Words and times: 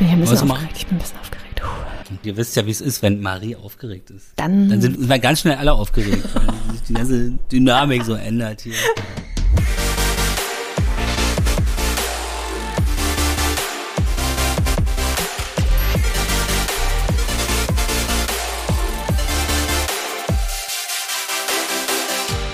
bin 0.00 0.08
ja 0.08 0.14
ein 0.14 0.20
bisschen 0.20 0.48
machen? 0.48 0.66
aufgeregt. 0.66 0.76
Ich 0.78 0.86
bin 0.86 0.96
ein 0.96 1.00
bisschen 1.00 1.18
aufgeregt. 1.20 1.60
Puh. 1.62 2.14
Ihr 2.24 2.36
wisst 2.36 2.56
ja, 2.56 2.66
wie 2.66 2.70
es 2.70 2.80
ist, 2.80 3.02
wenn 3.02 3.20
Marie 3.20 3.54
aufgeregt 3.56 4.10
ist. 4.10 4.32
Dann- 4.36 4.68
Dann 4.68 4.80
sind 4.80 5.08
wir 5.08 5.18
ganz 5.18 5.40
schnell 5.40 5.56
alle 5.56 5.72
aufgeregt, 5.74 6.24
weil 6.34 6.46
sich 6.72 6.82
die 6.88 6.94
ganze 6.94 7.30
Dynamik 7.52 8.02
so 8.04 8.14
ändert 8.14 8.62
hier. 8.62 8.74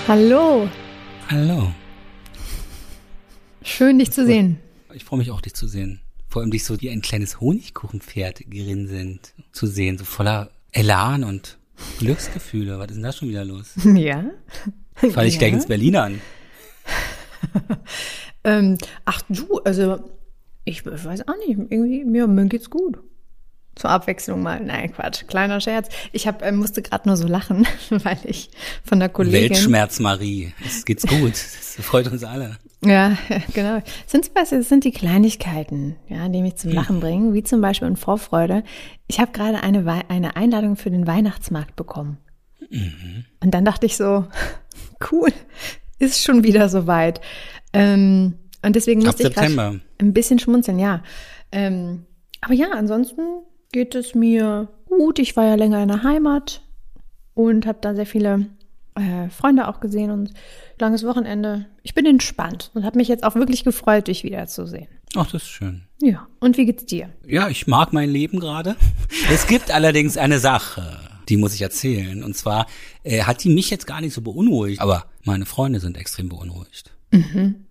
Hallo. 0.09 0.69
Hallo. 1.29 1.73
Schön, 3.63 3.99
dich 3.99 4.13
zu 4.13 4.25
sehen. 4.25 4.59
Ich 4.95 5.05
freue 5.05 5.19
mich 5.19 5.31
auch, 5.31 5.41
dich 5.41 5.55
zu 5.55 5.67
sehen. 5.67 6.01
Vor 6.29 6.43
allem 6.43 6.51
dich 6.51 6.65
so 6.65 6.81
wie 6.81 6.91
ein 6.91 7.01
kleines 7.03 7.41
Honigkuchenpferd 7.41 8.51
grinsend 8.51 9.33
zu 9.53 9.67
sehen, 9.67 9.97
so 9.99 10.05
voller 10.05 10.51
Elan 10.73 11.25
und 11.25 11.57
Glücksgefühle. 11.99 12.79
Was 12.79 12.89
ist 12.89 12.95
denn 12.97 13.03
da 13.03 13.13
schon 13.13 13.29
wieder 13.29 13.45
los? 13.45 13.73
Ja. 13.85 14.25
Falle 14.95 15.29
ich 15.29 15.35
Ja. 15.35 15.39
gleich 15.41 15.53
ins 15.53 15.67
Berliner 15.67 16.05
an. 16.05 16.21
Ähm, 18.45 18.79
ach 19.05 19.23
du, 19.29 19.59
also 19.65 19.99
ich 20.65 20.87
weiß 20.87 21.27
auch 21.27 21.35
nicht, 21.47 21.59
irgendwie 21.71 22.05
mir, 22.05 22.27
mir 22.29 22.47
geht's 22.47 22.71
gut. 22.71 22.99
Zur 23.75 23.91
Abwechslung 23.91 24.41
mal. 24.41 24.61
Nein, 24.61 24.93
Quatsch, 24.93 25.27
kleiner 25.27 25.61
Scherz. 25.61 25.89
Ich 26.13 26.27
hab, 26.29 26.43
ähm, 26.45 26.57
musste 26.57 26.81
gerade 26.81 27.09
nur 27.09 27.17
so 27.17 27.27
lachen, 27.27 27.67
weil 27.91 28.19
ich 28.25 28.51
von 28.85 29.01
der 29.01 29.09
Kollegin. 29.09 29.51
Weltschmerz 29.51 29.99
Marie. 29.99 30.55
Es 30.65 30.85
geht's 30.85 31.05
gut. 31.07 31.33
Das 31.33 31.77
freut 31.85 32.07
uns 32.07 32.23
alle. 32.25 32.57
Ja, 32.85 33.17
genau. 33.55 33.83
Sind, 34.07 34.31
es 34.35 34.69
sind 34.69 34.85
die 34.85 34.93
Kleinigkeiten, 34.93 35.97
ja, 36.09 36.29
die 36.29 36.43
mich 36.43 36.57
zum 36.57 36.73
Lachen 36.73 37.01
bringen, 37.01 37.35
wie 37.35 37.43
zum 37.43 37.61
Beispiel 37.61 37.89
in 37.89 37.97
Vorfreude. 37.97 38.63
Ich 39.07 39.21
habe 39.21 39.33
gerade 39.33 39.63
eine, 39.63 40.05
eine 40.09 40.37
Einladung 40.37 40.77
für 40.77 40.91
den 40.91 41.07
Weihnachtsmarkt 41.07 41.77
bekommen. 41.77 42.19
Und 43.41 43.55
dann 43.55 43.65
dachte 43.65 43.87
ich 43.87 43.97
so, 43.97 44.27
cool, 45.13 45.33
ist 45.99 46.23
schon 46.23 46.45
wieder 46.45 46.69
soweit. 46.69 47.21
Ähm, 47.73 48.35
und 48.63 48.77
deswegen 48.77 49.01
Ab 49.03 49.07
musste 49.07 49.29
ich 49.29 49.35
gerade 49.35 49.49
September. 49.49 49.81
ein 49.99 50.13
bisschen 50.13 50.39
schmunzeln, 50.39 50.79
ja. 50.79 51.03
Ähm, 51.53 52.07
aber 52.41 52.55
ja, 52.55 52.71
ansonsten 52.73 53.23
geht 53.73 53.95
es 53.95 54.15
mir 54.15 54.69
gut. 54.89 55.19
Ich 55.19 55.37
war 55.37 55.45
ja 55.45 55.55
länger 55.55 55.83
in 55.83 55.89
der 55.89 56.03
Heimat 56.03 56.63
und 57.35 57.67
habe 57.67 57.79
da 57.81 57.95
sehr 57.95 58.07
viele 58.07 58.47
äh, 58.97 59.31
Freunde 59.31 59.69
auch 59.69 59.81
gesehen 59.81 60.11
und 60.11 60.33
langes 60.79 61.05
Wochenende. 61.05 61.67
Ich 61.83 61.95
bin 61.95 62.07
entspannt 62.07 62.71
und 62.75 62.85
habe 62.85 62.99
mich 62.99 63.09
jetzt 63.09 63.25
auch 63.25 63.35
wirklich 63.35 63.65
gefreut, 63.65 64.09
dich 64.09 64.25
wiederzusehen. 64.25 64.89
Ach, 65.15 65.31
das 65.31 65.43
ist 65.43 65.49
schön. 65.49 65.83
Ja. 66.01 66.27
Und 66.41 66.57
wie 66.59 66.67
geht's 66.67 66.85
dir? 66.85 67.11
Ja, 67.27 67.49
ich 67.49 67.67
mag 67.67 67.93
mein 67.93 68.11
Leben 68.11 68.41
gerade. 68.41 68.77
Es 69.31 69.47
gibt 69.47 69.73
allerdings 69.73 70.17
eine 70.17 70.39
Sache, 70.39 71.01
die 71.29 71.37
muss 71.37 71.55
ich 71.55 71.63
erzählen. 71.63 72.23
Und 72.23 72.37
zwar 72.37 72.67
äh, 73.03 73.23
hat 73.23 73.43
die 73.43 73.49
mich 73.49 73.71
jetzt 73.71 73.87
gar 73.87 74.01
nicht 74.01 74.15
so 74.15 74.21
beunruhigt, 74.21 74.81
aber 74.81 75.07
meine 75.25 75.47
Freunde 75.47 75.81
sind 75.81 75.97
extrem 75.97 76.29
beunruhigt. 76.29 76.93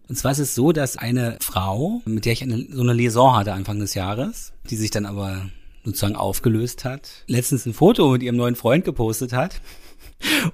Und 0.08 0.18
zwar 0.18 0.32
ist 0.32 0.40
es 0.40 0.56
so, 0.56 0.72
dass 0.72 0.98
eine 0.98 1.38
Frau, 1.42 2.02
mit 2.06 2.26
der 2.26 2.34
ich 2.34 2.42
eine, 2.42 2.66
so 2.72 2.82
eine 2.82 2.94
Liaison 2.94 3.36
hatte 3.36 3.54
Anfang 3.54 3.80
des 3.80 3.94
Jahres, 3.94 4.54
die 4.70 4.76
sich 4.76 4.92
dann 4.92 5.06
aber 5.06 5.50
sozusagen 5.84 6.16
aufgelöst 6.16 6.84
hat, 6.86 7.10
letztens 7.28 7.66
ein 7.66 7.74
Foto 7.74 8.10
mit 8.10 8.24
ihrem 8.24 8.38
neuen 8.38 8.56
Freund 8.56 8.86
gepostet 8.86 9.34
hat. 9.34 9.62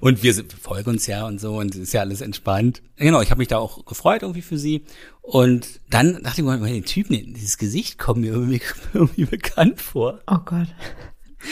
Und 0.00 0.22
wir, 0.22 0.34
folgen 0.60 0.90
uns 0.90 1.06
ja 1.06 1.26
und 1.26 1.40
so 1.40 1.58
und 1.58 1.74
ist 1.74 1.92
ja 1.92 2.00
alles 2.00 2.20
entspannt. 2.20 2.82
Genau, 2.96 3.20
ich 3.22 3.30
habe 3.30 3.38
mich 3.38 3.48
da 3.48 3.58
auch 3.58 3.84
gefreut 3.84 4.22
irgendwie 4.22 4.42
für 4.42 4.58
sie. 4.58 4.84
Und 5.20 5.80
dann 5.88 6.22
dachte 6.22 6.40
ich 6.40 6.46
mir, 6.46 6.58
die 6.58 6.82
Typen, 6.82 7.34
dieses 7.34 7.58
Gesicht 7.58 7.98
kommt 7.98 8.20
mir 8.20 8.32
irgendwie, 8.32 8.60
irgendwie 8.92 9.24
bekannt 9.24 9.80
vor. 9.80 10.20
Oh 10.26 10.38
Gott. 10.44 10.68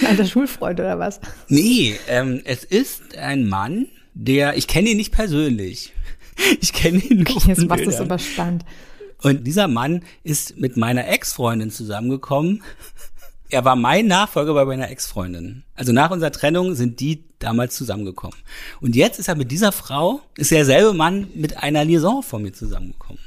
Alter 0.07 0.27
Schulfreund 0.27 0.79
oder 0.79 0.99
was? 0.99 1.21
Nee, 1.49 1.99
ähm, 2.09 2.43
es 2.45 2.65
ist 2.65 3.17
ein 3.17 3.49
Mann, 3.49 3.87
der, 4.15 4.57
ich 4.57 4.67
kenne 4.67 4.91
ihn 4.91 4.97
nicht 4.97 5.13
persönlich. 5.13 5.93
Ich 6.63 6.73
kenne 6.73 6.97
ihn 7.01 7.25
nur 7.25 7.39
Jetzt 7.47 7.69
machst 7.69 7.85
du 7.85 7.91
es 7.91 8.01
aber 8.01 8.19
spannend. 8.19 8.65
Und 9.21 9.47
dieser 9.47 9.69
Mann 9.69 10.03
ist 10.23 10.57
mit 10.59 10.79
meiner 10.79 11.07
Ex-Freundin 11.07 11.71
zusammengekommen. 11.71 12.63
Er 13.51 13.65
war 13.65 13.77
mein 13.77 14.07
Nachfolger 14.07 14.55
bei 14.55 14.65
meiner 14.65 14.91
Ex-Freundin. 14.91 15.65
Also 15.75 15.93
nach 15.93 16.11
unserer 16.11 16.31
Trennung 16.31 16.75
sind 16.75 17.01
die 17.01 17.25
damals 17.41 17.75
zusammengekommen. 17.75 18.37
Und 18.81 18.95
jetzt 18.95 19.19
ist 19.19 19.29
er 19.29 19.35
mit 19.35 19.51
dieser 19.51 19.73
Frau, 19.73 20.21
ist 20.37 20.53
derselbe 20.53 20.93
Mann 20.93 21.29
mit 21.35 21.57
einer 21.57 21.85
Liaison 21.85 22.23
von 22.23 22.43
mir 22.43 22.53
zusammengekommen. 22.53 23.21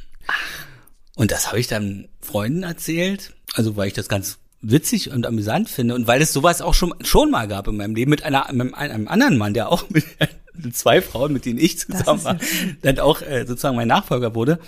Und 1.15 1.31
das 1.31 1.47
habe 1.47 1.59
ich 1.59 1.67
dann 1.67 2.07
Freunden 2.21 2.63
erzählt, 2.63 3.33
also 3.53 3.75
weil 3.75 3.87
ich 3.87 3.93
das 3.93 4.07
ganz 4.07 4.39
witzig 4.61 5.11
und 5.11 5.25
amüsant 5.25 5.69
finde 5.69 5.93
und 5.93 6.07
weil 6.07 6.21
es 6.21 6.31
sowas 6.31 6.61
auch 6.61 6.73
schon 6.73 6.93
schon 7.01 7.29
mal 7.29 7.49
gab 7.49 7.67
in 7.67 7.75
meinem 7.75 7.95
Leben 7.95 8.09
mit 8.09 8.23
einer 8.23 8.47
mit 8.53 8.73
einem 8.73 9.09
anderen 9.09 9.37
Mann, 9.37 9.53
der 9.53 9.69
auch 9.69 9.89
mit, 9.89 10.05
mit 10.53 10.75
zwei 10.75 11.01
Frauen, 11.01 11.33
mit 11.33 11.45
denen 11.45 11.59
ich 11.59 11.79
zusammen 11.79 12.23
war, 12.23 12.39
dann 12.81 12.99
auch 12.99 13.21
äh, 13.21 13.45
sozusagen 13.45 13.75
mein 13.75 13.89
Nachfolger 13.89 14.33
wurde. 14.35 14.59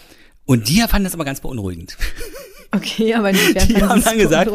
Und 0.44 0.68
die 0.68 0.82
fanden 0.82 1.06
das 1.06 1.14
aber 1.14 1.26
ganz 1.26 1.40
beunruhigend. 1.40 1.98
Okay, 2.76 3.14
aber 3.14 3.30
inwiefern 3.30 3.68
Die 3.68 3.76
haben 3.82 4.02
dann 4.04 4.16
es 4.18 4.22
gesagt- 4.24 4.52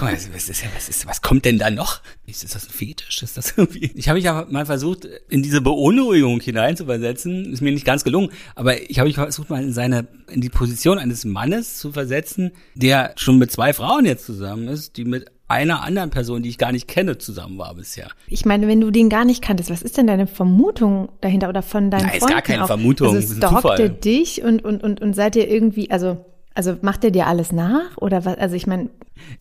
Was, 0.00 0.48
ist, 0.48 0.64
was, 0.74 0.88
ist, 0.88 1.06
was 1.06 1.22
kommt 1.22 1.44
denn 1.44 1.58
da 1.58 1.70
noch? 1.70 2.00
Ist 2.26 2.42
das 2.44 2.54
ein 2.66 2.70
Fetisch? 2.70 3.22
Ist 3.22 3.36
das 3.36 3.54
irgendwie? 3.56 3.90
Ich 3.94 4.08
habe 4.08 4.16
mich 4.16 4.24
ja 4.24 4.46
mal 4.50 4.66
versucht, 4.66 5.06
in 5.28 5.42
diese 5.42 5.60
Beunruhigung 5.60 6.40
hineinzuversetzen. 6.40 7.52
Ist 7.52 7.60
mir 7.62 7.72
nicht 7.72 7.86
ganz 7.86 8.04
gelungen, 8.04 8.30
aber 8.54 8.80
ich 8.90 8.98
habe 8.98 9.08
mich 9.08 9.16
versucht, 9.16 9.50
mal 9.50 9.62
in 9.62 9.72
seine, 9.72 10.06
in 10.30 10.40
die 10.40 10.48
Position 10.50 10.98
eines 10.98 11.24
Mannes 11.24 11.78
zu 11.78 11.92
versetzen, 11.92 12.52
der 12.74 13.12
schon 13.16 13.38
mit 13.38 13.50
zwei 13.50 13.72
Frauen 13.72 14.04
jetzt 14.06 14.26
zusammen 14.26 14.68
ist, 14.68 14.96
die 14.96 15.04
mit 15.04 15.26
einer 15.48 15.82
anderen 15.84 16.10
Person, 16.10 16.42
die 16.42 16.48
ich 16.48 16.58
gar 16.58 16.72
nicht 16.72 16.88
kenne, 16.88 17.18
zusammen 17.18 17.56
war 17.56 17.72
bisher. 17.76 18.08
Ich 18.26 18.44
meine, 18.44 18.66
wenn 18.66 18.80
du 18.80 18.90
den 18.90 19.08
gar 19.08 19.24
nicht 19.24 19.42
kanntest, 19.42 19.70
was 19.70 19.80
ist 19.80 19.96
denn 19.96 20.08
deine 20.08 20.26
Vermutung 20.26 21.08
dahinter 21.20 21.48
oder 21.48 21.62
von 21.62 21.88
deinen 21.90 22.02
Nein, 22.02 22.10
ist 22.14 22.18
Freunden 22.18 22.32
gar 22.34 22.42
keine 22.42 22.62
auch? 22.64 22.66
Vermutung, 22.66 23.06
Also 23.14 23.18
ist 23.20 23.30
ein 23.30 23.36
stalkt 23.36 23.56
Zufall. 23.62 23.80
er 23.80 23.88
dich 23.90 24.42
und, 24.42 24.64
und, 24.64 24.82
und, 24.82 25.00
und 25.00 25.14
seid 25.14 25.36
ihr 25.36 25.48
irgendwie, 25.48 25.88
also, 25.92 26.24
also 26.56 26.76
macht 26.82 27.04
er 27.04 27.10
dir 27.10 27.26
alles 27.26 27.52
nach 27.52 27.96
oder 27.98 28.24
was? 28.24 28.36
Also 28.38 28.54
ich 28.56 28.66
meine, 28.66 28.90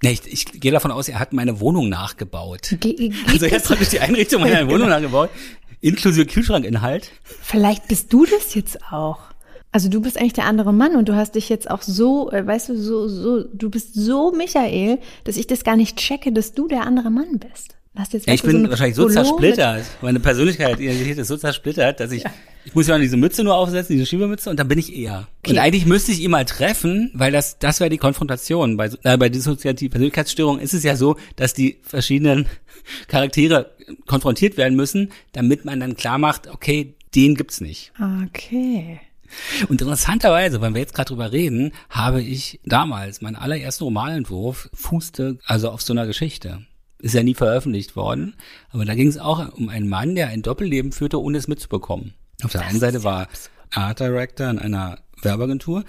Nee, 0.03 0.12
ich, 0.12 0.26
ich 0.31 0.46
gehe 0.62 0.72
davon 0.72 0.92
aus, 0.92 1.09
er 1.09 1.20
hat 1.20 1.34
meine 1.34 1.59
Wohnung 1.59 1.90
nachgebaut. 1.90 2.76
ge- 2.80 3.12
Also 3.28 3.46
er 3.46 3.52
hat 3.58 3.64
praktisch 3.64 3.90
die 3.90 4.00
Einrichtung 4.00 4.42
meiner 4.42 4.68
Wohnung 4.70 4.90
nachgebaut, 4.90 5.30
inklusive 5.81 6.26
Kühlschrankinhalt. 6.26 7.12
vielleicht 7.42 7.88
bist 7.88 8.12
du 8.14 8.26
das 8.26 8.53
jetzt 8.56 8.84
auch. 8.92 9.20
Also 9.72 9.90
du 9.90 10.00
bist 10.02 10.18
eigentlich 10.18 10.31
der 10.34 10.46
andere 10.46 10.72
Mann 10.74 10.96
und 10.96 11.09
du 11.09 11.16
hast 11.16 11.36
dich 11.36 11.50
jetzt 11.50 11.70
auch 11.70 11.81
so, 11.81 12.31
äh, 12.31 12.48
weißt 12.48 12.70
du, 12.70 12.78
so, 12.78 13.09
so, 13.09 13.44
du 13.44 13.70
bist 13.70 13.94
so 13.94 14.32
Michael, 14.32 15.00
dass 15.26 15.36
ich 15.36 15.47
das 15.47 15.66
gar 15.66 15.76
nicht 15.76 15.97
checke, 15.97 16.32
dass 16.32 16.53
du 16.53 16.70
der 16.70 16.84
andere 16.88 17.09
Mann 17.12 17.40
bist. 17.40 17.76
Hast 17.96 18.14
jetzt, 18.14 18.28
Ja, 18.28 18.34
ich 18.34 18.42
bin 18.44 18.58
eine 18.58 18.70
wahrscheinlich 18.70 18.96
so 18.96 19.08
zersplittert. 19.10 19.84
Meine 20.02 20.20
Persönlichkeit, 20.20 20.80
Identität 20.80 21.18
ist 21.18 21.28
so 21.30 21.38
zersplittert, 21.38 22.00
dass 22.00 22.12
ich, 22.12 22.24
ich 22.66 22.76
muss 22.76 22.88
ja 22.88 22.98
diese 22.98 23.16
Mütze 23.18 23.44
nur 23.44 23.56
aufsetzen, 23.56 23.94
diese 23.96 24.06
Schiebermütze, 24.06 24.50
und 24.50 24.60
dann 24.60 24.68
bin 24.68 24.78
ich 24.80 24.94
eher. 24.96 25.28
Und 25.46 25.52
Okay. 25.52 25.60
eigentlich 25.60 25.86
müsste 25.86 26.12
ich 26.12 26.20
ihn 26.22 26.32
mal 26.32 26.44
treffen, 26.46 27.12
weil 27.14 27.32
das, 27.32 27.58
das 27.60 27.80
wäre 27.80 27.90
die 27.90 27.98
Konfrontation. 27.98 28.76
Bei, 28.78 28.90
so- 28.90 28.98
äh, 29.04 29.18
bei 29.18 29.30
dissoziativen 29.30 29.92
Persönlichkeitsstörungen 29.92 30.62
ist 30.62 30.74
es 30.74 30.84
ja 30.84 30.96
so, 30.96 31.16
dass 31.38 31.54
die 31.54 31.78
verschiedenen 31.84 32.48
Charaktere 33.08 33.72
konfrontiert 34.08 34.58
werden 34.58 34.76
müssen, 34.76 35.12
damit 35.32 35.64
man 35.66 35.80
dann 35.80 35.96
klar 35.96 36.18
macht, 36.18 36.48
okay, 36.48 36.96
den 37.16 37.36
gibt's 37.36 37.62
nicht. 37.62 37.94
Okay. 38.26 39.00
Und 39.70 39.82
interessanterweise, 39.82 40.62
wenn 40.62 40.74
wir 40.74 40.82
jetzt 40.82 40.94
gerade 40.94 41.10
drüber 41.10 41.32
reden, 41.32 41.72
habe 41.90 42.22
ich 42.22 42.60
damals 42.66 43.22
meinen 43.22 43.36
allerersten 43.36 43.84
Romanentwurf 43.86 44.70
fußte 44.74 45.38
also 45.46 45.70
auf 45.70 45.82
so 45.82 45.94
einer 45.94 46.08
Geschichte. 46.08 46.66
Ist 47.00 47.14
ja 47.14 47.24
nie 47.24 47.36
veröffentlicht 47.36 47.96
worden, 47.96 48.36
aber 48.72 48.86
da 48.86 48.96
ging 48.96 49.08
es 49.08 49.18
auch 49.18 49.54
um 49.58 49.70
einen 49.70 49.88
Mann, 49.90 50.16
der 50.16 50.30
ein 50.30 50.42
Doppelleben 50.42 50.92
führte, 50.92 51.22
ohne 51.22 51.38
es 51.38 51.48
mitzubekommen. 51.48 52.14
Auf 52.44 52.52
der 52.54 52.62
einen 52.66 52.80
Seite 52.80 53.04
war 53.04 53.28
Art 53.74 54.00
Director 54.00 54.50
in 54.50 54.60
einer 54.60 55.00
Werbeagentur 55.22 55.84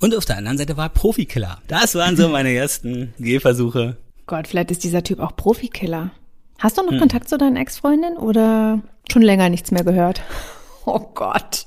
und 0.00 0.14
auf 0.16 0.24
der 0.24 0.36
anderen 0.38 0.58
Seite 0.58 0.76
war 0.76 0.86
er 0.86 0.90
Profikiller. 0.90 1.62
Das 1.68 1.94
waren 1.94 2.16
so 2.16 2.28
meine 2.30 2.52
ersten 2.52 3.14
Gehversuche. 3.18 3.96
Gott, 4.26 4.48
vielleicht 4.48 4.70
ist 4.70 4.84
dieser 4.84 5.02
Typ 5.04 5.20
auch 5.20 5.36
Profikiller. 5.36 6.10
Hast 6.58 6.76
du 6.78 6.82
noch 6.82 6.92
Hm. 6.92 6.98
Kontakt 6.98 7.28
zu 7.28 7.38
deinen 7.38 7.56
Ex-Freundinnen 7.56 8.18
oder 8.18 8.82
schon 9.10 9.22
länger 9.22 9.48
nichts 9.48 9.70
mehr 9.70 9.84
gehört? 9.84 10.20
Oh 10.86 10.98
Gott. 11.14 11.66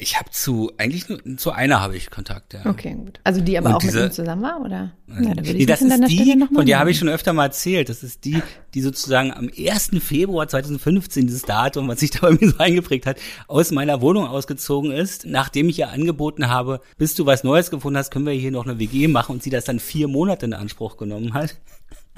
Ich 0.00 0.18
habe 0.18 0.30
zu, 0.30 0.70
eigentlich 0.78 1.08
nur 1.08 1.36
zu 1.36 1.50
einer 1.52 1.80
habe 1.80 1.96
ich 1.96 2.10
Kontakt, 2.10 2.54
ja. 2.54 2.64
Okay, 2.66 2.94
gut. 2.94 3.20
Also 3.24 3.40
die 3.40 3.58
aber 3.58 3.68
Und 3.70 3.74
auch 3.74 3.78
diese- 3.78 4.00
mit 4.02 4.10
ihm 4.10 4.14
zusammen 4.14 4.42
war, 4.42 4.60
oder? 4.60 4.92
Ja, 5.08 5.34
da 5.34 5.40
nee, 5.42 5.66
das 5.66 5.80
ist 5.82 6.08
die, 6.08 6.44
von 6.54 6.66
der 6.66 6.78
habe 6.78 6.90
ich 6.90 6.98
schon 6.98 7.08
öfter 7.08 7.32
mal 7.32 7.46
erzählt. 7.46 7.88
Das 7.88 8.02
ist 8.02 8.24
die, 8.24 8.42
die 8.74 8.80
sozusagen 8.82 9.32
am 9.32 9.48
1. 9.56 10.00
Februar 10.00 10.46
2015, 10.48 11.26
dieses 11.26 11.42
Datum, 11.42 11.88
was 11.88 12.00
sich 12.00 12.10
da 12.10 12.20
bei 12.20 12.32
mir 12.32 12.50
so 12.50 12.58
eingeprägt 12.58 13.06
hat, 13.06 13.18
aus 13.46 13.70
meiner 13.70 14.00
Wohnung 14.00 14.26
ausgezogen 14.26 14.90
ist, 14.92 15.26
nachdem 15.26 15.68
ich 15.68 15.78
ihr 15.78 15.88
angeboten 15.90 16.48
habe, 16.48 16.80
bis 16.98 17.14
du 17.14 17.24
was 17.26 17.42
Neues 17.44 17.70
gefunden 17.70 17.98
hast, 17.98 18.10
können 18.10 18.26
wir 18.26 18.32
hier 18.34 18.50
noch 18.50 18.66
eine 18.66 18.78
WG 18.78 19.08
machen 19.08 19.32
und 19.32 19.42
sie 19.42 19.50
das 19.50 19.64
dann 19.64 19.80
vier 19.80 20.08
Monate 20.08 20.46
in 20.46 20.52
Anspruch 20.54 20.96
genommen 20.96 21.34
hat. 21.34 21.56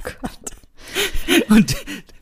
Gott. 0.03 0.19
Und 1.49 1.75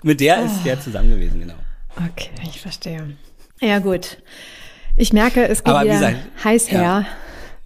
mit 0.03 0.19
der 0.19 0.43
ist 0.43 0.63
der 0.65 0.79
zusammen 0.81 1.09
gewesen, 1.11 1.39
genau. 1.39 1.53
Okay, 1.95 2.29
ich 2.43 2.59
verstehe. 2.59 3.15
Ja, 3.61 3.79
gut. 3.79 4.17
Ich 4.99 5.13
merke, 5.13 5.47
es 5.47 5.63
geht 5.63 5.73
Aber 5.73 5.85
wie 5.85 5.85
wieder 5.85 6.11
gesagt, 6.11 6.43
heiß 6.43 6.71
ja. 6.71 6.79
her. 6.79 7.05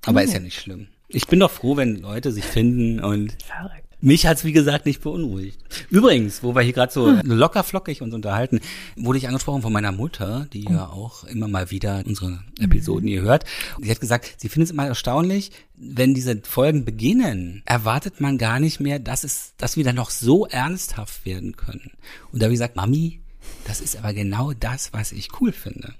Aber 0.06 0.22
ist 0.22 0.34
ja 0.34 0.40
nicht 0.40 0.60
schlimm. 0.60 0.88
Ich 1.08 1.26
bin 1.26 1.40
doch 1.40 1.50
froh, 1.50 1.76
wenn 1.76 1.96
Leute 1.96 2.32
sich 2.32 2.46
finden 2.46 3.00
und 3.00 3.36
Verrückt. 3.44 3.84
mich 4.02 4.28
hat's 4.28 4.44
wie 4.44 4.52
gesagt 4.52 4.86
nicht 4.86 5.02
beunruhigt. 5.02 5.60
Übrigens, 5.90 6.44
wo 6.44 6.54
wir 6.54 6.62
hier 6.62 6.74
gerade 6.74 6.94
so 6.94 7.10
locker 7.24 7.64
flockig 7.64 8.04
uns 8.04 8.14
unterhalten, 8.14 8.60
wurde 8.96 9.18
ich 9.18 9.28
angesprochen 9.28 9.64
von 9.64 9.74
meiner 9.74 9.92
Mutter, 9.92 10.46
die 10.54 10.66
ja 10.66 10.86
auch 10.86 11.24
immer 11.24 11.48
mal 11.48 11.72
wieder 11.72 12.04
unsere 12.06 12.44
Episoden 12.60 13.08
hier 13.08 13.24
hört. 13.24 13.46
Sie 13.82 13.90
hat 13.90 14.00
gesagt, 14.00 14.36
sie 14.38 14.48
findet 14.48 14.68
es 14.68 14.72
immer 14.72 14.86
erstaunlich, 14.86 15.52
wenn 15.76 16.14
diese 16.14 16.40
Folgen 16.44 16.86
beginnen, 16.86 17.64
erwartet 17.66 18.22
man 18.22 18.38
gar 18.38 18.60
nicht 18.60 18.80
mehr, 18.80 19.00
dass 19.00 19.24
es, 19.24 19.56
dass 19.58 19.76
wir 19.76 19.84
dann 19.84 19.96
noch 19.96 20.12
so 20.12 20.46
ernsthaft 20.46 21.26
werden 21.26 21.58
können. 21.58 21.94
Und 22.32 22.44
da 22.44 22.46
habe 22.46 22.54
ich 22.54 22.60
gesagt, 22.60 22.76
Mami, 22.76 23.22
das 23.66 23.82
ist 23.82 23.98
aber 23.98 24.14
genau 24.14 24.54
das, 24.54 24.94
was 24.94 25.12
ich 25.12 25.30
cool 25.42 25.52
finde. 25.52 25.96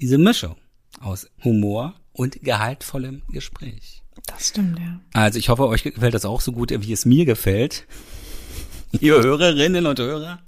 Diese 0.00 0.18
Mischung 0.18 0.56
aus 1.00 1.28
Humor 1.42 1.94
und 2.12 2.42
gehaltvollem 2.42 3.22
Gespräch. 3.30 4.02
Das 4.26 4.48
stimmt, 4.48 4.78
ja. 4.78 5.00
Also 5.12 5.38
ich 5.38 5.48
hoffe, 5.48 5.66
euch 5.68 5.82
gefällt 5.82 6.14
das 6.14 6.24
auch 6.24 6.40
so 6.40 6.52
gut, 6.52 6.70
wie 6.70 6.92
es 6.92 7.04
mir 7.04 7.24
gefällt. 7.24 7.86
Ihr 9.00 9.14
Hörerinnen 9.14 9.86
und 9.86 9.98
Hörer. 9.98 10.38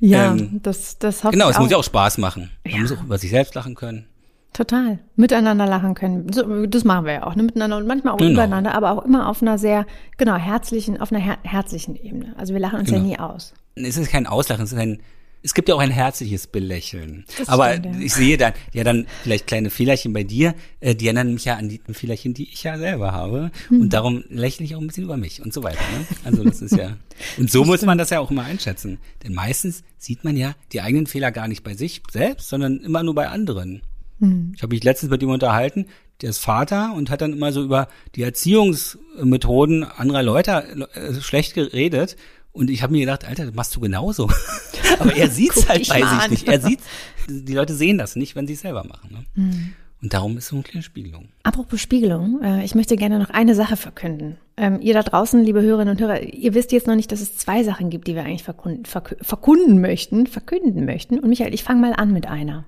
Ja, 0.00 0.32
Ähm, 0.34 0.60
das, 0.62 0.98
das 0.98 1.22
hoffe 1.24 1.32
Genau, 1.32 1.48
ich 1.48 1.54
es 1.56 1.60
muss 1.60 1.70
ja 1.70 1.76
auch 1.76 1.84
Spaß 1.84 2.18
machen. 2.18 2.50
Man 2.64 2.74
Ja. 2.74 2.80
muss 2.80 2.92
auch 2.92 3.02
über 3.02 3.16
sich 3.18 3.30
selbst 3.30 3.54
lachen 3.54 3.74
können. 3.74 4.06
Total. 4.52 4.98
Miteinander 5.16 5.66
lachen 5.66 5.94
können. 5.94 6.32
So, 6.32 6.66
das 6.66 6.84
machen 6.84 7.04
wir 7.04 7.12
ja 7.12 7.26
auch, 7.26 7.34
ne? 7.36 7.42
Miteinander 7.42 7.76
und 7.76 7.86
manchmal 7.86 8.14
auch 8.14 8.18
Genau. 8.18 8.32
übereinander, 8.32 8.74
aber 8.74 8.90
auch 8.92 9.04
immer 9.04 9.28
auf 9.28 9.42
einer 9.42 9.58
sehr, 9.58 9.86
genau, 10.16 10.34
herzlichen, 10.36 10.98
auf 11.00 11.12
einer 11.12 11.20
her 11.22 11.38
herzlichen 11.42 11.94
Ebene. 11.94 12.34
Also 12.38 12.54
wir 12.54 12.60
lachen 12.60 12.80
uns 12.80 12.90
ja 12.90 12.96
Genau. 12.96 13.08
nie 13.08 13.18
aus. 13.18 13.52
Es 13.74 13.96
ist 13.98 14.10
kein 14.10 14.26
Auslachen, 14.26 14.64
es 14.64 14.72
ist 14.72 14.78
ein, 14.78 15.02
es 15.46 15.54
gibt 15.54 15.68
ja 15.68 15.76
auch 15.76 15.80
ein 15.80 15.92
herzliches 15.92 16.48
Belächeln. 16.48 17.24
Das 17.38 17.48
Aber 17.48 17.72
stimmt, 17.72 17.94
ja. 17.94 18.00
ich 18.00 18.12
sehe 18.12 18.36
dann, 18.36 18.52
ja 18.72 18.82
dann 18.82 19.06
vielleicht 19.22 19.46
kleine 19.46 19.70
Fehlerchen 19.70 20.12
bei 20.12 20.24
dir, 20.24 20.56
äh, 20.80 20.96
die 20.96 21.06
erinnern 21.06 21.34
mich 21.34 21.44
ja 21.44 21.54
an 21.54 21.68
die 21.68 21.80
Fehlerchen, 21.92 22.34
die 22.34 22.50
ich 22.52 22.64
ja 22.64 22.76
selber 22.78 23.12
habe. 23.12 23.52
Hm. 23.68 23.82
Und 23.82 23.92
darum 23.92 24.24
lächle 24.28 24.64
ich 24.64 24.74
auch 24.74 24.80
ein 24.80 24.88
bisschen 24.88 25.04
über 25.04 25.16
mich 25.16 25.40
und 25.40 25.54
so 25.54 25.62
weiter. 25.62 25.78
Ne? 25.78 26.06
Also 26.24 26.42
das 26.42 26.62
ist 26.62 26.76
ja, 26.76 26.96
und 27.38 27.48
so 27.48 27.64
muss 27.64 27.82
man 27.82 27.96
das 27.96 28.10
ja 28.10 28.18
auch 28.18 28.32
immer 28.32 28.42
einschätzen. 28.42 28.98
Denn 29.22 29.34
meistens 29.34 29.84
sieht 29.98 30.24
man 30.24 30.36
ja 30.36 30.56
die 30.72 30.80
eigenen 30.80 31.06
Fehler 31.06 31.30
gar 31.30 31.46
nicht 31.46 31.62
bei 31.62 31.74
sich 31.74 32.02
selbst, 32.10 32.48
sondern 32.48 32.80
immer 32.80 33.04
nur 33.04 33.14
bei 33.14 33.28
anderen. 33.28 33.82
Hm. 34.18 34.52
Ich 34.56 34.64
habe 34.64 34.74
mich 34.74 34.82
letztens 34.82 35.12
mit 35.12 35.22
ihm 35.22 35.30
unterhalten, 35.30 35.86
der 36.22 36.30
ist 36.30 36.38
Vater 36.38 36.92
und 36.94 37.08
hat 37.08 37.20
dann 37.20 37.34
immer 37.34 37.52
so 37.52 37.62
über 37.62 37.86
die 38.16 38.22
Erziehungsmethoden 38.22 39.84
anderer 39.84 40.24
Leute 40.24 40.88
äh, 40.94 41.20
schlecht 41.20 41.54
geredet. 41.54 42.16
Und 42.56 42.70
ich 42.70 42.82
habe 42.82 42.92
mir 42.92 43.00
gedacht, 43.00 43.26
Alter, 43.26 43.44
das 43.44 43.54
machst 43.54 43.76
du 43.76 43.80
genauso. 43.80 44.30
Aber 44.98 45.14
er 45.14 45.28
sieht's 45.28 45.56
Guck 45.56 45.68
halt 45.68 45.88
bei 45.88 46.00
sich 46.00 46.30
nicht. 46.30 46.48
Er 46.48 46.60
sieht, 46.60 46.80
die 47.28 47.52
Leute 47.52 47.74
sehen 47.74 47.98
das 47.98 48.16
nicht, 48.16 48.34
wenn 48.34 48.46
sie 48.46 48.54
es 48.54 48.60
selber 48.60 48.82
machen. 48.82 49.10
Ne? 49.12 49.24
Hm. 49.34 49.72
Und 50.02 50.14
darum 50.14 50.38
ist 50.38 50.48
so 50.48 50.56
eine 50.56 50.62
kleine 50.62 50.82
Spiegelung. 50.82 51.28
Apropos 51.42 51.80
Spiegelung, 51.80 52.40
äh, 52.42 52.64
ich 52.64 52.74
möchte 52.74 52.96
gerne 52.96 53.18
noch 53.18 53.28
eine 53.28 53.54
Sache 53.54 53.76
verkünden. 53.76 54.38
Ähm, 54.56 54.80
ihr 54.80 54.94
da 54.94 55.02
draußen, 55.02 55.42
liebe 55.44 55.60
Hörerinnen 55.60 55.96
und 55.96 56.00
Hörer, 56.00 56.22
ihr 56.22 56.54
wisst 56.54 56.72
jetzt 56.72 56.86
noch 56.86 56.94
nicht, 56.94 57.12
dass 57.12 57.20
es 57.20 57.36
zwei 57.36 57.62
Sachen 57.62 57.90
gibt, 57.90 58.08
die 58.08 58.14
wir 58.14 58.24
eigentlich 58.24 58.42
verkunden, 58.42 58.86
verkunden 58.86 59.80
möchten, 59.80 60.26
verkünden 60.26 60.86
möchten. 60.86 61.18
Und 61.18 61.28
Michael, 61.28 61.52
ich 61.52 61.62
fange 61.62 61.82
mal 61.82 61.92
an 61.92 62.12
mit 62.12 62.26
einer. 62.26 62.64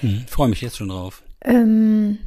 Hm, 0.00 0.24
Freue 0.26 0.48
mich 0.48 0.60
jetzt 0.60 0.76
schon 0.76 0.88
drauf. 0.88 1.22
Ähm, 1.40 2.18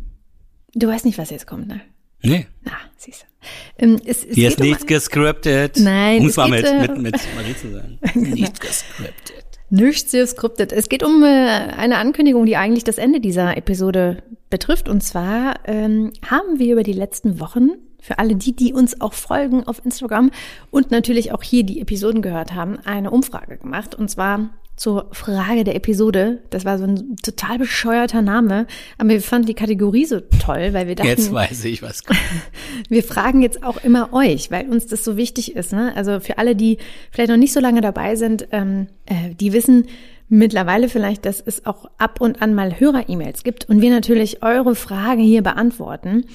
du 0.73 0.87
weißt 0.87 1.03
nicht, 1.03 1.17
was 1.17 1.31
jetzt 1.31 1.47
kommt, 1.47 1.67
ne? 1.67 1.81
Nee, 2.21 2.47
Na, 2.63 2.71
siehst 2.95 3.23
du. 3.23 3.36
Ähm, 3.77 3.99
es, 4.05 4.23
es 4.23 4.35
hier 4.35 4.47
ist 4.49 4.57
geht 4.57 4.63
um- 4.63 4.69
nichts 4.69 4.85
gescriptet. 4.85 5.77
Nein, 5.79 6.21
Um 6.21 6.27
es 6.27 6.37
mal 6.37 6.49
mit, 6.49 6.63
geht, 6.65 6.73
äh, 6.73 6.77
mit, 6.79 6.97
mit 7.01 7.15
Marie 7.35 7.55
zu 7.55 7.71
sagen. 7.71 7.99
nichts 8.33 8.59
gescriptet. 8.59 9.43
Nichts 9.69 10.11
geskriptet. 10.13 10.71
Es 10.71 10.87
geht 10.89 11.03
um 11.03 11.23
äh, 11.23 11.27
eine 11.27 11.97
Ankündigung, 11.97 12.45
die 12.45 12.55
eigentlich 12.55 12.85
das 12.85 12.97
Ende 12.97 13.19
dieser 13.19 13.57
Episode 13.57 14.23
betrifft. 14.49 14.87
Und 14.87 15.01
zwar 15.03 15.55
ähm, 15.65 16.13
haben 16.25 16.57
wir 16.59 16.71
über 16.73 16.83
die 16.83 16.93
letzten 16.93 17.39
Wochen, 17.41 17.71
für 17.99 18.17
alle 18.19 18.35
die, 18.35 18.55
die 18.55 18.73
uns 18.73 19.01
auch 19.01 19.13
folgen 19.13 19.65
auf 19.65 19.83
Instagram 19.83 20.31
und 20.71 20.91
natürlich 20.91 21.33
auch 21.33 21.43
hier 21.43 21.63
die 21.63 21.81
Episoden 21.81 22.21
gehört 22.21 22.53
haben, 22.53 22.79
eine 22.85 23.11
Umfrage 23.11 23.57
gemacht. 23.57 23.93
Und 23.93 24.09
zwar 24.09 24.51
zur 24.77 25.09
Frage 25.11 25.63
der 25.63 25.75
Episode. 25.75 26.43
Das 26.51 26.63
war 26.63 26.77
so 26.77 26.85
ein 26.85 27.17
total 27.17 27.57
bescheuerter 27.57 28.21
Name. 28.21 28.67
Aber 28.97 29.09
wir 29.09 29.21
fanden 29.21 29.47
die 29.47 29.55
Kategorie 29.55 30.05
so 30.05 30.21
toll, 30.21 30.69
weil 30.71 30.87
wir 30.87 30.95
dachten, 30.95 31.09
Jetzt 31.09 31.33
weiß 31.33 31.65
ich, 31.65 31.81
was 31.81 32.03
kommt. 32.03 32.19
wir 32.89 33.03
fragen 33.03 33.41
jetzt 33.41 33.63
auch 33.63 33.83
immer 33.83 34.13
euch, 34.13 34.51
weil 34.51 34.69
uns 34.69 34.85
das 34.85 35.03
so 35.03 35.17
wichtig 35.17 35.55
ist. 35.55 35.73
Ne? 35.73 35.93
Also 35.95 36.19
für 36.19 36.37
alle, 36.37 36.55
die 36.55 36.77
vielleicht 37.11 37.31
noch 37.31 37.37
nicht 37.37 37.53
so 37.53 37.59
lange 37.59 37.81
dabei 37.81 38.15
sind, 38.15 38.47
ähm, 38.51 38.87
äh, 39.07 39.33
die 39.33 39.51
wissen 39.51 39.87
mittlerweile 40.29 40.89
vielleicht, 40.89 41.25
dass 41.25 41.41
es 41.41 41.65
auch 41.65 41.89
ab 41.97 42.21
und 42.21 42.41
an 42.41 42.53
mal 42.53 42.79
Hörer-E-Mails 42.79 43.43
gibt 43.43 43.67
und 43.69 43.81
wir 43.81 43.89
natürlich 43.89 44.43
eure 44.43 44.75
Fragen 44.75 45.21
hier 45.21 45.41
beantworten. 45.41 46.25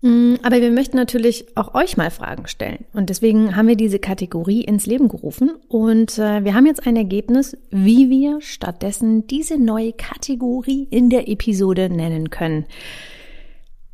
Mm, 0.00 0.36
Aber 0.42 0.60
wir 0.60 0.70
möchten 0.70 0.96
natürlich 0.96 1.56
auch 1.56 1.74
euch 1.74 1.96
mal 1.96 2.10
Fragen 2.10 2.46
stellen. 2.46 2.84
Und 2.92 3.10
deswegen 3.10 3.56
haben 3.56 3.68
wir 3.68 3.76
diese 3.76 3.98
Kategorie 3.98 4.62
ins 4.62 4.86
Leben 4.86 5.08
gerufen. 5.08 5.50
Und 5.68 6.18
äh, 6.18 6.44
wir 6.44 6.54
haben 6.54 6.66
jetzt 6.66 6.86
ein 6.86 6.96
Ergebnis, 6.96 7.56
wie 7.70 8.08
wir 8.08 8.40
stattdessen 8.40 9.26
diese 9.26 9.58
neue 9.58 9.92
Kategorie 9.92 10.86
in 10.90 11.10
der 11.10 11.28
Episode 11.28 11.90
nennen 11.90 12.30
können. 12.30 12.66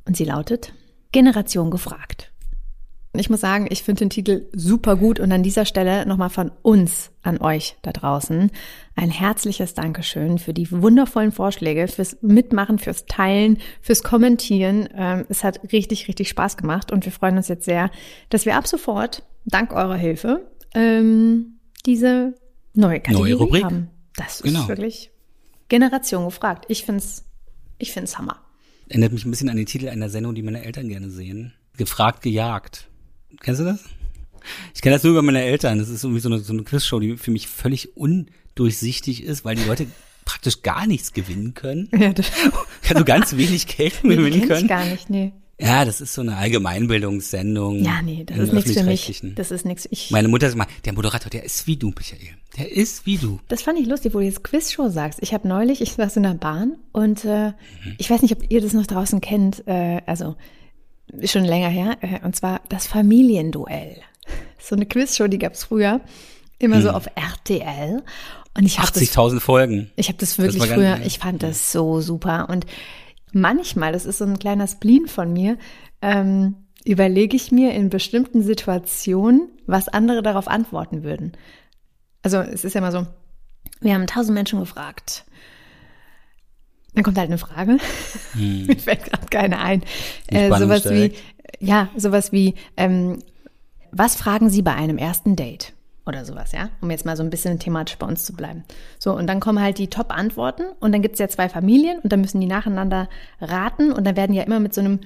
Und 0.06 0.16
sie 0.16 0.24
lautet 0.24 0.74
Generation 1.12 1.70
gefragt. 1.70 2.33
Ich 3.16 3.30
muss 3.30 3.40
sagen, 3.40 3.66
ich 3.70 3.84
finde 3.84 4.00
den 4.00 4.10
Titel 4.10 4.46
super 4.52 4.96
gut 4.96 5.20
und 5.20 5.30
an 5.30 5.44
dieser 5.44 5.64
Stelle 5.66 6.04
nochmal 6.04 6.30
von 6.30 6.50
uns 6.62 7.10
an 7.22 7.40
euch 7.40 7.76
da 7.82 7.92
draußen 7.92 8.50
ein 8.96 9.10
herzliches 9.10 9.74
Dankeschön 9.74 10.38
für 10.38 10.52
die 10.52 10.70
wundervollen 10.72 11.30
Vorschläge, 11.30 11.86
fürs 11.86 12.16
Mitmachen, 12.22 12.80
fürs 12.80 13.06
Teilen, 13.06 13.58
fürs 13.80 14.02
Kommentieren. 14.02 14.88
Ähm, 14.96 15.26
es 15.28 15.44
hat 15.44 15.60
richtig, 15.72 16.08
richtig 16.08 16.28
Spaß 16.28 16.56
gemacht 16.56 16.90
und 16.90 17.04
wir 17.04 17.12
freuen 17.12 17.36
uns 17.36 17.46
jetzt 17.46 17.64
sehr, 17.64 17.90
dass 18.30 18.46
wir 18.46 18.56
ab 18.56 18.66
sofort, 18.66 19.22
dank 19.44 19.72
eurer 19.72 19.96
Hilfe, 19.96 20.50
ähm, 20.74 21.60
diese 21.86 22.34
neue 22.74 22.98
Kategorie 23.00 23.30
Neue 23.30 23.38
Rubrik. 23.38 23.64
haben. 23.64 23.90
Das 24.16 24.40
ist 24.40 24.42
Genau. 24.42 24.66
wirklich 24.66 25.12
Generation 25.68 26.24
gefragt. 26.24 26.64
Ich 26.68 26.84
find's, 26.84 27.24
ich 27.78 27.92
find's 27.92 28.18
Hammer. 28.18 28.38
Erinnert 28.88 29.12
mich 29.12 29.24
ein 29.24 29.30
bisschen 29.30 29.48
an 29.48 29.56
den 29.56 29.66
Titel 29.66 29.88
einer 29.88 30.08
Sendung, 30.10 30.34
die 30.34 30.42
meine 30.42 30.64
Eltern 30.64 30.88
gerne 30.88 31.10
sehen. 31.10 31.52
Gefragt, 31.76 32.22
gejagt. 32.22 32.88
Kennst 33.40 33.60
du 33.60 33.64
das? 33.64 33.80
Ich 34.74 34.82
kenne 34.82 34.94
das 34.96 35.02
nur 35.02 35.12
über 35.12 35.22
meine 35.22 35.42
Eltern. 35.42 35.78
Das 35.78 35.88
ist 35.88 36.04
irgendwie 36.04 36.20
so 36.20 36.28
eine, 36.28 36.38
so 36.40 36.52
eine 36.52 36.62
Quizshow, 36.64 37.00
die 37.00 37.16
für 37.16 37.30
mich 37.30 37.48
völlig 37.48 37.96
undurchsichtig 37.96 39.22
ist, 39.24 39.44
weil 39.44 39.56
die 39.56 39.64
Leute 39.64 39.86
praktisch 40.24 40.62
gar 40.62 40.86
nichts 40.86 41.12
gewinnen 41.12 41.54
können. 41.54 41.88
Ja, 41.98 42.12
das 42.12 42.30
Also 42.88 43.04
ganz 43.04 43.36
wenig 43.36 43.66
Geld 43.66 44.02
gewinnen 44.02 44.42
ich 44.42 44.48
können. 44.48 44.68
gar 44.68 44.84
nicht, 44.84 45.08
nee. 45.10 45.32
Ja, 45.58 45.84
das 45.84 46.00
ist 46.00 46.12
so 46.14 46.20
eine 46.20 46.36
Allgemeinbildungssendung. 46.36 47.84
Ja, 47.84 48.02
nee, 48.02 48.24
das 48.24 48.38
ist 48.38 48.52
nichts 48.52 48.72
für 48.72 48.82
mich. 48.82 49.22
Das 49.36 49.50
ist 49.52 49.64
nichts. 49.64 49.86
Ich, 49.90 50.10
Meine 50.10 50.26
Mutter 50.26 50.48
sagt 50.48 50.58
mal, 50.58 50.66
der 50.84 50.92
Moderator, 50.94 51.30
der 51.30 51.44
ist 51.44 51.66
wie 51.68 51.76
du, 51.76 51.92
Michael. 51.96 52.34
Der 52.58 52.72
ist 52.72 53.06
wie 53.06 53.18
du. 53.18 53.38
das 53.48 53.62
fand 53.62 53.78
ich 53.78 53.86
lustig, 53.86 54.14
wo 54.14 54.18
du 54.18 54.24
jetzt 54.24 54.42
Quizshow 54.42 54.88
sagst. 54.88 55.20
Ich 55.22 55.32
habe 55.32 55.46
neulich, 55.46 55.80
ich 55.80 55.92
saß 55.92 56.16
in 56.16 56.24
der 56.24 56.34
Bahn 56.34 56.76
und 56.92 57.24
äh, 57.24 57.48
Mhm. 57.84 57.94
ich 57.98 58.10
weiß 58.10 58.22
nicht, 58.22 58.32
ob 58.36 58.50
ihr 58.50 58.60
das 58.60 58.72
noch 58.72 58.86
draußen 58.86 59.20
kennt, 59.20 59.62
äh, 59.68 60.00
also 60.06 60.34
schon 61.24 61.44
länger 61.44 61.68
her, 61.68 61.96
äh, 62.00 62.20
und 62.24 62.34
zwar 62.36 62.60
das 62.68 62.86
Familienduell. 62.86 63.96
So 64.58 64.74
eine 64.76 64.86
Quizshow, 64.86 65.28
die 65.28 65.38
gab's 65.38 65.64
früher, 65.64 66.00
immer 66.58 66.76
Mhm. 66.78 66.82
so 66.82 66.90
auf 66.90 67.06
RTL. 67.14 68.02
Und 68.56 68.64
ich 68.64 68.78
habe 68.78 68.88
das 68.92 69.02
80.000 69.02 69.40
Folgen. 69.40 69.90
Ich 69.96 70.08
habe 70.08 70.18
das 70.18 70.38
wirklich 70.38 70.58
ganz- 70.62 70.72
früher, 70.72 70.98
ich 71.04 71.18
fand 71.18 71.42
das 71.42 71.72
so 71.72 72.00
super. 72.00 72.48
Und 72.48 72.66
manchmal, 73.32 73.92
das 73.92 74.06
ist 74.06 74.18
so 74.18 74.24
ein 74.24 74.38
kleiner 74.38 74.66
Spleen 74.68 75.06
von 75.08 75.32
mir, 75.32 75.58
ähm, 76.00 76.54
überlege 76.84 77.34
ich 77.36 77.50
mir 77.50 77.72
in 77.74 77.88
bestimmten 77.90 78.42
Situationen, 78.42 79.48
was 79.66 79.88
andere 79.88 80.22
darauf 80.22 80.48
antworten 80.48 81.02
würden. 81.02 81.32
Also 82.22 82.38
es 82.38 82.64
ist 82.64 82.74
ja 82.74 82.78
immer 82.80 82.92
so, 82.92 83.06
wir 83.80 83.94
haben 83.94 84.06
tausend 84.06 84.34
Menschen 84.34 84.60
gefragt. 84.60 85.24
Dann 86.94 87.04
kommt 87.04 87.18
halt 87.18 87.28
eine 87.28 87.38
Frage. 87.38 87.78
Mir 88.34 88.76
fällt 88.76 89.04
gerade 89.04 89.26
keine 89.30 89.58
ein. 89.58 89.82
Äh, 90.28 90.48
sowas 90.56 90.88
wie, 90.90 91.12
ja, 91.58 91.88
sowas 91.96 92.32
wie, 92.32 92.54
ähm, 92.76 93.18
was 93.90 94.16
fragen 94.16 94.50
Sie 94.50 94.62
bei 94.62 94.74
einem 94.74 94.98
ersten 94.98 95.36
Date? 95.36 95.72
Oder 96.06 96.24
sowas, 96.24 96.52
ja? 96.52 96.68
Um 96.82 96.90
jetzt 96.90 97.06
mal 97.06 97.16
so 97.16 97.22
ein 97.22 97.30
bisschen 97.30 97.58
thematisch 97.58 97.96
bei 97.96 98.06
uns 98.06 98.24
zu 98.24 98.34
bleiben. 98.34 98.64
So, 98.98 99.16
und 99.16 99.26
dann 99.26 99.40
kommen 99.40 99.60
halt 99.60 99.78
die 99.78 99.88
Top-Antworten 99.88 100.64
und 100.80 100.92
dann 100.92 101.00
gibt's 101.00 101.18
ja 101.18 101.28
zwei 101.28 101.48
Familien 101.48 101.98
und 102.00 102.12
dann 102.12 102.20
müssen 102.20 102.40
die 102.40 102.46
nacheinander 102.46 103.08
raten 103.40 103.90
und 103.90 104.04
dann 104.06 104.16
werden 104.16 104.34
ja 104.34 104.42
immer 104.42 104.60
mit 104.60 104.74
so 104.74 104.82
einem 104.82 105.00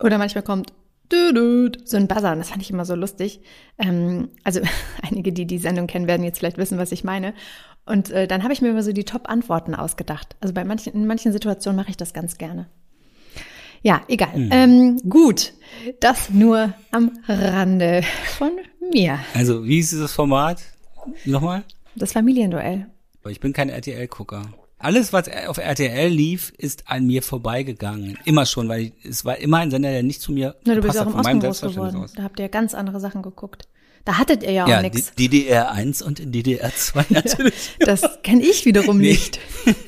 oder 0.00 0.18
manchmal 0.18 0.42
kommt 0.42 0.72
so 1.10 1.96
ein 1.96 2.06
Buzzer 2.06 2.32
und 2.32 2.38
das 2.38 2.50
fand 2.50 2.62
ich 2.62 2.70
immer 2.70 2.84
so 2.84 2.94
lustig. 2.94 3.40
Ähm, 3.78 4.28
also 4.44 4.60
einige, 5.02 5.32
die 5.32 5.46
die 5.46 5.58
Sendung 5.58 5.86
kennen, 5.86 6.06
werden 6.06 6.22
jetzt 6.22 6.38
vielleicht 6.38 6.58
wissen, 6.58 6.78
was 6.78 6.92
ich 6.92 7.04
meine. 7.04 7.34
Und 7.88 8.10
äh, 8.10 8.26
dann 8.26 8.42
habe 8.42 8.52
ich 8.52 8.60
mir 8.60 8.68
immer 8.68 8.82
so 8.82 8.92
die 8.92 9.04
Top-Antworten 9.04 9.74
ausgedacht. 9.74 10.36
Also 10.40 10.52
bei 10.52 10.64
manchen, 10.64 10.92
in 10.92 11.06
manchen 11.06 11.32
Situationen 11.32 11.76
mache 11.76 11.90
ich 11.90 11.96
das 11.96 12.12
ganz 12.12 12.36
gerne. 12.36 12.66
Ja, 13.82 14.02
egal. 14.08 14.30
Ähm, 14.34 15.00
gut, 15.08 15.52
das 16.00 16.30
nur 16.30 16.74
am 16.90 17.12
Rande 17.28 18.02
von 18.36 18.50
mir. 18.92 19.20
Also, 19.34 19.64
wie 19.64 19.78
ist 19.78 19.92
dieses 19.92 20.12
Format? 20.12 20.60
Nochmal? 21.24 21.62
Das 21.94 22.12
Familienduell. 22.12 22.86
Ich 23.28 23.40
bin 23.40 23.52
kein 23.52 23.68
RTL-Gucker. 23.68 24.42
Alles, 24.78 25.12
was 25.12 25.28
auf 25.48 25.58
RTL 25.58 26.08
lief, 26.08 26.52
ist 26.56 26.84
an 26.88 27.06
mir 27.06 27.22
vorbeigegangen. 27.22 28.18
Immer 28.24 28.46
schon, 28.46 28.68
weil 28.68 28.80
ich, 28.80 28.92
es 29.04 29.24
war 29.24 29.38
immer 29.38 29.58
ein 29.58 29.70
Sender, 29.70 29.90
der 29.90 30.02
nicht 30.02 30.20
zu 30.20 30.32
mir 30.32 30.54
Na, 30.64 30.74
du 30.74 30.82
bist 30.82 30.98
auch 30.98 31.06
im 31.06 31.12
von 31.12 31.22
meinem 31.22 31.42
Osten 31.44 31.66
groß 31.66 31.74
geworden. 31.74 32.06
Da 32.14 32.22
habt 32.22 32.38
ihr 32.38 32.48
ganz 32.48 32.74
andere 32.74 33.00
Sachen 33.00 33.22
geguckt. 33.22 33.68
Da 34.08 34.16
hattet 34.16 34.42
ihr 34.42 34.52
ja 34.52 34.64
auch 34.64 34.68
Ja, 34.68 34.80
nichts. 34.80 35.12
DDR 35.18 35.70
1 35.70 36.00
und 36.00 36.34
DDR 36.34 36.74
2 36.74 37.04
natürlich. 37.10 37.72
Das 37.78 38.00
kenne 38.22 38.42
ich 38.42 38.64
wiederum 38.64 38.96
Nee. 38.96 39.10
nicht. 39.10 39.38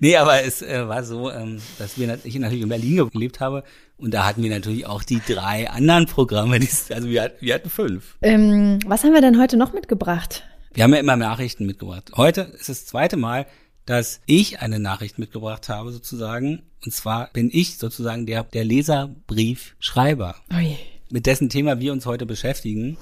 Nee, 0.00 0.16
aber 0.16 0.42
es 0.44 0.62
äh, 0.62 0.88
war 0.88 1.02
so, 1.04 1.30
ähm, 1.30 1.60
dass 1.78 1.98
wir 1.98 2.18
ich 2.24 2.34
natürlich 2.38 2.62
in 2.62 2.68
Berlin 2.70 3.10
gelebt 3.10 3.40
habe 3.40 3.64
und 3.98 4.14
da 4.14 4.24
hatten 4.26 4.42
wir 4.42 4.48
natürlich 4.50 4.86
auch 4.86 5.02
die 5.02 5.20
drei 5.26 5.68
anderen 5.68 6.06
Programme. 6.06 6.58
Die, 6.58 6.68
also 6.94 7.08
wir, 7.08 7.22
hatten- 7.24 7.36
wir 7.44 7.54
hatten 7.54 7.68
fünf. 7.68 8.16
Ähm, 8.22 8.78
was 8.86 9.04
haben 9.04 9.12
wir 9.12 9.20
denn 9.20 9.38
heute 9.38 9.56
noch 9.58 9.72
mitgebracht? 9.74 10.44
Wir 10.72 10.84
haben 10.84 10.94
ja 10.94 11.00
immer 11.00 11.16
Nachrichten 11.16 11.66
mitgebracht. 11.66 12.12
Heute 12.16 12.42
ist 12.58 12.68
das 12.70 12.86
zweite 12.86 13.16
Mal, 13.18 13.44
dass 13.86 14.20
ich 14.26 14.60
eine 14.60 14.78
Nachricht 14.78 15.18
mitgebracht 15.18 15.68
habe 15.68 15.90
sozusagen. 15.92 16.62
Und 16.84 16.92
zwar 16.92 17.28
bin 17.34 17.50
ich 17.52 17.76
sozusagen 17.78 18.24
der, 18.24 18.44
der 18.44 18.64
Leserbriefschreiber, 18.64 20.36
Ui. 20.54 20.76
Mit 21.10 21.26
dessen 21.26 21.48
Thema 21.48 21.80
wir 21.80 21.92
uns 21.92 22.06
heute 22.06 22.26
beschäftigen. 22.26 22.96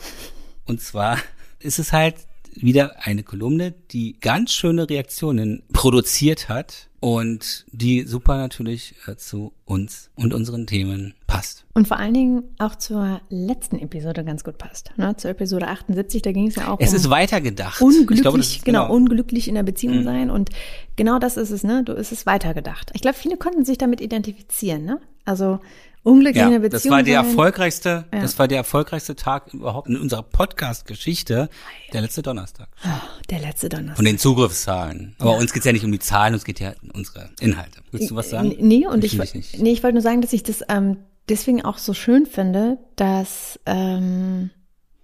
Und 0.64 0.80
zwar 0.80 1.18
ist 1.58 1.78
es 1.78 1.92
halt 1.92 2.16
wieder 2.54 3.04
eine 3.04 3.22
Kolumne, 3.22 3.74
die 3.90 4.18
ganz 4.20 4.52
schöne 4.52 4.88
Reaktionen 4.88 5.62
produziert 5.72 6.48
hat 6.48 6.88
und 7.00 7.66
die 7.70 8.02
super 8.04 8.38
natürlich 8.38 8.94
äh, 9.06 9.16
zu 9.16 9.52
uns 9.64 10.10
und 10.14 10.32
unseren 10.32 10.66
Themen 10.66 11.14
passt. 11.26 11.66
Und 11.74 11.86
vor 11.86 11.98
allen 11.98 12.14
Dingen 12.14 12.44
auch 12.58 12.76
zur 12.76 13.20
letzten 13.28 13.78
Episode 13.78 14.24
ganz 14.24 14.42
gut 14.42 14.58
passt. 14.58 14.92
Ne? 14.96 15.14
Zur 15.16 15.30
Episode 15.32 15.68
78, 15.68 16.22
da 16.22 16.32
ging 16.32 16.48
es 16.48 16.56
ja 16.56 16.68
auch 16.68 16.80
Es 16.80 16.90
um 16.90 16.96
ist 16.96 17.10
weitergedacht. 17.10 17.80
unglücklich, 17.82 18.18
Ich 18.18 18.22
glaube, 18.22 18.38
ist 18.38 18.64
genau, 18.64 18.90
unglücklich 18.90 19.48
in 19.48 19.54
der 19.54 19.62
Beziehung 19.62 20.02
sein. 20.02 20.30
Und 20.30 20.50
genau 20.96 21.18
das 21.18 21.36
ist 21.36 21.50
es, 21.50 21.62
ne? 21.62 21.84
Du 21.84 21.92
es 21.92 22.10
ist 22.10 22.24
weitergedacht. 22.24 22.90
Ich 22.94 23.02
glaube, 23.02 23.16
viele 23.18 23.36
konnten 23.36 23.64
sich 23.64 23.76
damit 23.76 24.00
identifizieren, 24.00 24.84
ne? 24.84 25.00
Also 25.26 25.60
unglücklich 26.06 26.42
in 26.44 26.52
Ja, 26.52 26.58
der 26.58 26.68
das 26.70 26.82
Beziehung 26.82 26.96
war 26.96 27.02
der 27.02 27.20
sein. 27.22 27.26
erfolgreichste, 27.30 28.04
Ja. 28.12 28.20
das 28.20 28.38
war 28.38 28.48
der 28.48 28.58
erfolgreichste 28.58 29.16
Tag 29.16 29.52
überhaupt 29.52 29.88
in 29.88 29.96
unserer 29.96 30.22
Podcast-Geschichte, 30.22 31.48
der 31.92 32.00
letzte 32.00 32.22
Donnerstag. 32.22 32.68
Oh, 32.84 32.88
der 33.30 33.40
letzte 33.40 33.68
Donnerstag. 33.68 33.96
Von 33.96 34.04
den 34.04 34.18
Zugriffszahlen. 34.18 35.14
Aber 35.18 35.36
uns 35.36 35.52
geht's 35.52 35.66
ja 35.66 35.72
nicht 35.72 35.84
um 35.84 35.92
die 35.92 35.98
Zahlen, 35.98 36.34
uns 36.34 36.44
geht 36.44 36.60
ja 36.60 36.74
um 36.82 36.90
unsere 36.92 37.30
Inhalte. 37.40 37.80
Willst 37.90 38.10
du 38.10 38.14
was 38.16 38.30
sagen? 38.30 38.54
Nee, 38.60 38.86
und 38.86 39.04
ich, 39.04 39.18
nicht. 39.18 39.58
nee, 39.58 39.72
ich 39.72 39.82
wollte 39.82 39.94
nur 39.94 40.02
sagen, 40.02 40.20
dass 40.20 40.32
ich 40.32 40.42
das 40.42 40.62
ähm, 40.68 40.98
deswegen 41.28 41.62
auch 41.64 41.78
so 41.78 41.92
schön 41.94 42.26
finde, 42.26 42.78
dass, 42.96 43.58
ähm, 43.66 44.50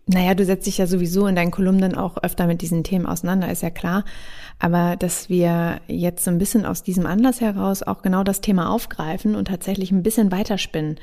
naja, 0.07 0.35
du 0.35 0.45
setzt 0.45 0.67
dich 0.67 0.79
ja 0.79 0.87
sowieso 0.87 1.27
in 1.27 1.37
deinen 1.37 1.53
Kolumnen 1.53 1.95
auch 1.95 2.17
öfter 2.23 2.47
mit 2.47 2.61
diesen 2.61 2.83
Themen 2.83 3.07
auseinander, 3.07 3.51
ist 3.51 3.63
ja 3.63 3.71
klar. 3.71 4.05
Aber 4.59 4.97
dass 4.97 5.29
wir 5.29 5.81
jetzt 5.87 6.25
so 6.25 6.31
ein 6.31 6.39
bisschen 6.39 6.67
aus 6.67 6.83
diesem 6.83 7.07
Anlass 7.07 7.41
heraus 7.41 7.83
auch 7.83 8.03
genau 8.03 8.25
das 8.25 8.41
Thema 8.41 8.71
aufgreifen 8.71 9.37
und 9.37 9.47
tatsächlich 9.47 9.93
ein 9.93 10.03
bisschen 10.03 10.33
weiterspinnen. 10.33 10.99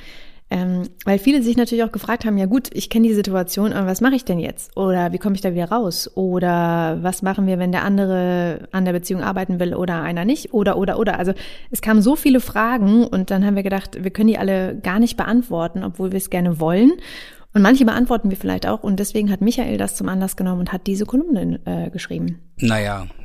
Ähm, 0.52 0.90
weil 1.06 1.20
viele 1.20 1.44
sich 1.44 1.58
natürlich 1.58 1.84
auch 1.84 1.92
gefragt 1.92 2.26
haben, 2.26 2.38
ja 2.38 2.48
gut, 2.48 2.70
ich 2.74 2.90
kenne 2.90 3.08
die 3.08 3.14
Situation, 3.14 3.72
aber 3.72 3.86
was 3.86 4.02
mache 4.02 4.16
ich 4.16 4.26
denn 4.26 4.40
jetzt? 4.40 4.76
Oder 4.76 5.12
wie 5.14 5.20
komme 5.20 5.36
ich 5.36 5.42
da 5.42 5.54
wieder 5.54 5.70
raus? 5.70 6.10
Oder 6.16 6.98
was 7.02 7.22
machen 7.22 7.46
wir, 7.46 7.60
wenn 7.60 7.72
der 7.72 7.84
andere 7.84 8.68
an 8.72 8.84
der 8.84 8.94
Beziehung 8.94 9.22
arbeiten 9.22 9.60
will 9.60 9.76
oder 9.76 10.02
einer 10.02 10.26
nicht? 10.26 10.52
Oder, 10.52 10.78
oder, 10.78 10.98
oder. 10.98 11.20
Also 11.20 11.34
es 11.70 11.82
kamen 11.82 12.02
so 12.02 12.16
viele 12.16 12.40
Fragen 12.40 13.06
und 13.06 13.30
dann 13.30 13.46
haben 13.46 13.56
wir 13.56 13.64
gedacht, 13.64 14.04
wir 14.04 14.10
können 14.10 14.30
die 14.30 14.40
alle 14.40 14.76
gar 14.76 15.00
nicht 15.00 15.18
beantworten, 15.18 15.84
obwohl 15.84 16.12
wir 16.12 16.18
es 16.18 16.32
gerne 16.32 16.60
wollen. 16.60 16.94
Und 17.54 17.62
manche 17.62 17.86
beantworten 17.86 18.30
wir 18.30 18.38
vielleicht 18.38 18.68
auch. 18.68 18.84
Und 18.84 19.00
deswegen 19.00 19.32
hat 19.32 19.42
Michael 19.42 19.78
das 19.78 19.96
zum 19.96 20.08
Anlass 20.10 20.36
genommen 20.36 20.60
und 20.60 20.72
hat 20.72 20.88
diese 20.88 21.06
Kolumne 21.06 21.60
äh, 21.66 21.90
geschrieben. 21.90 22.40
Naja, 22.58 23.08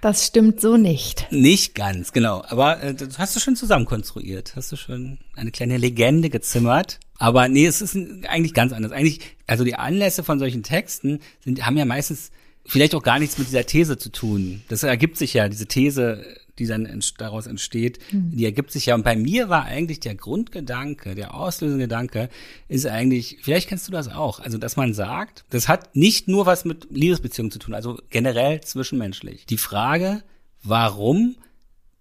Das 0.00 0.26
stimmt 0.26 0.60
so 0.60 0.76
nicht. 0.76 1.26
nicht 1.32 1.74
ganz, 1.74 2.12
genau. 2.12 2.44
Aber 2.46 2.82
äh, 2.82 2.94
das 2.94 3.18
hast 3.18 3.34
du 3.34 3.40
schon 3.40 3.56
zusammenkonstruiert. 3.56 4.54
Hast 4.54 4.70
du 4.70 4.76
schon 4.76 5.18
eine 5.34 5.50
kleine 5.50 5.78
Legende 5.78 6.30
gezimmert. 6.30 7.00
Aber 7.18 7.48
nee, 7.48 7.66
es 7.66 7.80
ist 7.80 7.96
eigentlich 8.28 8.54
ganz 8.54 8.72
anders. 8.72 8.92
Eigentlich, 8.92 9.20
also 9.46 9.64
die 9.64 9.74
Anlässe 9.74 10.22
von 10.22 10.38
solchen 10.38 10.62
Texten 10.62 11.20
sind, 11.42 11.64
haben 11.64 11.76
ja 11.76 11.86
meistens 11.86 12.30
vielleicht 12.66 12.94
auch 12.94 13.02
gar 13.02 13.18
nichts 13.18 13.38
mit 13.38 13.48
dieser 13.48 13.64
These 13.64 13.96
zu 13.96 14.10
tun. 14.10 14.62
Das 14.68 14.82
ergibt 14.82 15.16
sich 15.16 15.34
ja, 15.34 15.48
diese 15.48 15.66
These, 15.66 16.24
die 16.58 16.66
dann 16.66 16.86
ent- 16.86 17.20
daraus 17.20 17.46
entsteht, 17.46 17.98
die 18.12 18.44
ergibt 18.44 18.70
sich 18.70 18.86
ja. 18.86 18.94
Und 18.94 19.04
bei 19.04 19.16
mir 19.16 19.48
war 19.48 19.64
eigentlich 19.64 20.00
der 20.00 20.14
Grundgedanke, 20.14 21.14
der 21.14 21.34
auslösende 21.34 21.84
Gedanke, 21.84 22.28
ist 22.68 22.86
eigentlich, 22.86 23.38
vielleicht 23.42 23.68
kennst 23.68 23.86
du 23.88 23.92
das 23.92 24.08
auch, 24.08 24.40
also 24.40 24.58
dass 24.58 24.76
man 24.76 24.94
sagt, 24.94 25.44
das 25.50 25.68
hat 25.68 25.94
nicht 25.94 26.28
nur 26.28 26.46
was 26.46 26.64
mit 26.64 26.88
Liebesbeziehungen 26.90 27.50
zu 27.50 27.58
tun, 27.58 27.74
also 27.74 27.98
generell 28.10 28.60
zwischenmenschlich. 28.60 29.46
Die 29.46 29.58
Frage, 29.58 30.22
warum 30.62 31.36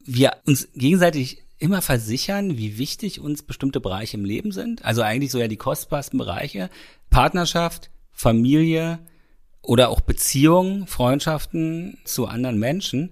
wir 0.04 0.38
uns 0.46 0.70
gegenseitig 0.76 1.44
immer 1.58 1.82
versichern, 1.82 2.58
wie 2.58 2.78
wichtig 2.78 3.20
uns 3.20 3.42
bestimmte 3.42 3.80
Bereiche 3.80 4.18
im 4.18 4.26
Leben 4.26 4.52
sind. 4.52 4.84
Also 4.84 5.02
eigentlich 5.02 5.32
so 5.32 5.40
ja 5.40 5.48
die 5.48 5.58
kostbarsten 5.58 6.20
Bereiche. 6.20 6.70
Partnerschaft, 7.10 7.90
Familie 8.12 9.00
oder 9.62 9.90
auch 9.90 10.02
Beziehungen, 10.02 10.86
Freundschaften 10.86 11.98
zu 12.04 12.28
anderen 12.28 12.60
Menschen. 12.60 13.12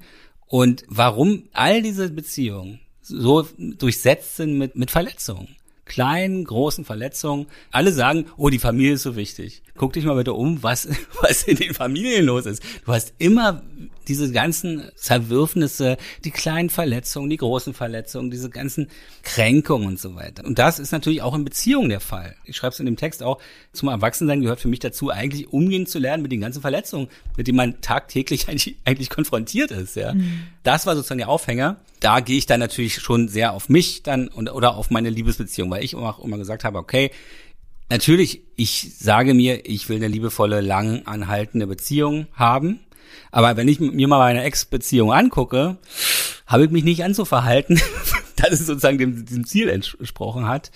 Und 0.53 0.83
warum 0.87 1.49
all 1.51 1.81
diese 1.81 2.11
Beziehungen 2.11 2.79
so 3.01 3.47
durchsetzt 3.57 4.35
sind 4.35 4.55
mit, 4.55 4.75
mit 4.75 4.91
Verletzungen. 4.91 5.55
Kleinen, 5.83 6.43
großen 6.43 6.85
Verletzungen. 6.85 7.47
Alle 7.71 7.91
sagen, 7.91 8.27
oh, 8.37 8.49
die 8.49 8.59
Familie 8.59 8.93
ist 8.93 9.01
so 9.01 9.15
wichtig. 9.15 9.63
Guck 9.75 9.93
dich 9.93 10.05
mal 10.05 10.13
bitte 10.13 10.33
um, 10.33 10.61
was, 10.61 10.89
was 11.23 11.45
in 11.45 11.55
den 11.55 11.73
Familien 11.73 12.25
los 12.25 12.45
ist. 12.45 12.61
Du 12.85 12.93
hast 12.93 13.15
immer 13.17 13.63
diese 14.07 14.31
ganzen 14.31 14.83
Zerwürfnisse, 14.95 15.97
die 16.23 16.31
kleinen 16.31 16.69
Verletzungen, 16.69 17.29
die 17.29 17.37
großen 17.37 17.73
Verletzungen, 17.73 18.31
diese 18.31 18.49
ganzen 18.49 18.89
Kränkungen 19.23 19.87
und 19.87 19.99
so 19.99 20.15
weiter. 20.15 20.45
Und 20.45 20.59
das 20.59 20.79
ist 20.79 20.91
natürlich 20.91 21.21
auch 21.21 21.35
in 21.35 21.43
Beziehungen 21.43 21.89
der 21.89 21.99
Fall. 21.99 22.35
Ich 22.43 22.57
schreibe 22.57 22.73
es 22.73 22.79
in 22.79 22.85
dem 22.85 22.97
Text 22.97 23.23
auch, 23.23 23.39
zum 23.71 23.89
Erwachsensein 23.89 24.41
gehört 24.41 24.59
für 24.59 24.67
mich 24.67 24.79
dazu, 24.79 25.09
eigentlich 25.09 25.51
umgehen 25.51 25.85
zu 25.85 25.99
lernen 25.99 26.23
mit 26.23 26.31
den 26.31 26.41
ganzen 26.41 26.61
Verletzungen, 26.61 27.07
mit 27.37 27.47
denen 27.47 27.57
man 27.57 27.81
tagtäglich 27.81 28.47
eigentlich, 28.47 28.77
eigentlich 28.85 29.09
konfrontiert 29.09 29.71
ist. 29.71 29.95
Ja, 29.95 30.13
Das 30.63 30.85
war 30.85 30.95
sozusagen 30.95 31.19
der 31.19 31.29
Aufhänger. 31.29 31.77
Da 31.99 32.19
gehe 32.19 32.37
ich 32.37 32.45
dann 32.45 32.59
natürlich 32.59 32.95
schon 32.95 33.29
sehr 33.29 33.53
auf 33.53 33.69
mich 33.69 34.03
dann 34.03 34.27
und, 34.27 34.49
oder 34.49 34.75
auf 34.75 34.89
meine 34.89 35.09
Liebesbeziehung, 35.09 35.71
weil 35.71 35.83
ich 35.83 35.95
auch 35.95 36.19
immer 36.19 36.37
gesagt 36.37 36.63
habe, 36.63 36.77
okay, 36.77 37.11
Natürlich, 37.89 38.41
ich 38.55 38.95
sage 38.97 39.33
mir, 39.35 39.69
ich 39.69 39.87
will 39.87 39.97
eine 39.97 40.07
liebevolle, 40.07 40.61
lang 40.61 41.03
anhaltende 41.05 41.67
Beziehung 41.67 42.25
haben. 42.33 42.79
Aber 43.31 43.57
wenn 43.57 43.67
ich 43.67 43.79
mir 43.79 44.07
mal 44.07 44.19
meine 44.19 44.43
Ex-Beziehung 44.43 45.11
angucke, 45.11 45.77
habe 46.47 46.65
ich 46.65 46.71
mich 46.71 46.83
nicht 46.83 47.03
anzuverhalten, 47.03 47.81
dass 48.35 48.51
es 48.51 48.65
sozusagen 48.65 48.97
dem, 48.97 49.25
diesem 49.25 49.45
Ziel 49.45 49.69
entsprochen 49.69 50.47
hat. 50.47 50.71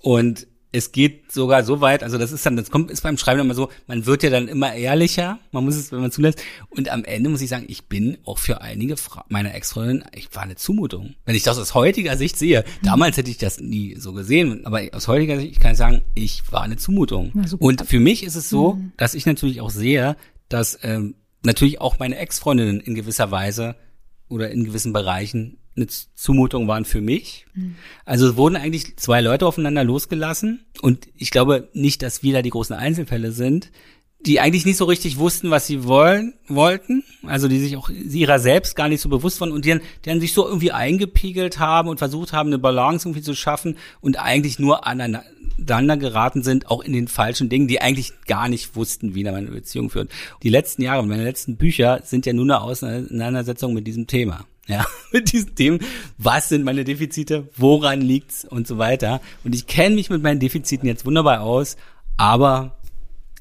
Und 0.00 0.46
es 0.70 0.92
geht 0.92 1.32
sogar 1.32 1.64
so 1.64 1.80
weit, 1.80 2.02
also 2.02 2.18
das 2.18 2.30
ist 2.30 2.44
dann, 2.44 2.56
das 2.56 2.70
kommt, 2.70 2.90
ist 2.90 3.00
beim 3.00 3.16
Schreiben 3.16 3.40
immer 3.40 3.54
so, 3.54 3.70
man 3.86 4.04
wird 4.04 4.22
ja 4.22 4.30
dann 4.30 4.48
immer 4.48 4.74
ehrlicher, 4.74 5.38
man 5.50 5.64
muss 5.64 5.76
es, 5.76 5.92
wenn 5.92 6.00
man 6.00 6.12
zulässt. 6.12 6.42
Und 6.68 6.90
am 6.90 7.04
Ende 7.04 7.30
muss 7.30 7.40
ich 7.40 7.48
sagen, 7.48 7.64
ich 7.68 7.86
bin 7.86 8.18
auch 8.24 8.38
für 8.38 8.60
einige 8.60 8.96
Fra 8.96 9.24
meiner 9.28 9.54
Ex-Freundinnen, 9.54 10.04
ich 10.14 10.34
war 10.34 10.42
eine 10.42 10.56
Zumutung. 10.56 11.14
Wenn 11.24 11.34
ich 11.34 11.42
das 11.42 11.58
aus 11.58 11.74
heutiger 11.74 12.16
Sicht 12.16 12.36
sehe, 12.36 12.64
damals 12.82 13.16
hätte 13.16 13.30
ich 13.30 13.38
das 13.38 13.60
nie 13.60 13.96
so 13.96 14.12
gesehen, 14.12 14.66
aber 14.66 14.82
aus 14.92 15.08
heutiger 15.08 15.38
Sicht 15.40 15.58
kann 15.60 15.72
ich 15.72 15.78
sagen, 15.78 16.02
ich 16.14 16.42
war 16.52 16.62
eine 16.62 16.76
Zumutung. 16.76 17.32
Und 17.58 17.86
für 17.86 18.00
mich 18.00 18.22
ist 18.22 18.34
es 18.34 18.50
so, 18.50 18.78
dass 18.98 19.14
ich 19.14 19.24
natürlich 19.24 19.62
auch 19.62 19.70
sehe, 19.70 20.16
dass 20.50 20.78
ähm, 20.82 21.14
natürlich 21.42 21.80
auch 21.80 21.98
meine 21.98 22.16
Ex-Freundinnen 22.16 22.80
in 22.80 22.94
gewisser 22.94 23.30
Weise 23.30 23.76
oder 24.28 24.50
in 24.50 24.64
gewissen 24.64 24.92
Bereichen 24.92 25.58
eine 25.76 25.86
Zumutung 25.86 26.66
waren 26.66 26.84
für 26.84 27.00
mich. 27.00 27.46
Also 28.04 28.28
es 28.30 28.36
wurden 28.36 28.56
eigentlich 28.56 28.96
zwei 28.96 29.20
Leute 29.20 29.46
aufeinander 29.46 29.84
losgelassen 29.84 30.66
und 30.82 31.08
ich 31.14 31.30
glaube 31.30 31.68
nicht, 31.72 32.02
dass 32.02 32.22
wir 32.22 32.32
da 32.32 32.42
die 32.42 32.50
großen 32.50 32.74
Einzelfälle 32.74 33.32
sind, 33.32 33.70
die 34.20 34.40
eigentlich 34.40 34.66
nicht 34.66 34.76
so 34.76 34.84
richtig 34.84 35.18
wussten, 35.18 35.50
was 35.50 35.68
sie 35.68 35.84
wollen, 35.84 36.34
wollten, 36.48 37.04
also 37.24 37.46
die 37.46 37.60
sich 37.60 37.76
auch 37.76 37.88
ihrer 37.88 38.40
selbst 38.40 38.74
gar 38.74 38.88
nicht 38.88 39.00
so 39.00 39.08
bewusst 39.08 39.40
waren 39.40 39.52
und 39.52 39.64
die 39.64 39.70
dann, 39.70 39.80
die 40.04 40.08
dann 40.08 40.20
sich 40.20 40.32
so 40.32 40.44
irgendwie 40.46 40.72
eingepegelt 40.72 41.60
haben 41.60 41.88
und 41.88 41.98
versucht 41.98 42.32
haben, 42.32 42.48
eine 42.48 42.58
Balance 42.58 43.06
irgendwie 43.06 43.22
zu 43.22 43.34
schaffen 43.34 43.76
und 44.00 44.18
eigentlich 44.18 44.58
nur 44.58 44.86
aneinander 44.86 45.96
geraten 45.96 46.42
sind, 46.42 46.68
auch 46.68 46.82
in 46.82 46.92
den 46.92 47.06
falschen 47.06 47.48
Dingen, 47.48 47.68
die 47.68 47.80
eigentlich 47.80 48.12
gar 48.26 48.48
nicht 48.48 48.74
wussten, 48.74 49.14
wie 49.14 49.22
man 49.22 49.36
eine 49.36 49.50
Beziehung 49.50 49.88
führt. 49.88 50.10
Die 50.42 50.50
letzten 50.50 50.82
Jahre, 50.82 51.06
meine 51.06 51.24
letzten 51.24 51.56
Bücher 51.56 52.00
sind 52.04 52.26
ja 52.26 52.32
nur 52.32 52.44
eine 52.44 52.60
Auseinandersetzung 52.60 53.72
mit 53.72 53.86
diesem 53.86 54.08
Thema. 54.08 54.46
Ja, 54.66 54.84
mit 55.12 55.32
diesen 55.32 55.54
Themen. 55.54 55.78
Was 56.18 56.48
sind 56.48 56.64
meine 56.64 56.84
Defizite? 56.84 57.48
Woran 57.56 58.00
liegt's? 58.00 58.44
Und 58.44 58.66
so 58.66 58.78
weiter. 58.78 59.20
Und 59.44 59.54
ich 59.54 59.66
kenne 59.66 59.94
mich 59.94 60.10
mit 60.10 60.22
meinen 60.22 60.40
Defiziten 60.40 60.86
jetzt 60.86 61.06
wunderbar 61.06 61.40
aus, 61.40 61.76
aber 62.16 62.78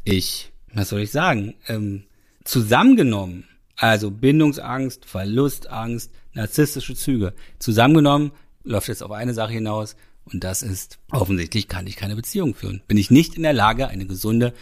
ich, 0.06 0.54
was 0.78 0.90
soll 0.90 1.02
ich 1.02 1.12
sagen, 1.12 1.56
ähm, 1.68 2.04
zusammengenommen, 2.44 3.46
also 3.76 4.12
Bindungsangst, 4.12 5.06
Verlustangst, 5.06 6.12
narzisstische 6.34 6.96
Züge, 6.96 7.34
zusammengenommen 7.60 8.32
läuft 8.64 8.88
jetzt 8.88 9.02
auf 9.02 9.12
eine 9.12 9.34
Sache 9.34 9.54
hinaus 9.54 9.96
und 10.26 10.44
das 10.44 10.62
ist, 10.62 11.00
offensichtlich 11.12 11.68
kann 11.68 11.88
ich 11.88 11.96
keine 11.96 12.16
Beziehung 12.16 12.54
führen. 12.54 12.82
Bin 12.88 12.98
ich 12.98 13.10
nicht 13.10 13.36
in 13.36 13.44
der 13.44 13.54
Lage, 13.54 13.88
eine 13.88 14.06
gesunde 14.06 14.54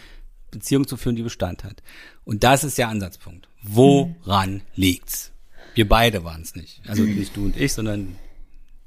Beziehung 0.50 0.86
zu 0.86 0.96
führen, 0.96 1.16
die 1.16 1.22
Bestand 1.22 1.64
hat. 1.64 1.82
Und 2.24 2.44
das 2.44 2.64
ist 2.64 2.78
der 2.78 2.88
Ansatzpunkt. 2.88 3.48
Woran 3.62 4.54
mhm. 4.54 4.60
liegt's? 4.74 5.32
Wir 5.74 5.88
beide 5.88 6.24
waren 6.24 6.42
es 6.42 6.54
nicht. 6.54 6.80
Also 6.88 7.02
nicht 7.02 7.36
du 7.36 7.44
und 7.46 7.56
ich, 7.56 7.72
sondern 7.72 8.16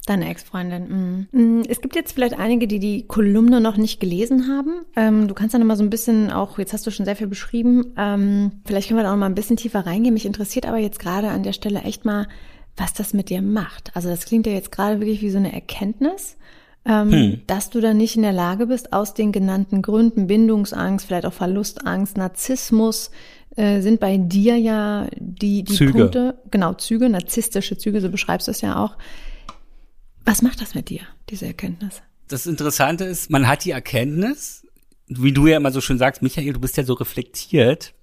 Deine 0.09 0.27
Ex-Freundin. 0.27 1.27
Mhm. 1.31 1.63
Es 1.69 1.81
gibt 1.81 1.95
jetzt 1.95 2.13
vielleicht 2.13 2.33
einige, 2.33 2.65
die 2.65 2.79
die 2.79 3.05
Kolumne 3.05 3.61
noch 3.61 3.77
nicht 3.77 3.99
gelesen 3.99 4.47
haben. 4.47 4.83
Ähm, 4.95 5.27
du 5.27 5.35
kannst 5.35 5.53
ja 5.53 5.59
noch 5.59 5.67
mal 5.67 5.77
so 5.77 5.83
ein 5.83 5.91
bisschen 5.91 6.31
auch, 6.31 6.57
jetzt 6.57 6.73
hast 6.73 6.87
du 6.87 6.89
schon 6.89 7.05
sehr 7.05 7.15
viel 7.15 7.27
beschrieben, 7.27 7.93
ähm, 7.95 8.53
vielleicht 8.65 8.87
können 8.87 8.99
wir 8.99 9.03
da 9.03 9.13
auch 9.13 9.17
mal 9.17 9.27
ein 9.27 9.35
bisschen 9.35 9.55
tiefer 9.55 9.85
reingehen. 9.85 10.15
Mich 10.15 10.25
interessiert 10.25 10.65
aber 10.65 10.79
jetzt 10.79 10.97
gerade 10.97 11.27
an 11.27 11.43
der 11.43 11.53
Stelle 11.53 11.81
echt 11.81 12.05
mal, 12.05 12.27
was 12.75 12.95
das 12.95 13.13
mit 13.13 13.29
dir 13.29 13.43
macht. 13.43 13.91
Also 13.93 14.09
das 14.09 14.25
klingt 14.25 14.47
ja 14.47 14.53
jetzt 14.53 14.71
gerade 14.71 14.99
wirklich 14.99 15.21
wie 15.21 15.29
so 15.29 15.37
eine 15.37 15.53
Erkenntnis, 15.53 16.37
ähm, 16.85 17.11
hm. 17.11 17.41
dass 17.45 17.69
du 17.69 17.79
da 17.79 17.93
nicht 17.93 18.15
in 18.15 18.23
der 18.23 18.33
Lage 18.33 18.65
bist, 18.65 18.93
aus 18.93 19.13
den 19.13 19.31
genannten 19.31 19.83
Gründen, 19.83 20.25
Bindungsangst, 20.25 21.05
vielleicht 21.05 21.27
auch 21.27 21.33
Verlustangst, 21.33 22.17
Narzissmus, 22.17 23.11
äh, 23.55 23.81
sind 23.81 23.99
bei 23.99 24.17
dir 24.17 24.57
ja 24.57 25.05
die, 25.19 25.61
die 25.61 25.75
Züge. 25.75 25.91
Punkte, 25.91 26.35
genau, 26.49 26.73
Züge, 26.73 27.09
narzisstische 27.09 27.77
Züge, 27.77 28.01
so 28.01 28.09
beschreibst 28.09 28.47
du 28.47 28.51
es 28.51 28.61
ja 28.61 28.83
auch, 28.83 28.97
was 30.29 30.43
macht 30.43 30.61
das 30.61 30.75
mit 30.75 30.89
dir, 30.89 31.01
diese 31.31 31.47
Erkenntnis? 31.47 32.03
Das 32.27 32.45
Interessante 32.45 33.03
ist, 33.03 33.31
man 33.31 33.47
hat 33.47 33.65
die 33.65 33.71
Erkenntnis, 33.71 34.63
wie 35.07 35.31
du 35.31 35.47
ja 35.47 35.57
immer 35.57 35.71
so 35.71 35.81
schön 35.81 35.97
sagst, 35.97 36.21
Michael, 36.21 36.53
du 36.53 36.59
bist 36.59 36.77
ja 36.77 36.83
so 36.83 36.93
reflektiert. 36.93 37.95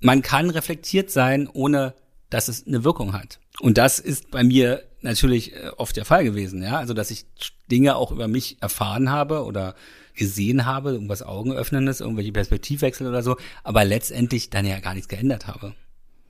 Man 0.00 0.22
kann 0.22 0.50
reflektiert 0.50 1.12
sein, 1.12 1.48
ohne 1.52 1.94
dass 2.30 2.48
es 2.48 2.66
eine 2.66 2.82
Wirkung 2.82 3.12
hat. 3.12 3.38
Und 3.60 3.78
das 3.78 4.00
ist 4.00 4.32
bei 4.32 4.42
mir 4.42 4.82
natürlich 5.02 5.54
äh, 5.54 5.68
oft 5.76 5.96
der 5.96 6.04
Fall 6.04 6.24
gewesen, 6.24 6.64
ja. 6.64 6.78
Also, 6.78 6.94
dass 6.94 7.12
ich 7.12 7.26
Dinge 7.70 7.94
auch 7.94 8.10
über 8.10 8.26
mich 8.26 8.60
erfahren 8.60 9.12
habe 9.12 9.44
oder 9.44 9.76
gesehen 10.16 10.66
habe, 10.66 10.90
irgendwas 10.90 11.22
Augenöffnendes, 11.22 12.00
irgendwelche 12.00 12.32
Perspektivwechsel 12.32 13.06
oder 13.06 13.22
so, 13.22 13.36
aber 13.62 13.84
letztendlich 13.84 14.50
dann 14.50 14.66
ja 14.66 14.80
gar 14.80 14.94
nichts 14.94 15.08
geändert 15.08 15.46
habe. 15.46 15.76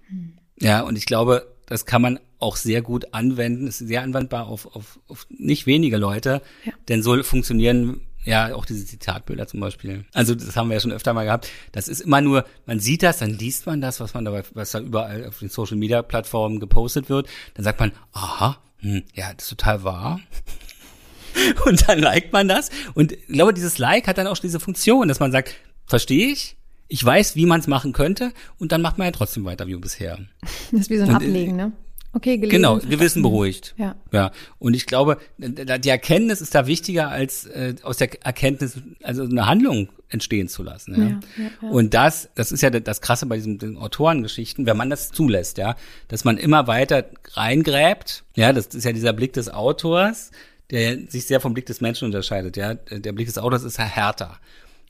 Hm. 0.08 0.34
Ja, 0.60 0.82
und 0.82 0.98
ich 0.98 1.06
glaube, 1.06 1.56
das 1.68 1.86
kann 1.86 2.02
man 2.02 2.18
auch 2.38 2.56
sehr 2.56 2.82
gut 2.82 3.12
anwenden, 3.14 3.66
ist 3.66 3.78
sehr 3.78 4.02
anwendbar 4.02 4.46
auf, 4.46 4.74
auf, 4.74 4.98
auf 5.08 5.26
nicht 5.30 5.66
wenige 5.66 5.96
Leute, 5.96 6.42
ja. 6.64 6.72
denn 6.88 7.02
so 7.02 7.22
funktionieren 7.22 8.00
ja 8.24 8.54
auch 8.54 8.66
diese 8.66 8.84
Zitatbilder 8.84 9.46
zum 9.46 9.60
Beispiel. 9.60 10.04
Also 10.12 10.34
das 10.34 10.56
haben 10.56 10.68
wir 10.68 10.74
ja 10.74 10.80
schon 10.80 10.92
öfter 10.92 11.14
mal 11.14 11.24
gehabt. 11.24 11.48
Das 11.72 11.88
ist 11.88 12.00
immer 12.00 12.20
nur, 12.20 12.44
man 12.66 12.80
sieht 12.80 13.02
das, 13.02 13.18
dann 13.18 13.30
liest 13.30 13.66
man 13.66 13.80
das, 13.80 14.00
was 14.00 14.14
man 14.14 14.24
dabei, 14.24 14.42
was 14.54 14.72
da 14.72 14.80
überall 14.80 15.26
auf 15.26 15.38
den 15.38 15.48
Social 15.48 15.76
Media 15.76 16.02
Plattformen 16.02 16.60
gepostet 16.60 17.08
wird, 17.08 17.28
dann 17.54 17.64
sagt 17.64 17.80
man, 17.80 17.92
aha, 18.12 18.58
hm, 18.78 19.02
ja, 19.14 19.32
das 19.34 19.44
ist 19.44 19.50
total 19.50 19.84
wahr. 19.84 20.20
Und 21.66 21.88
dann 21.88 22.00
liked 22.00 22.32
man 22.32 22.48
das. 22.48 22.70
Und 22.94 23.12
ich 23.12 23.26
glaube, 23.28 23.54
dieses 23.54 23.78
Like 23.78 24.06
hat 24.06 24.18
dann 24.18 24.26
auch 24.26 24.38
diese 24.38 24.60
Funktion, 24.60 25.08
dass 25.08 25.20
man 25.20 25.32
sagt, 25.32 25.54
verstehe 25.86 26.32
ich, 26.32 26.56
ich 26.88 27.04
weiß, 27.04 27.36
wie 27.36 27.46
man 27.46 27.60
es 27.60 27.66
machen 27.66 27.92
könnte 27.92 28.32
und 28.58 28.72
dann 28.72 28.82
macht 28.82 28.98
man 28.98 29.06
ja 29.06 29.12
trotzdem 29.12 29.44
weiter 29.44 29.66
wie 29.66 29.76
bisher. 29.76 30.18
Das 30.72 30.82
ist 30.82 30.90
wie 30.90 30.98
so 30.98 31.04
ein 31.04 31.10
und, 31.10 31.22
äh, 31.22 31.26
Ablegen, 31.26 31.56
ne? 31.56 31.72
Okay, 32.14 32.38
gelesen. 32.38 32.56
Genau, 32.56 32.78
Gewissen 32.78 33.22
beruhigt. 33.22 33.74
Ja. 33.76 33.94
Ja. 34.12 34.32
Und 34.58 34.74
ich 34.74 34.86
glaube, 34.86 35.18
die 35.38 35.88
Erkenntnis 35.88 36.40
ist 36.40 36.54
da 36.54 36.66
wichtiger 36.66 37.10
als 37.10 37.44
äh, 37.46 37.74
aus 37.82 37.98
der 37.98 38.24
Erkenntnis 38.24 38.78
also 39.02 39.24
eine 39.24 39.46
Handlung 39.46 39.90
entstehen 40.08 40.48
zu 40.48 40.62
lassen. 40.62 40.94
Ja? 40.94 41.08
Ja, 41.08 41.20
ja, 41.36 41.50
ja. 41.62 41.68
Und 41.68 41.92
das, 41.92 42.30
das 42.34 42.50
ist 42.50 42.62
ja 42.62 42.70
das 42.70 43.02
Krasse 43.02 43.26
bei 43.26 43.36
diesen 43.36 43.76
Autorengeschichten, 43.76 44.64
wenn 44.64 44.76
man 44.76 44.88
das 44.88 45.10
zulässt, 45.10 45.58
ja, 45.58 45.76
dass 46.08 46.24
man 46.24 46.38
immer 46.38 46.66
weiter 46.66 47.04
reingräbt. 47.34 48.24
Ja, 48.34 48.54
das 48.54 48.68
ist 48.68 48.84
ja 48.84 48.92
dieser 48.92 49.12
Blick 49.12 49.34
des 49.34 49.50
Autors, 49.50 50.30
der 50.70 50.98
sich 51.08 51.26
sehr 51.26 51.40
vom 51.40 51.52
Blick 51.52 51.66
des 51.66 51.82
Menschen 51.82 52.06
unterscheidet. 52.06 52.56
Ja, 52.56 52.74
der 52.74 53.12
Blick 53.12 53.26
des 53.26 53.36
Autors 53.36 53.64
ist 53.64 53.78
ja 53.78 53.84
härter. 53.84 54.38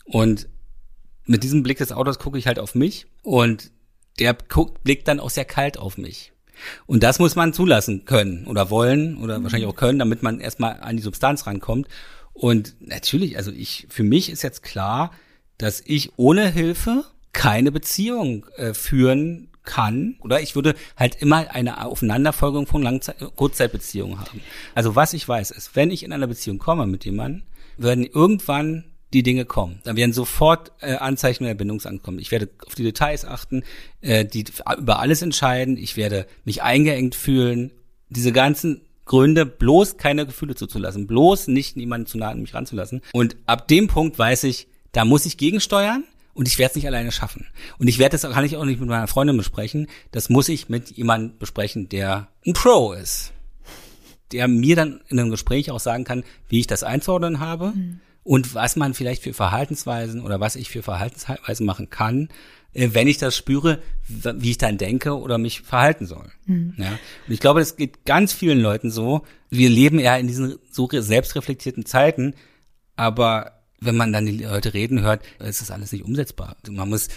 Und 0.05 0.49
mit 1.29 1.45
diesem 1.45 1.63
Blick 1.63 1.79
des 1.79 1.93
Autors 1.93 2.19
gucke 2.19 2.39
ich 2.39 2.47
halt 2.47 2.59
auf 2.59 2.75
mich 2.75 3.07
und 3.23 3.71
der 4.19 4.35
guckt, 4.35 4.83
blickt 4.83 5.07
dann 5.07 5.21
auch 5.21 5.31
sehr 5.31 5.45
kalt 5.45 5.79
auf 5.79 5.99
mich. 5.99 6.33
Und 6.87 7.05
das 7.05 7.21
muss 7.21 7.37
man 7.37 7.53
zulassen 7.53 8.05
können 8.05 8.47
oder 8.47 8.71
wollen 8.71 9.19
oder 9.19 9.39
mhm. 9.39 9.45
wahrscheinlich 9.45 9.69
auch 9.69 9.77
können, 9.77 10.01
damit 10.01 10.23
man 10.23 10.41
erstmal 10.41 10.81
an 10.81 10.97
die 10.97 11.03
Substanz 11.03 11.47
rankommt. 11.47 11.87
Und 12.33 12.75
natürlich, 12.81 13.37
also 13.37 13.53
ich, 13.53 13.87
für 13.91 14.03
mich 14.03 14.31
ist 14.31 14.43
jetzt 14.43 14.63
klar, 14.63 15.13
dass 15.59 15.83
ich 15.85 16.13
ohne 16.17 16.49
Hilfe 16.51 17.05
keine 17.33 17.71
Beziehung 17.71 18.47
äh, 18.57 18.75
führen 18.75 19.49
kann 19.65 20.17
oder 20.21 20.41
ich 20.41 20.55
würde 20.55 20.75
halt 20.97 21.21
immer 21.21 21.51
eine 21.51 21.85
Aufeinanderfolgung 21.85 22.67
von 22.67 22.83
Langzeit 22.83 23.17
Kurzzeitbeziehungen 23.37 24.19
haben. 24.19 24.41
Also 24.75 24.97
was 24.97 25.13
ich 25.13 25.29
weiß 25.29 25.51
ist, 25.51 25.77
wenn 25.77 25.91
ich 25.91 26.05
in 26.05 26.13
einer 26.13 26.27
Beziehung 26.27 26.59
komme 26.59 26.87
mit 26.87 27.05
jemandem, 27.05 27.43
werden 27.77 28.05
irgendwann 28.05 28.85
die 29.13 29.23
Dinge 29.23 29.45
kommen. 29.45 29.81
Dann 29.85 29.97
werden 29.97 30.13
sofort 30.13 30.73
äh, 30.81 30.95
Anzeichen 30.95 31.45
der 31.45 31.55
Bindungsangst 31.55 32.05
kommen. 32.05 32.19
Ich 32.19 32.31
werde 32.31 32.49
auf 32.67 32.75
die 32.75 32.83
Details 32.83 33.25
achten, 33.25 33.65
äh, 34.01 34.25
die 34.25 34.45
über 34.79 34.99
alles 35.01 35.23
entscheiden. 35.23 35.77
Ich 35.77 35.97
werde 35.97 36.27
mich 36.45 36.63
eingeengt 36.63 37.15
fühlen. 37.15 37.73
Diese 38.11 38.33
ganzen 38.33 38.83
Gründe, 39.07 39.47
bloß 39.47 39.97
keine 39.97 40.27
Gefühle 40.27 40.55
zuzulassen, 40.55 41.07
bloß 41.07 41.49
nicht 41.49 41.77
niemanden 41.77 42.07
zu 42.07 42.19
nah 42.19 42.29
an 42.29 42.43
mich 42.43 42.55
ranzulassen. 42.55 43.01
Und 43.13 43.37
ab 43.47 43.67
dem 43.69 43.89
Punkt 43.89 44.19
weiß 44.19 44.45
ich, 44.45 44.69
da 44.93 45.07
muss 45.07 45.25
ich 45.25 45.39
gegensteuern 45.39 46.05
und 46.35 46.47
ich 46.47 46.59
werde 46.59 46.73
es 46.73 46.77
nicht 46.77 46.87
alleine 46.87 47.11
schaffen. 47.11 47.47
Und 47.79 47.89
ich 47.89 47.99
werde 47.99 48.19
das 48.19 48.31
kann 48.31 48.45
ich 48.45 48.57
auch 48.57 48.67
nicht 48.67 48.81
mit 48.81 48.89
meiner 48.89 49.07
Freundin 49.07 49.39
besprechen. 49.39 49.89
Das 50.13 50.29
muss 50.29 50.51
ich 50.51 50.69
mit 50.69 50.91
jemandem 50.91 51.39
besprechen, 51.39 51.89
der 51.89 52.29
ein 52.47 52.53
Pro 52.53 52.93
ist. 52.93 53.33
Der 54.33 54.47
mir 54.47 54.77
dann 54.77 55.01
in 55.09 55.19
einem 55.19 55.31
Gespräch 55.31 55.71
auch 55.71 55.81
sagen 55.81 56.05
kann, 56.05 56.23
wie 56.51 56.61
ich 56.61 56.67
das 56.67 56.83
einzuordnen 56.83 57.41
habe. 57.41 57.73
Mhm 57.75 58.01
und 58.29 58.55
was 58.55 58.77
man 58.77 58.93
vielleicht 58.93 59.23
für 59.23 59.33
Verhaltensweisen 59.33 60.21
oder 60.21 60.39
was 60.39 60.55
ich 60.55 60.69
für 60.69 60.83
Verhaltensweisen 60.83 61.65
machen 61.65 61.89
kann, 61.89 62.29
äh, 62.75 62.91
wenn 62.93 63.09
ich 63.09 63.17
das 63.17 63.35
spüre, 63.35 63.79
wie 64.07 64.51
ich 64.51 64.59
dann 64.59 64.77
denke 64.77 65.19
oder 65.19 65.39
mich 65.39 65.63
verhalten 65.63 66.05
soll. 66.05 66.31
Mhm. 66.45 66.75
Ja? 66.77 66.91
Und 67.27 67.33
ich 67.33 67.41
glaube, 67.41 67.61
das 67.61 67.77
geht 67.77 68.05
ganz 68.05 68.35
vielen 68.35 68.61
Leuten 68.61 68.91
so. 68.91 69.23
Wir 69.49 69.71
leben 69.71 69.99
ja 69.99 70.15
in 70.19 70.27
diesen 70.27 70.57
so 70.71 70.91
selbstreflektierten 70.93 71.87
Zeiten, 71.87 72.35
aber 72.97 73.63
wenn 73.81 73.97
man 73.97 74.13
dann 74.13 74.27
die 74.27 74.45
Leute 74.45 74.75
reden 74.75 75.01
hört, 75.01 75.23
ist 75.39 75.63
das 75.63 75.71
alles 75.71 75.93
nicht 75.93 76.05
umsetzbar. 76.05 76.59
Man 76.69 76.91
muss 76.91 77.09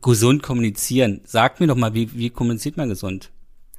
gesund 0.00 0.42
kommunizieren. 0.42 1.20
Sag 1.26 1.60
mir 1.60 1.66
doch 1.66 1.76
mal, 1.76 1.92
wie, 1.92 2.14
wie 2.14 2.30
kommuniziert 2.30 2.78
man 2.78 2.88
gesund? 2.88 3.30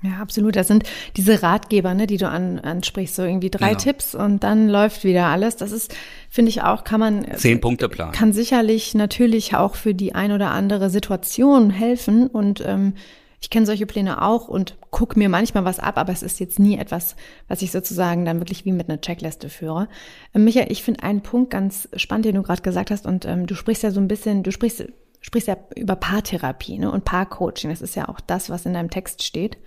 Ja, 0.03 0.17
absolut. 0.19 0.55
Das 0.55 0.67
sind 0.67 0.83
diese 1.15 1.43
Ratgeber, 1.43 1.93
ne, 1.93 2.07
die 2.07 2.17
du 2.17 2.27
an, 2.27 2.59
ansprichst, 2.59 3.15
so 3.15 3.23
irgendwie 3.23 3.51
drei 3.51 3.69
genau. 3.69 3.79
Tipps 3.81 4.15
und 4.15 4.43
dann 4.43 4.67
läuft 4.67 5.03
wieder 5.03 5.27
alles. 5.27 5.57
Das 5.57 5.71
ist, 5.71 5.95
finde 6.29 6.49
ich 6.49 6.63
auch, 6.63 6.83
kann 6.83 6.99
man 6.99 7.23
äh, 7.23 7.35
zehn 7.37 7.61
Punkte 7.61 7.87
Plan. 7.87 8.11
Kann 8.11 8.33
sicherlich 8.33 8.95
natürlich 8.95 9.55
auch 9.55 9.75
für 9.75 9.93
die 9.93 10.15
ein 10.15 10.31
oder 10.31 10.51
andere 10.51 10.89
Situation 10.89 11.69
helfen 11.69 12.27
und 12.27 12.63
ähm, 12.65 12.93
ich 13.41 13.49
kenne 13.49 13.65
solche 13.65 13.87
Pläne 13.87 14.21
auch 14.21 14.47
und 14.47 14.77
gucke 14.91 15.17
mir 15.17 15.27
manchmal 15.27 15.65
was 15.65 15.79
ab, 15.79 15.97
aber 15.97 16.13
es 16.13 16.21
ist 16.21 16.39
jetzt 16.39 16.59
nie 16.59 16.77
etwas, 16.77 17.15
was 17.47 17.63
ich 17.63 17.71
sozusagen 17.71 18.23
dann 18.23 18.39
wirklich 18.39 18.65
wie 18.65 18.71
mit 18.71 18.87
einer 18.87 19.01
Checkliste 19.01 19.49
führe. 19.49 19.87
Ähm, 20.33 20.45
Michael, 20.45 20.71
ich 20.71 20.83
finde 20.83 21.03
einen 21.03 21.21
Punkt 21.21 21.51
ganz 21.51 21.89
spannend, 21.95 22.25
den 22.25 22.35
du 22.35 22.43
gerade 22.43 22.61
gesagt 22.61 22.89
hast 22.89 23.05
und 23.05 23.25
ähm, 23.25 23.45
du 23.47 23.55
sprichst 23.55 23.83
ja 23.83 23.91
so 23.91 23.99
ein 23.99 24.07
bisschen, 24.07 24.43
du 24.43 24.51
sprichst 24.51 24.85
sprichst 25.21 25.47
ja 25.47 25.57
über 25.75 25.95
Paartherapie 25.95 26.79
ne? 26.79 26.91
und 26.91 27.05
Paarcoaching. 27.05 27.69
Das 27.69 27.81
ist 27.81 27.95
ja 27.95 28.09
auch 28.09 28.19
das, 28.19 28.49
was 28.49 28.65
in 28.65 28.73
deinem 28.73 28.89
Text 28.89 29.23
steht. 29.23 29.57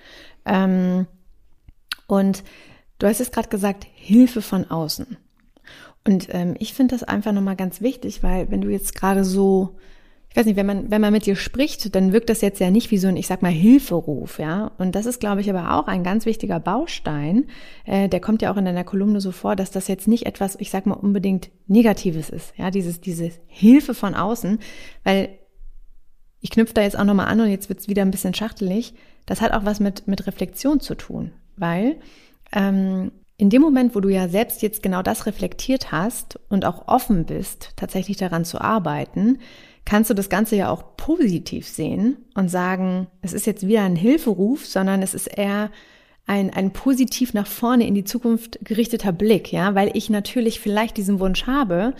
Ähm, 0.45 1.07
und 2.07 2.43
du 2.99 3.07
hast 3.07 3.21
es 3.21 3.31
gerade 3.31 3.49
gesagt, 3.49 3.87
Hilfe 3.95 4.43
von 4.43 4.71
außen. 4.71 5.17
Und 6.07 6.29
ähm, 6.35 6.55
ich 6.59 6.75
finde 6.75 6.95
das 6.95 7.03
einfach 7.03 7.33
nochmal 7.33 7.57
ganz 7.57 7.81
wichtig, 7.81 8.23
weil 8.23 8.51
wenn 8.51 8.61
du 8.61 8.69
jetzt 8.69 8.95
gerade 8.95 9.25
so, 9.25 9.77
ich 10.29 10.37
weiß 10.37 10.45
nicht, 10.45 10.57
wenn 10.57 10.67
man, 10.67 10.90
wenn 10.90 11.01
man 11.01 11.12
mit 11.12 11.25
dir 11.25 11.37
spricht, 11.37 11.95
dann 11.95 12.12
wirkt 12.12 12.29
das 12.29 12.43
jetzt 12.43 12.61
ja 12.61 12.71
nicht 12.71 12.90
wie 12.90 12.99
so 12.99 13.09
ein, 13.09 13.17
ich 13.17 13.27
sag 13.27 13.40
mal, 13.40 13.51
Hilferuf, 13.51 14.38
ja. 14.38 14.73
Und 14.77 14.95
das 14.95 15.07
ist, 15.07 15.19
glaube 15.19 15.40
ich, 15.40 15.49
aber 15.49 15.79
auch 15.79 15.87
ein 15.87 16.05
ganz 16.05 16.27
wichtiger 16.27 16.61
Baustein. 16.61 17.47
Äh, 17.87 18.09
der 18.11 18.21
kommt 18.21 18.43
ja 18.43 18.53
auch 18.53 18.59
in 18.59 18.67
deiner 18.67 18.85
Kolumne 18.85 19.23
so 19.23 19.31
vor, 19.33 19.57
dass 19.57 19.71
das 19.71 19.88
jetzt 19.88 20.09
nicht 20.09 20.27
etwas, 20.27 20.57
ich 20.61 20.71
sag 20.71 20.85
mal, 20.85 20.95
unbedingt 20.95 21.51
Negatives 21.69 22.29
ist, 22.29 22.53
ja, 22.59 22.71
dieses, 22.71 23.01
diese 23.01 23.31
Hilfe 23.47 23.95
von 23.95 24.14
außen, 24.14 24.59
weil 25.05 25.31
ich 26.44 26.50
knüpfe 26.50 26.74
da 26.74 26.83
jetzt 26.83 26.98
auch 26.98 27.04
nochmal 27.04 27.28
an 27.28 27.40
und 27.40 27.48
jetzt 27.48 27.70
wird's 27.70 27.88
wieder 27.88 28.02
ein 28.02 28.11
bisschen 28.11 28.35
schachtelig. 28.35 28.92
Das 29.24 29.40
hat 29.40 29.52
auch 29.52 29.64
was 29.64 29.80
mit, 29.80 30.07
mit 30.07 30.26
Reflexion 30.26 30.78
zu 30.78 30.94
tun, 30.94 31.33
weil 31.57 31.96
ähm, 32.52 33.12
in 33.38 33.48
dem 33.48 33.62
Moment, 33.62 33.94
wo 33.94 34.00
du 34.00 34.11
ja 34.11 34.28
selbst 34.28 34.61
jetzt 34.61 34.83
genau 34.83 35.00
das 35.00 35.24
reflektiert 35.24 35.90
hast 35.90 36.38
und 36.50 36.66
auch 36.66 36.87
offen 36.87 37.24
bist, 37.24 37.70
tatsächlich 37.76 38.18
daran 38.18 38.44
zu 38.44 38.61
arbeiten, 38.61 39.38
kannst 39.87 40.11
du 40.11 40.14
das 40.14 40.28
Ganze 40.28 40.54
ja 40.54 40.68
auch 40.68 40.98
positiv 40.98 41.66
sehen 41.66 42.18
und 42.35 42.50
sagen, 42.50 43.07
es 43.22 43.33
ist 43.33 43.46
jetzt 43.46 43.66
wieder 43.66 43.83
ein 43.83 43.96
Hilferuf, 43.96 44.66
sondern 44.66 45.00
es 45.00 45.14
ist 45.14 45.28
eher 45.28 45.70
ein, 46.26 46.52
ein 46.52 46.74
positiv 46.74 47.33
nach 47.33 47.46
vorne 47.46 47.87
in 47.87 47.94
die 47.94 48.04
Zukunft 48.04 48.59
gerichteter 48.62 49.12
Blick, 49.12 49.50
ja, 49.50 49.74
weil 49.74 49.90
ich 49.94 50.11
natürlich 50.11 50.61
vielleicht 50.61 50.98
diesen 50.98 51.20
Wunsch 51.20 51.46
habe 51.46 51.94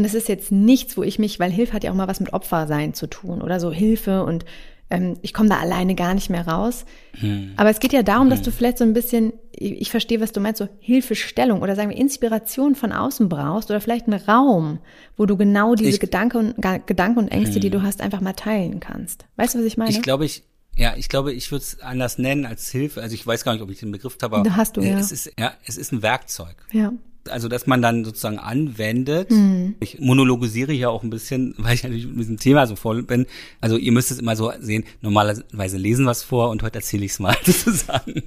und 0.00 0.06
es 0.06 0.14
ist 0.14 0.30
jetzt 0.30 0.50
nichts, 0.50 0.96
wo 0.96 1.02
ich 1.02 1.18
mich, 1.18 1.38
weil 1.38 1.50
Hilfe 1.50 1.74
hat 1.74 1.84
ja 1.84 1.90
auch 1.90 1.94
mal 1.94 2.08
was 2.08 2.20
mit 2.20 2.32
Opfersein 2.32 2.94
zu 2.94 3.06
tun 3.06 3.42
oder 3.42 3.60
so 3.60 3.70
Hilfe 3.70 4.24
und 4.24 4.46
ähm, 4.88 5.18
ich 5.20 5.34
komme 5.34 5.50
da 5.50 5.58
alleine 5.58 5.94
gar 5.94 6.14
nicht 6.14 6.30
mehr 6.30 6.48
raus. 6.48 6.86
Hm. 7.18 7.52
Aber 7.58 7.68
es 7.68 7.80
geht 7.80 7.92
ja 7.92 8.02
darum, 8.02 8.30
dass 8.30 8.38
hm. 8.38 8.44
du 8.46 8.50
vielleicht 8.52 8.78
so 8.78 8.84
ein 8.84 8.94
bisschen, 8.94 9.34
ich, 9.52 9.72
ich 9.72 9.90
verstehe, 9.90 10.22
was 10.22 10.32
du 10.32 10.40
meinst, 10.40 10.56
so 10.56 10.68
Hilfestellung 10.78 11.60
oder 11.60 11.76
sagen 11.76 11.90
wir 11.90 11.98
Inspiration 11.98 12.74
von 12.76 12.92
außen 12.92 13.28
brauchst 13.28 13.68
oder 13.68 13.82
vielleicht 13.82 14.06
einen 14.06 14.22
Raum, 14.22 14.78
wo 15.18 15.26
du 15.26 15.36
genau 15.36 15.74
diese 15.74 15.90
ich, 15.90 16.00
Gedanken, 16.00 16.54
und, 16.54 16.86
Gedanken 16.86 17.18
und 17.18 17.28
Ängste, 17.28 17.56
hm. 17.56 17.60
die 17.60 17.70
du 17.70 17.82
hast, 17.82 18.00
einfach 18.00 18.22
mal 18.22 18.32
teilen 18.32 18.80
kannst. 18.80 19.26
Weißt 19.36 19.54
du, 19.54 19.58
was 19.58 19.66
ich 19.66 19.76
meine? 19.76 19.90
Ich 19.90 20.00
glaube, 20.00 20.24
ich, 20.24 20.44
ja, 20.78 20.94
ich 20.96 21.10
glaube, 21.10 21.34
ich 21.34 21.52
würde 21.52 21.62
es 21.62 21.78
anders 21.82 22.16
nennen 22.16 22.46
als 22.46 22.70
Hilfe. 22.70 23.02
Also 23.02 23.14
ich 23.14 23.26
weiß 23.26 23.44
gar 23.44 23.52
nicht, 23.52 23.60
ob 23.60 23.68
ich 23.68 23.80
den 23.80 23.92
Begriff 23.92 24.16
habe, 24.22 24.36
aber 24.36 24.48
da 24.48 24.56
hast 24.56 24.78
du, 24.78 24.80
ja. 24.80 24.98
es 24.98 25.12
ist 25.12 25.30
ja, 25.38 25.52
es 25.66 25.76
ist 25.76 25.92
ein 25.92 26.00
Werkzeug. 26.00 26.56
Ja. 26.72 26.90
Also, 27.30 27.48
dass 27.48 27.66
man 27.66 27.82
dann 27.82 28.04
sozusagen 28.04 28.38
anwendet. 28.38 29.30
Mhm. 29.30 29.76
Ich 29.80 30.00
monologisiere 30.00 30.72
hier 30.72 30.90
auch 30.90 31.02
ein 31.02 31.10
bisschen, 31.10 31.54
weil 31.58 31.74
ich 31.74 31.82
natürlich 31.82 32.06
mit 32.06 32.20
diesem 32.20 32.38
Thema 32.38 32.66
so 32.66 32.76
voll 32.76 33.02
bin. 33.02 33.26
Also, 33.60 33.76
ihr 33.76 33.92
müsst 33.92 34.10
es 34.10 34.18
immer 34.18 34.36
so 34.36 34.52
sehen. 34.60 34.84
Normalerweise 35.00 35.76
lesen 35.76 36.06
was 36.06 36.22
vor 36.22 36.50
und 36.50 36.62
heute 36.62 36.78
erzähle 36.78 37.04
ich 37.04 37.12
es 37.12 37.18
mal 37.18 37.36
sozusagen. 37.44 38.22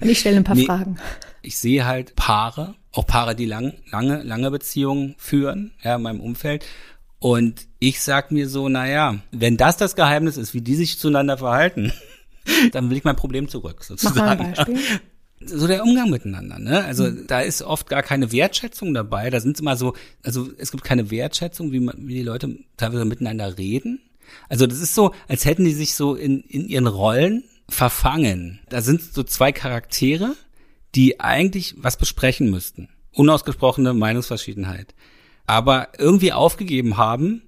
Und 0.00 0.08
ich 0.08 0.18
stelle 0.18 0.36
ein 0.36 0.44
paar 0.44 0.56
nee, 0.56 0.66
Fragen. 0.66 0.96
Ich 1.42 1.58
sehe 1.58 1.86
halt 1.86 2.16
Paare, 2.16 2.74
auch 2.92 3.06
Paare, 3.06 3.34
die 3.34 3.46
lang, 3.46 3.74
lange, 3.90 4.22
lange 4.22 4.50
Beziehungen 4.50 5.14
führen, 5.18 5.72
ja, 5.82 5.96
in 5.96 6.02
meinem 6.02 6.20
Umfeld. 6.20 6.64
Und 7.18 7.68
ich 7.78 8.00
sag 8.02 8.32
mir 8.32 8.48
so, 8.48 8.68
na 8.68 8.86
ja, 8.86 9.16
wenn 9.30 9.56
das 9.56 9.78
das 9.78 9.96
Geheimnis 9.96 10.36
ist, 10.36 10.52
wie 10.52 10.60
die 10.60 10.74
sich 10.74 10.98
zueinander 10.98 11.38
verhalten, 11.38 11.92
dann 12.72 12.90
will 12.90 12.98
ich 12.98 13.04
mein 13.04 13.16
Problem 13.16 13.48
zurück, 13.48 13.84
sozusagen. 13.84 14.18
Mach 14.18 14.36
mal 14.36 14.44
ein 14.44 14.54
Beispiel. 14.54 14.78
So 15.46 15.66
der 15.66 15.82
Umgang 15.82 16.10
miteinander, 16.10 16.58
ne? 16.58 16.84
Also 16.84 17.04
mhm. 17.04 17.26
da 17.26 17.40
ist 17.40 17.62
oft 17.62 17.88
gar 17.88 18.02
keine 18.02 18.32
Wertschätzung 18.32 18.94
dabei. 18.94 19.30
Da 19.30 19.40
sind 19.40 19.58
immer 19.60 19.76
so, 19.76 19.94
also 20.22 20.48
es 20.58 20.70
gibt 20.70 20.84
keine 20.84 21.10
Wertschätzung, 21.10 21.72
wie, 21.72 21.80
man, 21.80 21.96
wie 21.98 22.14
die 22.14 22.22
Leute 22.22 22.58
teilweise 22.76 23.04
miteinander 23.04 23.58
reden. 23.58 24.00
Also 24.48 24.66
das 24.66 24.80
ist 24.80 24.94
so, 24.94 25.12
als 25.28 25.44
hätten 25.44 25.64
die 25.64 25.74
sich 25.74 25.94
so 25.94 26.14
in, 26.14 26.40
in 26.40 26.68
ihren 26.68 26.86
Rollen 26.86 27.44
verfangen. 27.68 28.60
Da 28.68 28.80
sind 28.80 29.02
so 29.02 29.22
zwei 29.22 29.52
Charaktere, 29.52 30.34
die 30.94 31.20
eigentlich 31.20 31.74
was 31.78 31.96
besprechen 31.96 32.50
müssten. 32.50 32.88
Unausgesprochene 33.12 33.94
Meinungsverschiedenheit 33.94 34.94
aber 35.46 35.88
irgendwie 35.98 36.32
aufgegeben 36.32 36.96
haben, 36.96 37.42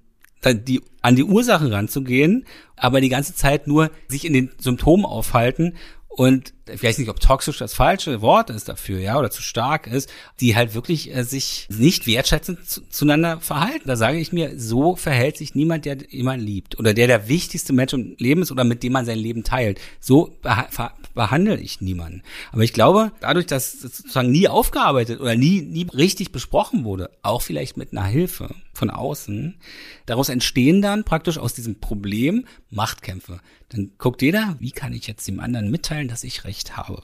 die, 0.45 0.81
an 1.01 1.15
die 1.15 1.23
Ursachen 1.23 1.73
ranzugehen, 1.73 2.45
aber 2.75 3.01
die 3.01 3.09
ganze 3.09 3.35
Zeit 3.35 3.67
nur 3.67 3.89
sich 4.07 4.23
in 4.25 4.33
den 4.33 4.51
Symptomen 4.59 5.05
aufhalten 5.05 5.75
und 6.07 6.53
ich 6.69 6.83
weiß 6.83 6.97
nicht, 6.97 7.09
ob 7.09 7.19
toxisch 7.19 7.57
das 7.57 7.73
falsche 7.73 8.21
Wort 8.21 8.49
ist 8.49 8.69
dafür, 8.69 8.99
ja, 8.99 9.17
oder 9.17 9.29
zu 9.31 9.41
stark 9.41 9.87
ist, 9.87 10.09
die 10.39 10.55
halt 10.55 10.73
wirklich 10.73 11.15
äh, 11.15 11.23
sich 11.23 11.67
nicht 11.69 12.07
wertschätzend 12.07 12.69
zu, 12.69 12.81
zueinander 12.89 13.39
verhalten. 13.39 13.87
Da 13.87 13.95
sage 13.95 14.17
ich 14.17 14.31
mir, 14.31 14.59
so 14.59 14.95
verhält 14.95 15.37
sich 15.37 15.55
niemand, 15.55 15.85
der 15.85 15.97
jemanden 16.09 16.45
liebt 16.45 16.79
oder 16.79 16.93
der 16.93 17.07
der 17.07 17.27
wichtigste 17.27 17.73
Mensch 17.73 17.93
im 17.93 18.15
Leben 18.17 18.41
ist 18.41 18.51
oder 18.51 18.63
mit 18.63 18.83
dem 18.83 18.93
man 18.93 19.05
sein 19.05 19.19
Leben 19.19 19.43
teilt. 19.43 19.79
So 19.99 20.37
behandle 21.13 21.57
ich 21.59 21.81
niemanden. 21.81 22.23
Aber 22.51 22.63
ich 22.63 22.73
glaube, 22.73 23.11
dadurch, 23.19 23.45
dass 23.45 23.79
das 23.79 23.97
sozusagen 23.97 24.31
nie 24.31 24.47
aufgearbeitet 24.47 25.19
oder 25.19 25.35
nie, 25.35 25.61
nie 25.61 25.87
richtig 25.93 26.31
besprochen 26.31 26.83
wurde, 26.83 27.09
auch 27.21 27.41
vielleicht 27.41 27.77
mit 27.77 27.91
einer 27.91 28.05
Hilfe 28.05 28.53
von 28.73 28.89
außen, 28.89 29.55
daraus 30.05 30.29
entstehen 30.29 30.81
dann 30.81 31.03
praktisch 31.03 31.37
aus 31.37 31.53
diesem 31.53 31.79
Problem 31.79 32.45
Machtkämpfe. 32.69 33.39
Dann 33.69 33.91
guckt 33.97 34.21
jeder, 34.21 34.55
wie 34.59 34.71
kann 34.71 34.93
ich 34.93 35.07
jetzt 35.07 35.27
dem 35.27 35.39
anderen 35.39 35.69
mitteilen, 35.71 36.07
dass 36.07 36.23
ich 36.23 36.45
recht 36.45 36.56
habe? 36.77 37.01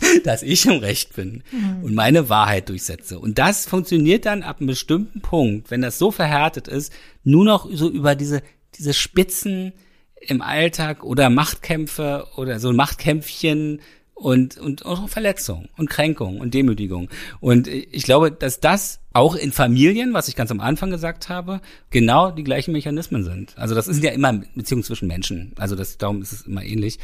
dass 0.24 0.42
ich 0.42 0.66
im 0.66 0.78
Recht 0.78 1.14
bin 1.14 1.42
mhm. 1.50 1.84
und 1.84 1.94
meine 1.94 2.28
Wahrheit 2.28 2.68
durchsetze. 2.68 3.18
Und 3.18 3.38
das 3.38 3.66
funktioniert 3.66 4.26
dann 4.26 4.42
ab 4.42 4.58
einem 4.58 4.68
bestimmten 4.68 5.20
Punkt, 5.20 5.70
wenn 5.70 5.82
das 5.82 5.98
so 5.98 6.10
verhärtet 6.10 6.68
ist, 6.68 6.92
nur 7.22 7.44
noch 7.44 7.68
so 7.70 7.90
über 7.90 8.14
diese, 8.14 8.42
diese 8.76 8.94
Spitzen 8.94 9.72
im 10.20 10.42
Alltag 10.42 11.04
oder 11.04 11.30
Machtkämpfe 11.30 12.26
oder 12.36 12.60
so 12.60 12.70
ein 12.70 12.76
Machtkämpfchen 12.76 13.80
und, 14.14 14.58
und 14.58 14.84
auch 14.84 15.08
Verletzung 15.08 15.70
und 15.78 15.88
Kränkung 15.88 16.40
und 16.40 16.52
Demütigung. 16.52 17.08
Und 17.40 17.68
ich 17.68 18.02
glaube, 18.02 18.30
dass 18.30 18.60
das 18.60 19.00
auch 19.14 19.34
in 19.34 19.50
Familien, 19.50 20.12
was 20.12 20.28
ich 20.28 20.36
ganz 20.36 20.50
am 20.50 20.60
Anfang 20.60 20.90
gesagt 20.90 21.30
habe, 21.30 21.62
genau 21.88 22.30
die 22.30 22.44
gleichen 22.44 22.72
Mechanismen 22.72 23.24
sind. 23.24 23.56
Also 23.56 23.74
das 23.74 23.88
ist 23.88 24.02
ja 24.04 24.10
immer 24.10 24.42
Beziehungen 24.54 24.84
zwischen 24.84 25.08
Menschen. 25.08 25.52
Also 25.56 25.74
das, 25.74 25.96
darum 25.96 26.20
ist 26.20 26.32
es 26.32 26.42
immer 26.42 26.62
ähnlich. 26.62 26.98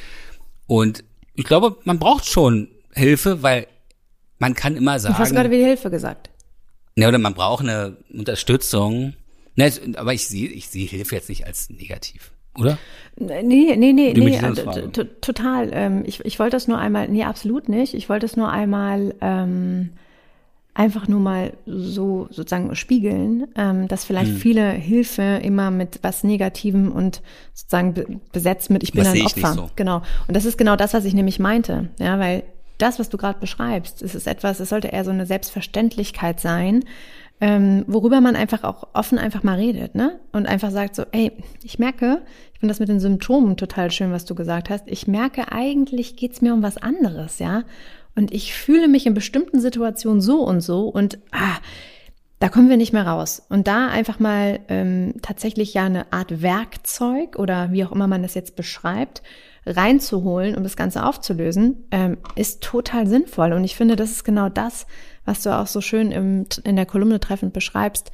Und 0.66 1.05
ich 1.37 1.44
glaube, 1.44 1.77
man 1.85 1.99
braucht 1.99 2.27
schon 2.27 2.68
Hilfe, 2.92 3.42
weil 3.42 3.66
man 4.38 4.55
kann 4.55 4.77
immer 4.77 4.99
sagen. 4.99 5.14
Du 5.14 5.20
hast 5.20 5.33
gerade 5.33 5.51
wie 5.51 5.62
Hilfe 5.62 5.90
gesagt. 5.90 6.31
Ja, 6.96 7.09
oder 7.09 7.18
man 7.18 7.35
braucht 7.35 7.62
eine 7.62 7.96
Unterstützung. 8.12 9.14
Ne, 9.55 9.72
aber 9.96 10.12
ich 10.12 10.27
sehe, 10.29 10.49
ich 10.49 10.68
sehe 10.68 10.87
Hilfe 10.87 11.14
jetzt 11.14 11.29
nicht 11.29 11.46
als 11.46 11.70
negativ 11.70 12.33
oder? 12.59 12.79
Nee, 13.16 13.42
nee, 13.77 13.77
nee, 13.77 13.92
nee, 13.92 14.88
total. 15.20 15.70
Ähm, 15.72 16.03
ich, 16.07 16.25
ich 16.25 16.38
wollte 16.38 16.57
das 16.57 16.68
nur 16.68 16.79
einmal, 16.79 17.09
nee, 17.09 17.25
absolut 17.25 17.68
nicht. 17.68 17.94
Ich 17.94 18.09
wollte 18.09 18.27
es 18.27 18.37
nur 18.37 18.51
einmal 18.51 19.14
ähm, 19.20 19.90
einfach 20.77 21.09
nur 21.09 21.21
mal 21.21 21.55
so 21.65 22.29
sozusagen 22.31 22.75
spiegeln, 22.77 23.47
ähm, 23.57 23.89
dass 23.89 24.05
vielleicht 24.05 24.33
hm. 24.33 24.37
viele 24.37 24.71
Hilfe 24.71 25.41
immer 25.43 25.71
mit 25.71 26.01
was 26.03 26.23
Negativem 26.23 26.93
und 26.93 27.23
sozusagen 27.55 27.95
be 27.95 28.07
besetzt 28.33 28.69
mit, 28.69 28.83
ich 28.83 28.93
bin 28.93 29.05
was 29.05 29.15
ein 29.15 29.23
Opfer. 29.23 29.53
So. 29.55 29.71
Genau. 29.75 30.03
Und 30.29 30.37
das 30.37 30.45
ist 30.45 30.59
genau 30.59 30.77
das, 30.77 30.93
was 30.93 31.07
ich 31.07 31.15
nämlich 31.15 31.39
meinte. 31.39 31.89
Ja, 31.99 32.19
weil 32.19 32.43
das, 32.77 32.99
was 32.99 33.09
du 33.09 33.17
gerade 33.17 33.39
beschreibst, 33.41 34.03
es 34.03 34.15
ist 34.15 34.27
etwas, 34.27 34.61
es 34.61 34.69
sollte 34.69 34.89
eher 34.89 35.05
so 35.05 35.11
eine 35.11 35.25
Selbstverständlichkeit 35.25 36.41
sein, 36.41 36.85
ähm, 37.41 37.85
worüber 37.87 38.21
man 38.21 38.37
einfach 38.37 38.62
auch 38.65 38.89
offen 38.93 39.19
einfach 39.19 39.43
mal 39.43 39.57
redet, 39.57 39.95
ne? 39.95 40.21
Und 40.33 40.47
einfach 40.47 40.71
sagt 40.71 40.95
so, 40.95 41.05
ey, 41.12 41.33
ich 41.62 41.79
merke, 41.79 42.21
ich 42.53 42.61
finde 42.61 42.73
das 42.73 42.81
mit 42.81 42.91
den 42.91 43.01
Symptomen 43.01 43.57
total 43.57 43.91
schön, 43.91 44.12
was 44.12 44.27
du 44.27 44.35
gesagt 44.35 44.69
hast. 44.69 44.85
Ich 44.87 45.07
merke, 45.07 45.53
eigentlich 45.53 46.17
geht's 46.17 46.43
mir 46.43 46.53
um 46.53 46.62
was 46.62 46.77
anderes, 46.77 47.39
ja? 47.39 47.65
Und 48.16 48.33
ich 48.33 48.55
fühle 48.55 48.88
mich 48.88 49.07
in 49.07 49.14
bestimmten 49.14 49.61
Situationen 49.61 50.20
so 50.20 50.42
und 50.42 50.61
so 50.61 50.88
und 50.88 51.18
ah, 51.31 51.59
da 52.38 52.48
kommen 52.48 52.68
wir 52.68 52.76
nicht 52.76 52.92
mehr 52.92 53.07
raus. 53.07 53.42
Und 53.48 53.66
da 53.66 53.88
einfach 53.88 54.18
mal 54.18 54.61
ähm, 54.68 55.14
tatsächlich 55.22 55.74
ja 55.74 55.85
eine 55.85 56.12
Art 56.12 56.42
Werkzeug 56.42 57.38
oder 57.38 57.72
wie 57.72 57.85
auch 57.85 57.92
immer 57.92 58.09
man 58.09 58.22
das 58.22 58.35
jetzt 58.35 58.57
beschreibt, 58.57 59.22
reinzuholen, 59.64 60.55
um 60.55 60.62
das 60.62 60.76
Ganze 60.76 61.05
aufzulösen, 61.05 61.87
ähm, 61.90 62.18
ist 62.35 62.62
total 62.62 63.07
sinnvoll. 63.07 63.52
Und 63.52 63.64
ich 63.64 63.74
finde, 63.74 63.96
das 63.96 64.11
ist 64.11 64.24
genau 64.24 64.48
das, 64.48 64.87
was 65.24 65.42
du 65.42 65.57
auch 65.57 65.66
so 65.66 65.81
schön 65.81 66.12
im, 66.12 66.46
in 66.64 66.76
der 66.76 66.87
Kolumne 66.87 67.20
treffend 67.20 67.52
beschreibst. 67.52 68.12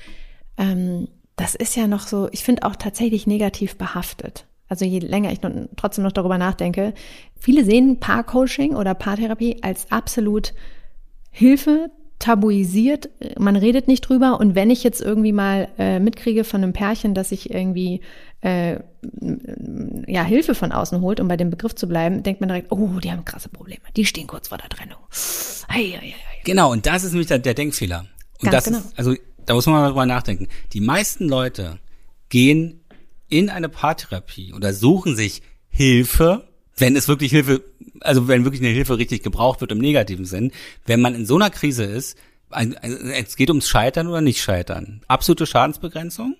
Ähm, 0.56 1.08
das 1.36 1.54
ist 1.54 1.76
ja 1.76 1.86
noch 1.86 2.06
so, 2.06 2.28
ich 2.30 2.44
finde 2.44 2.62
auch 2.64 2.76
tatsächlich 2.76 3.26
negativ 3.26 3.76
behaftet. 3.76 4.46
Also 4.72 4.86
je 4.86 5.00
länger 5.00 5.30
ich 5.30 5.42
noch, 5.42 5.50
trotzdem 5.76 6.02
noch 6.02 6.12
darüber 6.12 6.38
nachdenke, 6.38 6.94
viele 7.38 7.62
sehen 7.62 8.00
Paarcoaching 8.00 8.74
oder 8.74 8.94
Paartherapie 8.94 9.58
als 9.60 9.92
absolut 9.92 10.54
Hilfe 11.30 11.90
tabuisiert, 12.18 13.10
man 13.38 13.56
redet 13.56 13.86
nicht 13.86 14.00
drüber 14.00 14.40
und 14.40 14.54
wenn 14.54 14.70
ich 14.70 14.82
jetzt 14.82 15.02
irgendwie 15.02 15.32
mal 15.32 15.68
äh, 15.76 16.00
mitkriege 16.00 16.44
von 16.44 16.62
einem 16.62 16.72
Pärchen, 16.72 17.12
dass 17.12 17.32
ich 17.32 17.50
irgendwie 17.50 18.00
äh, 18.40 18.78
ja 20.06 20.24
Hilfe 20.24 20.54
von 20.54 20.72
außen 20.72 21.02
holt, 21.02 21.20
um 21.20 21.28
bei 21.28 21.36
dem 21.36 21.50
Begriff 21.50 21.74
zu 21.74 21.86
bleiben, 21.86 22.22
denkt 22.22 22.40
man 22.40 22.48
direkt, 22.48 22.72
oh, 22.72 22.98
die 22.98 23.12
haben 23.12 23.26
krasse 23.26 23.50
Probleme, 23.50 23.82
die 23.94 24.06
stehen 24.06 24.26
kurz 24.26 24.48
vor 24.48 24.56
der 24.56 24.70
Trennung. 24.70 25.00
Ei, 25.68 25.98
ei, 26.00 26.14
ei. 26.14 26.14
Genau, 26.44 26.72
und 26.72 26.86
das 26.86 27.04
ist 27.04 27.12
nämlich 27.12 27.28
der, 27.28 27.40
der 27.40 27.52
Denkfehler. 27.52 28.06
Und 28.40 28.50
Ganz 28.50 28.54
das 28.54 28.64
genau. 28.64 28.78
ist, 28.78 28.98
also 28.98 29.14
da 29.44 29.52
muss 29.52 29.66
man 29.66 29.82
mal 29.82 29.88
drüber 29.88 30.06
nachdenken. 30.06 30.48
Die 30.72 30.80
meisten 30.80 31.28
Leute 31.28 31.78
gehen 32.30 32.80
in 33.32 33.50
eine 33.50 33.68
Paartherapie 33.68 34.52
oder 34.52 34.72
suchen 34.74 35.16
sich 35.16 35.42
Hilfe, 35.68 36.48
wenn 36.76 36.96
es 36.96 37.08
wirklich 37.08 37.32
Hilfe 37.32 37.62
also 38.04 38.28
wenn 38.28 38.44
wirklich 38.44 38.60
eine 38.60 38.70
Hilfe 38.70 38.98
richtig 38.98 39.22
gebraucht 39.22 39.60
wird 39.60 39.72
im 39.72 39.78
negativen 39.78 40.24
Sinn, 40.24 40.52
wenn 40.86 41.00
man 41.00 41.14
in 41.14 41.26
so 41.26 41.36
einer 41.36 41.50
Krise 41.50 41.84
ist, 41.84 42.16
es 42.50 43.36
geht 43.36 43.48
ums 43.48 43.68
Scheitern 43.68 44.08
oder 44.08 44.20
nicht 44.20 44.42
Scheitern. 44.42 45.00
Absolute 45.08 45.46
Schadensbegrenzung. 45.46 46.36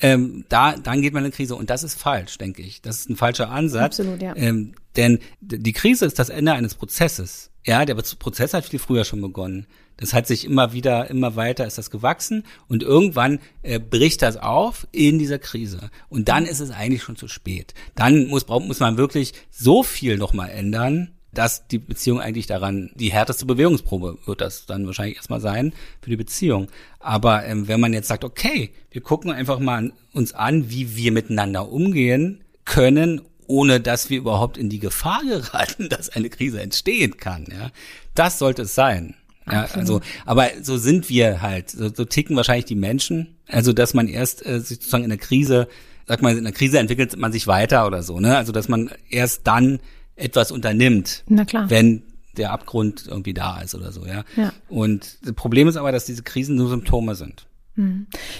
Ähm, 0.00 0.44
da, 0.48 0.76
dann 0.76 1.02
geht 1.02 1.12
man 1.12 1.22
in 1.22 1.26
eine 1.26 1.34
Krise 1.34 1.54
und 1.54 1.70
das 1.70 1.84
ist 1.84 2.00
falsch, 2.00 2.38
denke 2.38 2.62
ich. 2.62 2.82
Das 2.82 2.98
ist 2.98 3.10
ein 3.10 3.16
falscher 3.16 3.50
Ansatz. 3.50 4.00
Absolut, 4.00 4.20
ja. 4.20 4.34
Ähm, 4.34 4.72
denn 4.96 5.20
die 5.40 5.72
Krise 5.72 6.06
ist 6.06 6.18
das 6.18 6.28
Ende 6.28 6.52
eines 6.52 6.74
Prozesses. 6.74 7.50
Ja, 7.64 7.84
der 7.84 7.94
Prozess 7.94 8.54
hat 8.54 8.64
viel 8.64 8.80
früher 8.80 9.04
schon 9.04 9.20
begonnen. 9.20 9.66
Das 9.96 10.12
hat 10.12 10.26
sich 10.26 10.44
immer 10.44 10.72
wieder, 10.72 11.08
immer 11.10 11.36
weiter 11.36 11.66
ist 11.66 11.78
das 11.78 11.90
gewachsen 11.90 12.44
und 12.68 12.82
irgendwann 12.82 13.38
äh, 13.62 13.78
bricht 13.78 14.22
das 14.22 14.36
auf 14.36 14.86
in 14.92 15.18
dieser 15.18 15.38
Krise. 15.38 15.90
Und 16.08 16.28
dann 16.28 16.46
ist 16.46 16.60
es 16.60 16.70
eigentlich 16.70 17.02
schon 17.02 17.16
zu 17.16 17.28
spät. 17.28 17.74
Dann 17.94 18.26
muss, 18.26 18.46
muss 18.48 18.80
man 18.80 18.96
wirklich 18.96 19.34
so 19.50 19.82
viel 19.82 20.16
nochmal 20.18 20.50
ändern, 20.50 21.14
dass 21.34 21.66
die 21.66 21.78
Beziehung 21.78 22.20
eigentlich 22.20 22.46
daran, 22.46 22.90
die 22.94 23.12
härteste 23.12 23.46
Bewegungsprobe 23.46 24.18
wird 24.24 24.40
das 24.40 24.66
dann 24.66 24.86
wahrscheinlich 24.86 25.16
erstmal 25.16 25.40
sein 25.40 25.74
für 26.00 26.10
die 26.10 26.16
Beziehung. 26.16 26.68
Aber 27.00 27.44
ähm, 27.44 27.68
wenn 27.68 27.80
man 27.80 27.92
jetzt 27.92 28.08
sagt, 28.08 28.24
okay, 28.24 28.70
wir 28.90 29.00
gucken 29.00 29.30
einfach 29.30 29.58
mal 29.58 29.92
uns 30.12 30.32
an, 30.32 30.70
wie 30.70 30.96
wir 30.96 31.12
miteinander 31.12 31.70
umgehen 31.70 32.44
können, 32.64 33.20
ohne 33.46 33.80
dass 33.80 34.10
wir 34.10 34.18
überhaupt 34.18 34.56
in 34.56 34.70
die 34.70 34.78
Gefahr 34.78 35.22
geraten, 35.22 35.88
dass 35.90 36.08
eine 36.08 36.30
Krise 36.30 36.60
entstehen 36.60 37.16
kann. 37.16 37.46
Ja, 37.50 37.70
das 38.14 38.38
sollte 38.38 38.62
es 38.62 38.74
sein. 38.74 39.14
Ja, 39.50 39.68
also, 39.74 40.00
aber 40.24 40.48
so 40.62 40.78
sind 40.78 41.10
wir 41.10 41.42
halt, 41.42 41.70
so, 41.70 41.92
so 41.92 42.04
ticken 42.04 42.36
wahrscheinlich 42.36 42.64
die 42.64 42.74
Menschen. 42.74 43.36
Also, 43.46 43.72
dass 43.72 43.92
man 43.92 44.08
erst 44.08 44.44
äh, 44.46 44.60
sozusagen 44.60 45.04
in 45.04 45.10
der 45.10 45.18
Krise 45.18 45.68
sag 46.06 46.22
mal, 46.22 46.32
in 46.32 46.38
einer 46.38 46.52
Krise 46.52 46.78
entwickelt 46.78 47.16
man 47.16 47.32
sich 47.32 47.46
weiter 47.46 47.86
oder 47.86 48.02
so, 48.02 48.20
ne? 48.20 48.36
Also 48.36 48.52
dass 48.52 48.68
man 48.68 48.90
erst 49.08 49.46
dann 49.46 49.80
etwas 50.16 50.52
unternimmt, 50.52 51.24
Na 51.28 51.44
klar. 51.44 51.70
wenn 51.70 52.02
der 52.36 52.52
Abgrund 52.52 53.06
irgendwie 53.06 53.34
da 53.34 53.60
ist 53.60 53.74
oder 53.74 53.92
so, 53.92 54.04
ja. 54.06 54.24
Ja. 54.36 54.52
Und 54.68 55.18
das 55.24 55.34
Problem 55.34 55.68
ist 55.68 55.76
aber, 55.76 55.92
dass 55.92 56.04
diese 56.04 56.22
Krisen 56.22 56.56
nur 56.56 56.68
Symptome 56.68 57.14
sind. 57.14 57.46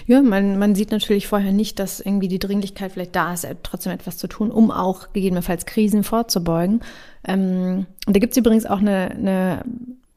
Ja, 0.07 0.23
man, 0.23 0.61
man 0.61 0.77
sieht 0.77 0.93
natürlich 0.93 1.27
vorher 1.27 1.51
nicht, 1.51 1.81
dass 1.81 1.99
irgendwie 1.99 2.29
die 2.29 2.39
Dringlichkeit 2.39 2.93
vielleicht 2.93 3.17
da 3.17 3.33
ist, 3.35 3.45
trotzdem 3.65 3.93
etwas 3.93 4.17
zu 4.17 4.29
tun, 4.29 4.53
um 4.53 4.71
auch 4.71 5.13
gegebenenfalls 5.13 5.67
Krisen 5.67 6.05
vorzubeugen. 6.05 6.83
Ähm, 7.27 7.87
und 8.07 8.15
da 8.15 8.21
gibt's 8.21 8.37
übrigens 8.37 8.65
auch 8.65 8.79
eine, 8.79 9.11
eine, 9.11 9.65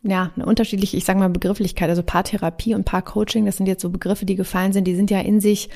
ja, 0.04 0.32
eine 0.36 0.46
unterschiedliche, 0.46 0.98
ich 0.98 1.06
sage 1.06 1.20
mal, 1.20 1.30
Begrifflichkeit. 1.30 1.90
Also 1.90 2.04
Paartherapie 2.04 2.76
und 2.76 2.86
Paarcoaching, 2.86 3.46
das 3.46 3.58
sind 3.58 3.68
jetzt 3.68 3.82
so 3.82 3.90
Begriffe, 3.90 4.26
die 4.26 4.36
gefallen 4.36 4.74
sind, 4.74 4.86
die 4.86 4.96
sind 4.96 5.12
ja 5.12 5.20
in 5.20 5.42
sich, 5.42 5.70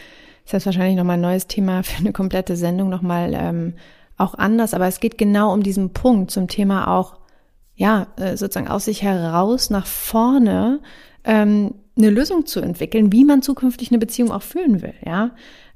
ist 0.46 0.54
das 0.54 0.66
wahrscheinlich 0.66 0.98
nochmal 0.98 1.18
ein 1.18 1.22
neues 1.22 1.48
Thema 1.48 1.84
für 1.84 2.00
eine 2.00 2.14
komplette 2.14 2.56
Sendung 2.56 2.90
nochmal 2.90 3.34
ähm, 3.34 3.74
auch 4.18 4.36
anders. 4.36 4.74
Aber 4.74 4.88
es 4.88 5.00
geht 5.00 5.18
genau 5.18 5.54
um 5.54 5.64
diesen 5.64 5.92
Punkt 5.92 6.32
zum 6.32 6.48
Thema 6.48 6.88
auch, 6.88 7.20
ja, 7.76 8.08
äh, 8.18 8.38
sozusagen 8.38 8.68
aus 8.68 8.86
sich 8.86 9.02
heraus 9.02 9.70
nach 9.70 9.88
vorne 9.88 10.82
ähm, 11.24 11.76
eine 11.98 12.10
Lösung 12.10 12.46
zu 12.46 12.62
entwickeln, 12.62 13.12
wie 13.12 13.26
man 13.26 13.42
zukünftig 13.42 13.92
eine 13.92 14.00
Beziehung 14.00 14.32
auch 14.32 14.44
führen 14.44 14.82
will, 14.82 14.94
ja. 15.06 15.32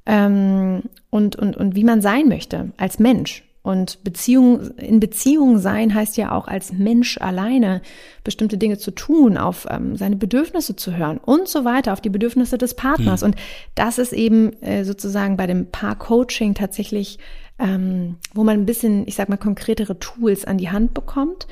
Ähm, 0.05 0.83
und, 1.09 1.35
und, 1.35 1.57
und 1.57 1.75
wie 1.75 1.83
man 1.83 2.01
sein 2.01 2.27
möchte 2.27 2.71
als 2.77 2.99
Mensch. 2.99 3.43
Und 3.65 4.03
Beziehung, 4.03 4.77
in 4.77 4.99
Beziehung 4.99 5.57
sein 5.57 5.95
heißt 5.95 6.17
ja 6.17 6.33
auch 6.33 6.47
als 6.47 6.71
Mensch 6.71 7.17
alleine 7.17 7.81
bestimmte 8.23 8.59
Dinge 8.59 8.77
zu 8.77 8.91
tun, 8.91 9.37
auf 9.37 9.65
ähm, 9.71 9.95
seine 9.95 10.17
Bedürfnisse 10.17 10.75
zu 10.75 10.95
hören 10.95 11.17
und 11.17 11.47
so 11.47 11.65
weiter, 11.65 11.91
auf 11.91 11.99
die 11.99 12.11
Bedürfnisse 12.11 12.59
des 12.59 12.75
Partners. 12.75 13.23
Und 13.23 13.35
das 13.73 13.97
ist 13.97 14.13
eben 14.13 14.53
äh, 14.61 14.85
sozusagen 14.85 15.35
bei 15.35 15.47
dem 15.47 15.71
Paar-Coaching 15.71 16.53
tatsächlich, 16.53 17.17
ähm, 17.57 18.17
wo 18.35 18.43
man 18.43 18.59
ein 18.59 18.67
bisschen, 18.67 19.07
ich 19.07 19.15
sag 19.15 19.29
mal, 19.29 19.37
konkretere 19.37 19.97
Tools 19.97 20.45
an 20.45 20.59
die 20.59 20.69
Hand 20.69 20.93
bekommt. 20.93 21.47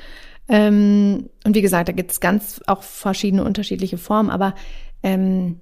Ähm, 0.48 1.30
und 1.44 1.56
wie 1.56 1.62
gesagt, 1.62 1.88
da 1.88 1.92
gibt 1.92 2.12
es 2.12 2.20
ganz 2.20 2.60
auch 2.68 2.84
verschiedene 2.84 3.42
unterschiedliche 3.42 3.98
Formen, 3.98 4.30
aber 4.30 4.54
ähm, 5.02 5.58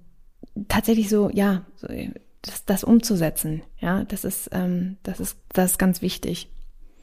tatsächlich 0.68 1.08
so, 1.08 1.30
ja, 1.32 1.62
so, 1.76 1.86
das, 2.42 2.64
das 2.64 2.84
umzusetzen, 2.84 3.62
ja, 3.80 4.04
das 4.04 4.24
ist, 4.24 4.50
ähm, 4.52 4.96
das 5.02 5.20
ist, 5.20 5.36
das 5.52 5.72
ist 5.72 5.78
ganz 5.78 6.02
wichtig. 6.02 6.48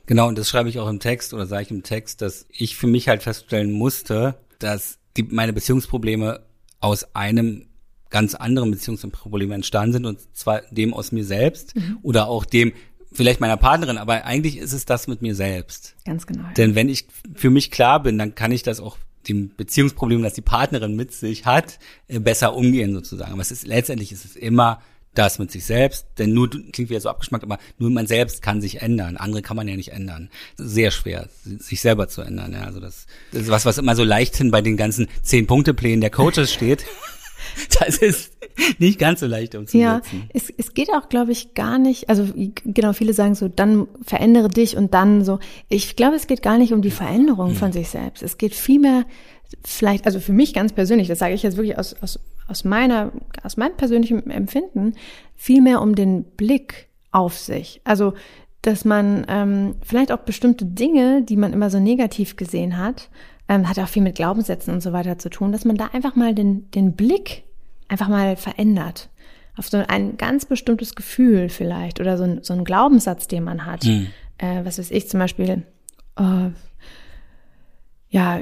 Genau, 0.06 0.28
und 0.28 0.38
das 0.38 0.50
schreibe 0.50 0.70
ich 0.70 0.80
auch 0.80 0.90
im 0.90 1.00
Text 1.00 1.34
oder 1.34 1.46
sage 1.46 1.64
ich 1.64 1.72
im 1.72 1.84
Text, 1.84 2.22
dass 2.22 2.46
ich 2.50 2.76
für 2.76 2.88
mich 2.88 3.08
halt 3.08 3.24
feststellen 3.24 3.72
musste, 3.72 4.36
dass 4.58 4.98
die, 5.18 5.24
meine 5.24 5.54
Beziehungsprobleme 5.54 6.42
aus 6.80 7.16
einem 7.16 7.68
ganz 8.10 8.34
anderen 8.34 8.72
Beziehungsproblem 8.72 9.52
entstanden 9.52 9.94
sind 9.94 10.06
und 10.06 10.20
zwar 10.36 10.62
dem 10.72 10.94
aus 10.94 11.12
mir 11.12 11.24
selbst 11.24 11.76
oder 12.02 12.28
auch 12.28 12.44
dem 12.44 12.74
vielleicht 13.12 13.40
meiner 13.40 13.58
Partnerin, 13.58 13.98
aber 13.98 14.26
eigentlich 14.26 14.58
ist 14.58 14.74
es 14.74 14.86
das 14.86 15.08
mit 15.08 15.22
mir 15.22 15.36
selbst. 15.36 15.96
Ganz 16.06 16.26
genau. 16.28 16.44
ja. 16.44 16.54
Denn 16.54 16.76
wenn 16.76 16.90
ich 16.90 17.08
für 17.36 17.50
mich 17.50 17.72
klar 17.72 18.02
bin, 18.02 18.18
dann 18.18 18.36
kann 18.36 18.52
ich 18.52 18.64
das 18.64 18.80
auch 18.80 18.98
dem 19.28 19.56
Beziehungsproblem, 19.56 20.24
das 20.24 20.34
die 20.34 20.42
Partnerin 20.42 20.96
mit 20.96 21.12
sich 21.12 21.46
hat, 21.46 21.80
äh, 22.08 22.20
besser 22.20 22.56
umgehen 22.56 22.94
sozusagen. 22.94 23.34
Aber 23.34 23.42
es 23.42 23.52
ist 23.52 23.68
letztendlich 23.68 24.12
ist 24.12 24.26
es 24.26 24.36
immer 24.36 24.82
das 25.16 25.40
mit 25.40 25.52
sich 25.52 25.66
selbst, 25.66 26.06
denn 26.18 26.34
nur 26.34 26.50
klingt 26.50 26.90
wieder 26.90 27.02
so 27.02 27.10
abgeschmackt, 27.10 27.44
aber 27.44 27.58
nur 27.78 27.90
man 27.90 28.08
selbst 28.08 28.42
kann 28.42 28.62
sich 28.62 28.82
ändern. 28.82 29.18
Andere 29.18 29.42
kann 29.42 29.58
man 29.58 29.68
ja 29.68 29.76
nicht 29.76 29.92
ändern. 29.92 30.30
Sehr 30.58 30.92
schwer, 30.92 31.28
sich 31.44 31.82
selber 31.82 32.08
zu 32.08 32.22
ändern. 32.22 32.54
Ja, 32.54 32.62
also 32.62 32.80
das, 32.80 33.06
das 33.32 33.44
ist 33.44 33.50
was, 33.50 33.66
was 33.66 33.78
immer 33.78 33.96
so 33.96 34.04
leichthin 34.04 34.52
bei 34.52 34.62
den 34.62 34.78
ganzen 34.78 35.08
zehn 35.24 35.48
Punkte 35.48 35.74
Plänen 35.74 36.02
der 36.02 36.12
Coaches 36.12 36.54
steht. 36.54 36.86
Das 37.80 37.98
ist 37.98 38.34
nicht 38.80 39.00
ganz 39.00 39.22
so 39.22 39.26
leicht 39.26 39.54
Ja, 39.54 39.60
umzusetzen. 39.62 40.30
es, 40.34 40.50
es 40.58 40.74
geht 40.74 40.90
auch, 40.92 41.08
glaube 41.08 41.32
ich, 41.32 41.54
gar 41.54 41.80
nicht, 41.80 42.10
also 42.10 42.28
genau, 42.36 42.92
viele 42.92 43.14
sagen 43.14 43.34
so, 43.34 43.48
dann 43.48 43.88
verändere 44.06 44.50
dich 44.50 44.76
und 44.76 44.94
dann 44.94 45.24
so. 45.24 45.40
Ich 45.70 45.96
glaube, 45.96 46.18
es 46.18 46.28
geht 46.28 46.42
gar 46.44 46.58
nicht 46.58 46.74
um 46.74 46.82
die 46.82 46.92
Veränderung 46.92 47.56
von 47.56 47.72
sich 47.72 47.88
selbst. 47.90 48.22
Es 48.24 48.38
geht 48.38 48.54
vielmehr 48.54 49.06
vielleicht, 49.64 50.06
also 50.06 50.20
für 50.20 50.34
mich 50.34 50.54
ganz 50.54 50.74
persönlich, 50.74 51.08
das 51.08 51.20
sage 51.20 51.34
ich 51.34 51.42
jetzt 51.42 51.56
wirklich 51.56 51.78
aus, 51.78 51.96
aus, 52.02 52.20
aus 52.50 52.64
meiner, 52.64 53.12
aus 53.44 53.58
meinem 53.58 53.78
persönlichen 53.78 54.30
Empfinden, 54.30 54.96
vielmehr 55.36 55.82
um 55.82 55.96
den 55.96 56.24
Blick 56.24 56.90
auf 57.12 57.38
sich. 57.38 57.82
Also, 57.84 58.14
dass 58.62 58.84
man 58.86 59.26
ähm, 59.30 59.76
vielleicht 59.82 60.12
auch 60.12 60.20
bestimmte 60.20 60.66
Dinge, 60.66 61.24
die 61.24 61.38
man 61.38 61.54
immer 61.54 61.70
so 61.70 61.80
negativ 61.80 62.36
gesehen 62.36 62.78
hat, 62.78 63.10
ähm, 63.48 63.68
hat 63.70 63.80
auch 63.80 63.88
viel 63.88 64.04
mit 64.04 64.16
Glaubenssätzen 64.16 64.74
und 64.74 64.82
so 64.82 64.94
weiter 64.94 65.18
zu 65.18 65.30
tun, 65.30 65.52
dass 65.52 65.66
man 65.66 65.78
da 65.78 65.88
einfach 65.94 66.16
mal 66.16 66.36
den, 66.36 66.70
den 66.72 66.96
Blick 66.96 67.44
einfach 67.88 68.08
mal 68.08 68.36
verändert. 68.36 69.10
Auf 69.58 69.68
so 69.68 69.78
ein 69.88 70.18
ganz 70.18 70.46
bestimmtes 70.46 70.96
Gefühl 70.96 71.50
vielleicht 71.50 72.00
oder 72.00 72.18
so 72.18 72.24
ein, 72.24 72.44
so 72.44 72.54
ein 72.54 72.64
Glaubenssatz, 72.64 73.28
den 73.28 73.44
man 73.44 73.66
hat. 73.66 73.84
Äh, 74.38 74.64
was 74.64 74.78
weiß 74.78 74.92
ich 74.92 75.10
zum 75.10 75.20
Beispiel, 75.20 75.64
äh, 76.18 76.50
ja, 78.12 78.40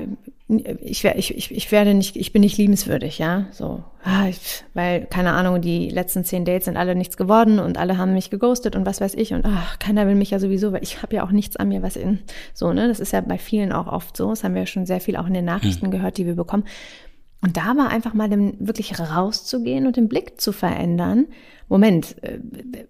ich, 0.48 1.04
ich, 1.04 1.52
ich, 1.52 1.72
werde 1.74 1.94
nicht, 1.94 2.16
ich 2.16 2.32
bin 2.32 2.42
nicht 2.42 2.58
liebenswürdig, 2.58 3.18
ja, 3.18 3.48
so, 3.52 3.84
ah, 4.02 4.30
weil, 4.74 5.06
keine 5.06 5.34
Ahnung, 5.34 5.60
die 5.60 5.90
letzten 5.90 6.24
zehn 6.24 6.46
Dates 6.46 6.66
sind 6.66 6.78
alle 6.78 6.96
nichts 6.96 7.18
geworden 7.18 7.60
und 7.60 7.78
alle 7.78 7.98
haben 7.98 8.14
mich 8.14 8.30
geghostet 8.30 8.78
und 8.78 8.86
was 8.86 9.02
weiß 9.02 9.16
ich 9.16 9.34
und 9.34 9.46
ach, 9.46 9.78
keiner 9.78 10.08
will 10.08 10.16
mich 10.16 10.32
ja 10.32 10.40
sowieso, 10.40 10.72
weil 10.72 10.84
ich 10.84 11.02
habe 11.02 11.18
ja 11.18 11.26
auch 11.26 11.32
nichts 11.32 11.58
an 11.58 11.68
mir, 11.68 11.84
was 11.84 11.98
in, 11.98 12.20
so, 12.54 12.72
ne, 12.72 12.88
das 12.88 13.02
ist 13.02 13.12
ja 13.12 13.20
bei 13.20 13.38
vielen 13.38 13.74
auch 13.74 13.88
oft 13.88 14.16
so, 14.16 14.30
das 14.30 14.46
haben 14.46 14.54
wir 14.54 14.62
ja 14.62 14.68
schon 14.68 14.86
sehr 14.86 15.02
viel 15.02 15.18
auch 15.18 15.28
in 15.28 15.34
den 15.34 15.46
Nachrichten 15.46 15.92
gehört, 15.92 16.18
die 16.18 16.26
wir 16.26 16.36
bekommen. 16.36 16.64
Und 17.42 17.56
da 17.56 17.78
war 17.78 17.90
einfach 17.90 18.14
mal 18.14 18.30
dann 18.30 18.56
wirklich 18.60 19.00
rauszugehen 19.00 19.86
und 19.86 19.96
den 19.96 20.08
Blick 20.08 20.42
zu 20.42 20.52
verändern. 20.52 21.28
Moment, 21.68 22.16
äh, 22.24 22.40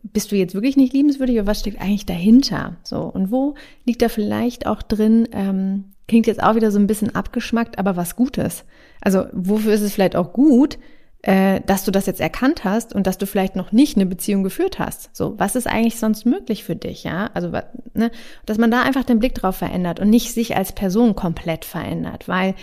bist 0.04 0.32
du 0.32 0.36
jetzt 0.36 0.54
wirklich 0.54 0.78
nicht 0.78 0.94
liebenswürdig 0.94 1.36
oder 1.36 1.48
was 1.48 1.60
steckt 1.60 1.82
eigentlich 1.82 2.06
dahinter? 2.06 2.78
So, 2.84 3.02
und 3.02 3.30
wo 3.32 3.56
liegt 3.86 4.02
da 4.02 4.10
vielleicht 4.10 4.66
auch 4.66 4.82
drin, 4.82 5.28
ähm, 5.34 5.86
klingt 6.08 6.28
jetzt 6.28 6.42
auch 6.42 6.56
wieder 6.56 6.72
so 6.72 6.80
ein 6.80 6.88
bisschen 6.88 7.16
abgeschmackt, 7.16 7.80
aber 7.80 7.96
was 7.96 8.16
Gutes? 8.16 8.66
Also, 9.02 9.26
wofür 9.34 9.74
ist 9.74 9.82
es 9.82 9.94
vielleicht 9.94 10.16
auch 10.16 10.34
gut, 10.34 10.78
äh, 11.22 11.62
dass 11.66 11.84
du 11.84 11.92
das 11.92 12.06
jetzt 12.06 12.22
erkannt 12.22 12.64
hast 12.64 12.94
und 12.94 13.08
dass 13.08 13.18
du 13.18 13.26
vielleicht 13.26 13.56
noch 13.56 13.72
nicht 13.72 13.98
eine 13.98 14.06
Beziehung 14.06 14.44
geführt 14.44 14.80
hast? 14.80 15.16
So, 15.16 15.38
was 15.38 15.56
ist 15.56 15.68
eigentlich 15.68 16.00
sonst 16.00 16.26
möglich 16.26 16.64
für 16.64 16.76
dich, 16.76 17.04
ja? 17.04 17.30
Also, 17.34 17.52
ne, 17.94 18.12
dass 18.46 18.58
man 18.58 18.72
da 18.72 18.82
einfach 18.82 19.04
den 19.04 19.20
Blick 19.20 19.36
drauf 19.36 19.58
verändert 19.58 20.00
und 20.00 20.10
nicht 20.10 20.34
sich 20.34 20.56
als 20.56 20.72
Person 20.72 21.16
komplett 21.16 21.66
verändert, 21.66 22.28
weil 22.28 22.56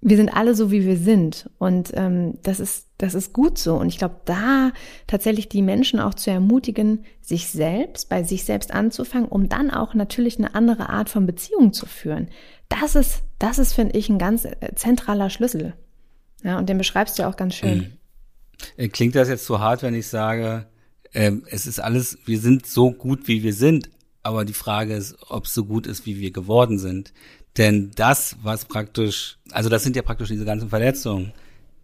wir 0.00 0.16
sind 0.16 0.28
alle 0.28 0.54
so, 0.54 0.70
wie 0.70 0.86
wir 0.86 0.96
sind. 0.96 1.50
Und 1.58 1.90
ähm, 1.94 2.38
das 2.42 2.60
ist, 2.60 2.86
das 2.98 3.14
ist 3.14 3.32
gut 3.32 3.58
so. 3.58 3.74
Und 3.76 3.88
ich 3.88 3.98
glaube, 3.98 4.20
da 4.26 4.70
tatsächlich 5.08 5.48
die 5.48 5.62
Menschen 5.62 5.98
auch 5.98 6.14
zu 6.14 6.30
ermutigen, 6.30 7.04
sich 7.20 7.48
selbst, 7.48 8.08
bei 8.08 8.22
sich 8.22 8.44
selbst 8.44 8.72
anzufangen, 8.72 9.28
um 9.28 9.48
dann 9.48 9.70
auch 9.70 9.94
natürlich 9.94 10.38
eine 10.38 10.54
andere 10.54 10.88
Art 10.88 11.08
von 11.08 11.26
Beziehung 11.26 11.72
zu 11.72 11.86
führen. 11.86 12.28
Das 12.68 12.94
ist, 12.94 13.22
das 13.38 13.58
ist, 13.58 13.72
finde 13.72 13.96
ich, 13.98 14.08
ein 14.08 14.18
ganz 14.18 14.44
äh, 14.44 14.74
zentraler 14.74 15.30
Schlüssel. 15.30 15.74
Ja, 16.42 16.58
und 16.58 16.68
den 16.68 16.78
beschreibst 16.78 17.18
du 17.18 17.22
ja 17.22 17.28
auch 17.28 17.36
ganz 17.36 17.54
schön. 17.54 17.92
Äh, 18.76 18.88
Klingt 18.88 19.14
das 19.14 19.28
jetzt 19.28 19.46
zu 19.46 19.60
hart, 19.60 19.82
wenn 19.82 19.94
ich 19.94 20.06
sage, 20.06 20.66
ähm, 21.14 21.44
es 21.50 21.66
ist 21.66 21.80
alles, 21.80 22.18
wir 22.26 22.38
sind 22.38 22.66
so 22.66 22.92
gut, 22.92 23.28
wie 23.28 23.42
wir 23.42 23.54
sind, 23.54 23.90
aber 24.22 24.44
die 24.44 24.52
Frage 24.52 24.94
ist, 24.94 25.16
ob 25.28 25.46
es 25.46 25.54
so 25.54 25.64
gut 25.64 25.86
ist, 25.86 26.06
wie 26.06 26.20
wir 26.20 26.30
geworden 26.30 26.78
sind. 26.78 27.12
Denn 27.56 27.90
das, 27.96 28.36
was 28.42 28.66
praktisch, 28.66 29.38
also 29.50 29.68
das 29.68 29.82
sind 29.82 29.96
ja 29.96 30.02
praktisch 30.02 30.28
diese 30.28 30.44
ganzen 30.44 30.68
Verletzungen, 30.68 31.32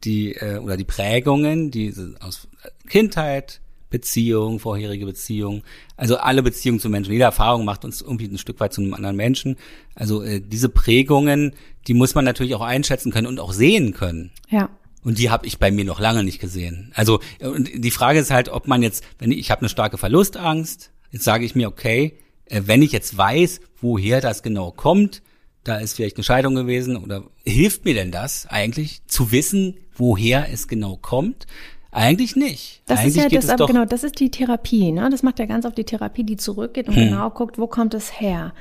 die 0.04 0.34
äh, 0.34 0.58
oder 0.58 0.76
die 0.76 0.84
Prägungen, 0.84 1.70
die 1.70 1.92
aus 2.20 2.48
Kindheit, 2.88 3.60
Beziehung, 3.94 4.58
vorherige 4.58 5.06
Beziehung, 5.06 5.62
also 5.96 6.16
alle 6.16 6.42
Beziehungen 6.42 6.80
zu 6.80 6.88
Menschen, 6.88 7.12
jede 7.12 7.24
Erfahrung 7.24 7.64
macht 7.64 7.84
uns 7.84 8.00
irgendwie 8.00 8.26
ein 8.26 8.38
Stück 8.38 8.58
weit 8.58 8.72
zu 8.72 8.80
einem 8.80 8.92
anderen 8.92 9.14
Menschen. 9.14 9.56
Also 9.94 10.22
äh, 10.22 10.40
diese 10.40 10.68
Prägungen, 10.68 11.54
die 11.86 11.94
muss 11.94 12.16
man 12.16 12.24
natürlich 12.24 12.56
auch 12.56 12.60
einschätzen 12.60 13.12
können 13.12 13.28
und 13.28 13.38
auch 13.38 13.52
sehen 13.52 13.94
können. 13.94 14.32
Ja. 14.50 14.68
Und 15.04 15.18
die 15.18 15.30
habe 15.30 15.46
ich 15.46 15.58
bei 15.58 15.70
mir 15.70 15.84
noch 15.84 16.00
lange 16.00 16.24
nicht 16.24 16.40
gesehen. 16.40 16.90
Also 16.94 17.20
äh, 17.38 17.46
und 17.46 17.70
die 17.72 17.90
Frage 17.92 18.18
ist 18.18 18.32
halt, 18.32 18.48
ob 18.48 18.66
man 18.66 18.82
jetzt, 18.82 19.04
wenn 19.20 19.30
ich, 19.30 19.38
ich 19.38 19.50
habe 19.52 19.60
eine 19.60 19.68
starke 19.68 19.96
Verlustangst, 19.96 20.90
jetzt 21.12 21.24
sage 21.24 21.44
ich 21.44 21.54
mir, 21.54 21.68
okay, 21.68 22.18
äh, 22.46 22.62
wenn 22.66 22.82
ich 22.82 22.90
jetzt 22.90 23.16
weiß, 23.16 23.60
woher 23.80 24.20
das 24.20 24.42
genau 24.42 24.72
kommt, 24.72 25.22
da 25.62 25.76
ist 25.76 25.94
vielleicht 25.94 26.16
eine 26.16 26.24
Scheidung 26.24 26.56
gewesen 26.56 26.96
oder 26.96 27.22
hilft 27.44 27.84
mir 27.84 27.94
denn 27.94 28.10
das 28.10 28.46
eigentlich 28.46 29.02
zu 29.06 29.30
wissen, 29.30 29.76
woher 29.94 30.52
es 30.52 30.66
genau 30.68 30.96
kommt? 30.96 31.46
Eigentlich 31.94 32.34
nicht. 32.34 32.82
Das 32.86 33.00
eigentlich 33.00 33.16
ist 33.16 33.22
ja 33.22 33.28
das, 33.28 33.48
aber 33.48 33.66
genau, 33.66 33.84
das 33.84 34.02
ist 34.02 34.18
die 34.18 34.30
Therapie, 34.30 34.90
ne? 34.90 35.08
Das 35.10 35.22
macht 35.22 35.38
ja 35.38 35.46
ganz 35.46 35.64
auf 35.64 35.74
die 35.74 35.84
Therapie, 35.84 36.24
die 36.24 36.36
zurückgeht 36.36 36.88
und 36.88 36.94
genau 36.94 37.30
guckt, 37.30 37.56
wo 37.56 37.66
kommt 37.66 37.94
es 37.94 38.20
her? 38.20 38.52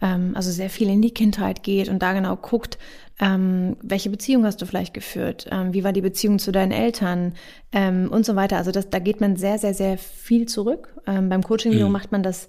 Ähm, 0.00 0.32
also 0.34 0.50
sehr 0.50 0.70
viel 0.70 0.88
in 0.88 1.02
die 1.02 1.10
Kindheit 1.10 1.62
geht 1.62 1.88
und 1.88 2.00
da 2.00 2.12
genau 2.12 2.36
guckt, 2.36 2.78
ähm, 3.18 3.76
welche 3.82 4.10
Beziehung 4.10 4.44
hast 4.44 4.60
du 4.60 4.66
vielleicht 4.66 4.94
geführt? 4.94 5.46
Ähm, 5.50 5.72
wie 5.72 5.84
war 5.84 5.92
die 5.92 6.02
Beziehung 6.02 6.38
zu 6.38 6.52
deinen 6.52 6.72
Eltern? 6.72 7.34
Ähm, 7.72 8.08
und 8.10 8.26
so 8.26 8.36
weiter. 8.36 8.58
Also 8.58 8.70
das, 8.70 8.90
da 8.90 8.98
geht 8.98 9.20
man 9.20 9.36
sehr, 9.36 9.58
sehr, 9.58 9.74
sehr 9.74 9.98
viel 9.98 10.46
zurück. 10.46 10.94
Ähm, 11.06 11.28
beim 11.28 11.42
Coaching 11.42 11.72
wiederum 11.72 11.92
macht 11.92 12.12
man 12.12 12.22
das 12.22 12.48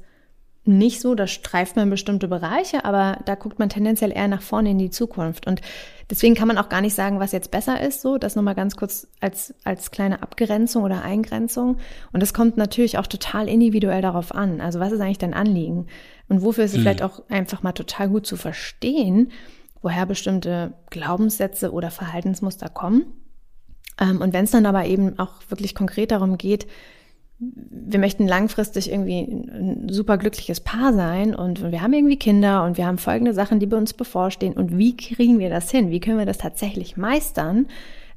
nicht 0.66 1.00
so, 1.00 1.16
da 1.16 1.28
streift 1.28 1.78
man 1.78 1.90
bestimmte 1.90 2.28
Bereiche, 2.28 2.84
aber 2.84 3.20
da 3.26 3.36
guckt 3.36 3.58
man 3.58 3.70
tendenziell 3.70 4.12
eher 4.12 4.28
nach 4.28 4.42
vorne 4.42 4.72
in 4.72 4.78
die 4.78 4.90
Zukunft. 4.90 5.48
Und 5.48 5.62
deswegen 6.10 6.36
kann 6.36 6.48
man 6.48 6.58
auch 6.58 6.70
gar 6.70 6.82
nicht 6.82 6.96
sagen, 6.96 7.20
was 7.20 7.32
jetzt 7.32 7.52
besser 7.52 7.82
ist, 7.82 8.02
so, 8.02 8.18
das 8.18 8.36
nochmal 8.36 8.56
ganz 8.56 8.76
kurz 8.76 9.08
als, 9.20 9.54
als 9.64 9.92
kleine 9.92 10.22
Abgrenzung 10.22 10.84
oder 10.84 11.04
Eingrenzung. 11.04 11.78
Und 12.14 12.22
das 12.22 12.34
kommt 12.34 12.58
natürlich 12.58 12.98
auch 12.98 13.08
total 13.08 13.48
individuell 13.48 14.02
darauf 14.02 14.34
an. 14.34 14.62
Also 14.62 14.80
was 14.80 14.92
ist 14.92 15.02
eigentlich 15.02 15.18
dein 15.18 15.34
Anliegen? 15.34 15.88
Und 16.30 16.42
wofür 16.42 16.64
ist 16.64 16.72
es 16.72 16.78
mhm. 16.78 16.82
vielleicht 16.82 17.04
auch 17.04 17.22
einfach 17.30 17.64
mal 17.64 17.74
total 17.74 18.10
gut 18.10 18.26
zu 18.26 18.38
verstehen, 18.38 19.32
woher 19.82 20.06
bestimmte 20.06 20.74
Glaubenssätze 20.90 21.72
oder 21.72 21.92
Verhaltensmuster 21.92 22.70
kommen. 22.70 23.06
Ähm, 24.00 24.22
und 24.22 24.34
wenn 24.34 24.46
es 24.46 24.52
dann 24.52 24.66
aber 24.66 24.86
eben 24.86 25.20
auch 25.20 25.34
wirklich 25.50 25.76
konkret 25.76 26.12
darum 26.12 26.38
geht, 26.38 26.68
wir 27.40 28.00
möchten 28.00 28.28
langfristig 28.28 28.92
irgendwie 28.92 29.20
ein 29.20 29.90
super 29.90 30.18
glückliches 30.18 30.60
Paar 30.60 30.94
sein 30.94 31.36
und 31.36 31.72
wir 31.72 31.82
haben 31.82 31.94
irgendwie 31.94 32.18
Kinder 32.18 32.64
und 32.64 32.78
wir 32.78 32.88
haben 32.88 32.98
folgende 32.98 33.34
Sachen, 33.34 33.60
die 33.60 33.68
bei 33.68 33.78
uns 33.78 33.94
bevorstehen 33.94 34.54
und 34.54 34.78
wie 34.78 34.98
kriegen 34.98 35.38
wir 35.38 35.50
das 35.50 35.70
hin? 35.70 35.92
Wie 35.92 36.00
können 36.00 36.18
wir 36.18 36.26
das 36.26 36.40
tatsächlich 36.40 36.98
meistern 36.98 37.68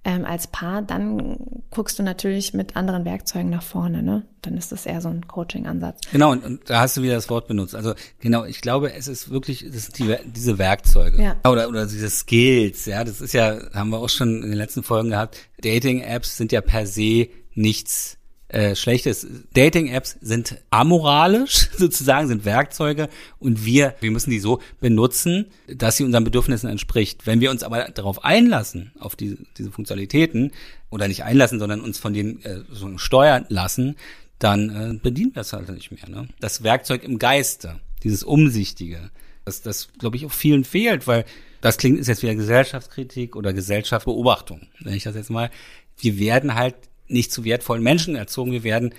ähm, 0.05 0.25
als 0.25 0.47
Paar? 0.47 0.81
Dann 0.81 1.37
guckst 1.69 1.99
du 1.99 2.03
natürlich 2.03 2.55
mit 2.55 2.77
anderen 2.77 3.05
Werkzeugen 3.05 3.51
nach 3.51 3.63
vorne, 3.63 4.03
ne? 4.03 4.25
Dann 4.41 4.57
ist 4.57 4.73
das 4.73 4.87
eher 4.87 5.03
so 5.03 5.11
ein 5.11 5.29
Coaching-Ansatz. 5.29 6.01
Genau, 6.13 6.33
und, 6.33 6.43
und, 6.43 6.71
da 6.71 6.81
hast 6.81 6.97
du 6.97 7.03
wieder 7.03 7.15
das 7.17 7.29
Wort 7.29 7.47
benutzt. 7.47 7.75
Also 7.75 7.93
genau, 8.21 8.47
ich 8.47 8.63
glaube, 8.63 8.95
es 8.95 9.07
ist 9.07 9.29
wirklich, 9.29 9.63
es 9.63 9.85
sind 9.85 9.99
die, 9.99 10.17
diese 10.31 10.57
Werkzeuge 10.57 11.23
ja. 11.23 11.37
oder 11.45 11.69
oder 11.69 11.85
diese 11.85 12.09
Skills. 12.09 12.87
Ja, 12.87 13.05
das 13.05 13.21
ist 13.21 13.35
ja, 13.35 13.59
haben 13.75 13.91
wir 13.91 13.99
auch 13.99 14.09
schon 14.09 14.43
in 14.43 14.49
den 14.49 14.59
letzten 14.59 14.83
Folgen 14.83 15.11
gehabt. 15.11 15.37
Dating-Apps 15.63 16.39
sind 16.39 16.53
ja 16.53 16.63
per 16.63 16.87
se 16.87 17.29
nichts 17.55 18.17
äh, 18.51 18.75
Schlechtes. 18.75 19.27
Dating-Apps 19.55 20.19
sind 20.21 20.57
amoralisch 20.71 21.71
sozusagen, 21.77 22.29
sind 22.29 22.45
Werkzeuge 22.45 23.09
und 23.39 23.65
wir, 23.65 23.95
wir 24.01 24.11
müssen 24.11 24.31
die 24.31 24.41
so 24.41 24.61
benutzen, 24.81 25.47
dass 25.67 25.97
sie 25.97 26.05
unseren 26.05 26.25
Bedürfnissen 26.25 26.69
entspricht. 26.69 27.27
Wenn 27.27 27.41
wir 27.41 27.51
uns 27.51 27.63
aber 27.63 27.85
darauf 27.85 28.25
einlassen, 28.25 28.93
auf 28.99 29.17
diese, 29.17 29.39
diese 29.57 29.71
Funktionalitäten, 29.71 30.53
oder 30.91 31.09
nicht 31.09 31.25
einlassen, 31.25 31.59
sondern 31.59 31.81
uns 31.81 31.99
von 31.99 32.13
denen 32.13 32.43
äh, 32.43 32.63
so 32.71 32.99
steuern 32.99 33.47
lassen, 33.49 33.97
dann 34.39 34.71
äh, 34.71 34.99
bedienen 35.01 35.35
wir 35.35 35.43
es 35.43 35.53
halt 35.53 35.69
nicht 35.69 35.93
mehr. 35.93 36.09
Ne? 36.09 36.29
Das 36.41 36.63
Werkzeug 36.63 37.05
im 37.05 37.19
Geiste, 37.19 37.81
dieses 38.03 38.25
Umsichtige, 38.25 39.11
das, 39.45 39.63
das 39.63 39.89
glaube 39.99 40.17
ich 40.17 40.27
auch 40.27 40.33
vielen 40.33 40.65
fehlt, 40.65 41.07
weil 41.07 41.25
das 41.61 41.79
klingt 41.79 41.99
ist 41.99 42.09
jetzt 42.09 42.23
wieder 42.23 42.35
Gesellschaftskritik 42.35 43.37
oder 43.37 43.53
Gesellschaftsbeobachtung, 43.53 44.67
wenn 44.81 44.95
ich 44.95 45.05
das 45.05 45.15
jetzt 45.15 45.31
mal. 45.31 45.51
Wir 45.99 46.19
werden 46.19 46.55
halt 46.55 46.75
nicht 47.11 47.33
zu 47.33 47.45
wertvollen 47.45 47.83
Menschen 47.83 48.15
erzogen, 48.17 48.53
wir 48.53 48.65
werden 48.65 48.95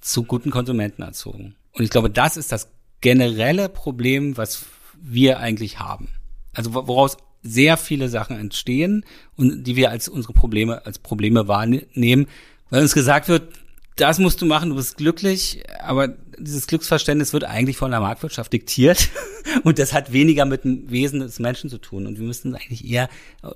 zu 0.00 0.24
guten 0.24 0.50
Konsumenten 0.50 1.02
erzogen. 1.02 1.56
Und 1.72 1.84
ich 1.84 1.90
glaube, 1.90 2.10
das 2.10 2.36
ist 2.36 2.52
das 2.52 2.68
generelle 3.00 3.68
Problem, 3.68 4.36
was 4.36 4.64
wir 5.00 5.38
eigentlich 5.40 5.78
haben. 5.78 6.08
Also 6.54 6.74
woraus 6.74 7.18
sehr 7.42 7.76
viele 7.76 8.08
Sachen 8.08 8.38
entstehen 8.38 9.04
und 9.36 9.64
die 9.64 9.76
wir 9.76 9.90
als 9.90 10.08
unsere 10.08 10.32
Probleme, 10.32 10.84
als 10.84 10.98
Probleme 10.98 11.48
wahrnehmen, 11.48 12.26
weil 12.70 12.82
uns 12.82 12.94
gesagt 12.94 13.28
wird, 13.28 13.52
das 13.96 14.18
musst 14.18 14.42
du 14.42 14.46
machen, 14.46 14.70
du 14.70 14.76
bist 14.76 14.96
glücklich, 14.98 15.62
aber 15.80 16.08
dieses 16.38 16.66
Glücksverständnis 16.66 17.32
wird 17.32 17.44
eigentlich 17.44 17.76
von 17.78 17.90
der 17.90 18.00
Marktwirtschaft 18.00 18.52
diktiert 18.52 19.08
und 19.64 19.78
das 19.78 19.92
hat 19.92 20.12
weniger 20.12 20.44
mit 20.44 20.64
dem 20.64 20.90
Wesen 20.90 21.20
des 21.20 21.38
Menschen 21.38 21.70
zu 21.70 21.78
tun 21.78 22.06
und 22.06 22.18
wir 22.18 22.26
müssten 22.26 22.54
eigentlich 22.54 22.84
eher 22.84 23.08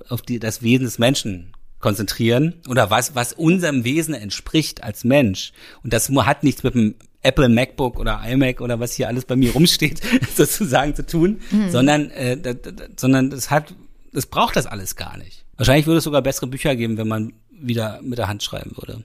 auf 0.09 0.21
die, 0.21 0.39
das 0.39 0.61
Wesen 0.61 0.85
des 0.85 0.97
Menschen 0.97 1.53
konzentrieren 1.81 2.55
oder 2.69 2.89
was, 2.89 3.15
was 3.15 3.33
unserem 3.33 3.83
Wesen 3.83 4.13
entspricht 4.13 4.83
als 4.83 5.03
Mensch. 5.03 5.51
Und 5.83 5.93
das 5.93 6.09
hat 6.09 6.43
nichts 6.43 6.63
mit 6.63 6.75
dem 6.75 6.95
Apple 7.23 7.49
MacBook 7.49 7.99
oder 7.99 8.21
iMac 8.25 8.61
oder 8.61 8.79
was 8.79 8.93
hier 8.93 9.07
alles 9.07 9.25
bei 9.25 9.35
mir 9.35 9.53
rumsteht, 9.53 10.01
sozusagen 10.35 10.95
zu 10.95 11.05
tun, 11.05 11.41
mhm. 11.51 11.69
sondern, 11.69 12.09
äh, 12.11 12.37
das, 12.37 12.55
sondern 12.97 13.29
das 13.29 13.51
hat, 13.51 13.73
das 14.11 14.25
braucht 14.25 14.55
das 14.55 14.65
alles 14.65 14.95
gar 14.95 15.17
nicht. 15.17 15.45
Wahrscheinlich 15.57 15.85
würde 15.85 15.99
es 15.99 16.03
sogar 16.03 16.21
bessere 16.21 16.47
Bücher 16.47 16.75
geben, 16.75 16.97
wenn 16.97 17.07
man 17.07 17.33
wieder 17.51 17.99
mit 18.01 18.17
der 18.17 18.27
Hand 18.27 18.43
schreiben 18.43 18.71
würde. 18.75 19.03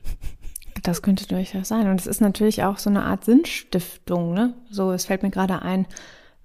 Das 0.83 1.03
könnte 1.03 1.27
durchaus 1.27 1.69
sein. 1.69 1.89
Und 1.89 2.01
es 2.01 2.07
ist 2.07 2.21
natürlich 2.21 2.63
auch 2.63 2.79
so 2.79 2.89
eine 2.89 3.05
Art 3.05 3.25
Sinnstiftung, 3.25 4.33
ne? 4.35 4.55
So, 4.71 4.93
es 4.93 5.07
fällt 5.07 5.23
mir 5.23 5.31
gerade 5.31 5.63
ein, 5.63 5.87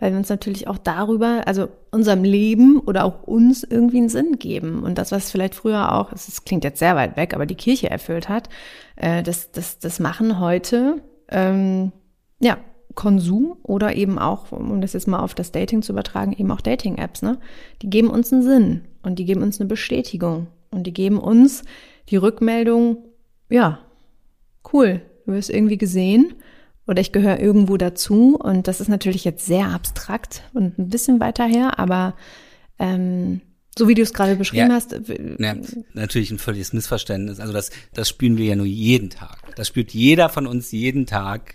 weil 0.02 0.12
wir 0.12 0.18
uns 0.18 0.30
natürlich 0.30 0.68
auch 0.68 0.80
darüber, 0.80 1.44
also 1.46 1.70
unserem 1.92 2.24
Leben 2.24 2.80
oder 2.80 3.06
auch 3.06 3.22
uns 3.22 3.64
irgendwie 3.64 4.00
einen 4.00 4.10
Sinn 4.10 4.40
geben. 4.40 4.82
Und 4.82 4.98
das, 4.98 5.12
was 5.12 5.30
vielleicht 5.30 5.54
früher 5.54 5.94
auch, 5.94 6.12
es 6.12 6.44
klingt 6.44 6.64
jetzt 6.64 6.80
sehr 6.80 6.96
weit 6.96 7.18
weg, 7.18 7.36
aber 7.36 7.46
die 7.46 7.56
Kirche 7.56 7.90
erfüllt 7.90 8.28
hat, 8.28 8.50
äh, 8.96 9.22
das, 9.22 9.52
das, 9.52 9.78
das 9.78 10.00
machen 10.00 10.40
heute, 10.40 11.04
ähm, 11.30 11.92
ja, 12.40 12.58
Konsum 12.96 13.58
oder 13.62 13.96
eben 13.96 14.18
auch, 14.18 14.52
um 14.52 14.82
das 14.82 14.94
jetzt 14.94 15.08
mal 15.08 15.20
auf 15.20 15.36
das 15.36 15.52
Dating 15.52 15.84
zu 15.84 15.94
übertragen, 15.94 16.34
eben 16.34 16.52
auch 16.52 16.62
Dating-Apps, 16.62 17.22
ne? 17.22 17.38
Die 17.84 17.90
geben 17.90 18.10
uns 18.10 18.34
einen 18.34 18.42
Sinn 18.42 18.82
und 19.04 19.20
die 19.20 19.26
geben 19.26 19.44
uns 19.44 19.62
eine 19.62 19.70
Bestätigung 19.70 20.48
und 20.72 20.88
die 20.88 20.94
geben 20.94 21.20
uns 21.20 21.64
die 22.10 22.18
Rückmeldung, 22.18 22.98
ja, 23.50 23.80
cool, 24.74 25.02
du 25.26 25.34
wirst 25.34 25.52
irgendwie 25.52 25.78
gesehen 25.78 26.34
oder 26.88 27.02
ich 27.02 27.12
gehöre 27.12 27.40
irgendwo 27.40 27.78
dazu. 27.78 28.38
Und 28.38 28.68
das 28.68 28.82
ist 28.82 28.88
natürlich 28.88 29.24
jetzt 29.24 29.46
sehr 29.46 29.68
abstrakt 29.68 30.44
und 30.54 30.78
ein 30.78 30.90
bisschen 30.90 31.20
weiter 31.20 31.46
her, 31.46 31.80
aber 31.80 32.16
ähm, 32.80 33.42
so 33.78 33.88
wie 33.88 33.94
du 33.94 34.02
es 34.02 34.14
gerade 34.14 34.36
beschrieben 34.36 34.70
ja, 34.70 34.76
hast. 34.76 34.96
Ja, 35.40 35.56
natürlich 35.94 36.32
ein 36.32 36.40
völliges 36.40 36.74
Missverständnis. 36.74 37.40
Also 37.40 37.54
das, 37.54 37.72
das 37.94 38.10
spüren 38.10 38.38
wir 38.38 38.46
ja 38.46 38.56
nur 38.56 38.66
jeden 38.66 39.10
Tag. 39.10 39.56
Das 39.56 39.68
spürt 39.68 39.92
jeder 39.92 40.30
von 40.30 40.46
uns 40.46 40.72
jeden 40.72 41.06
Tag, 41.06 41.54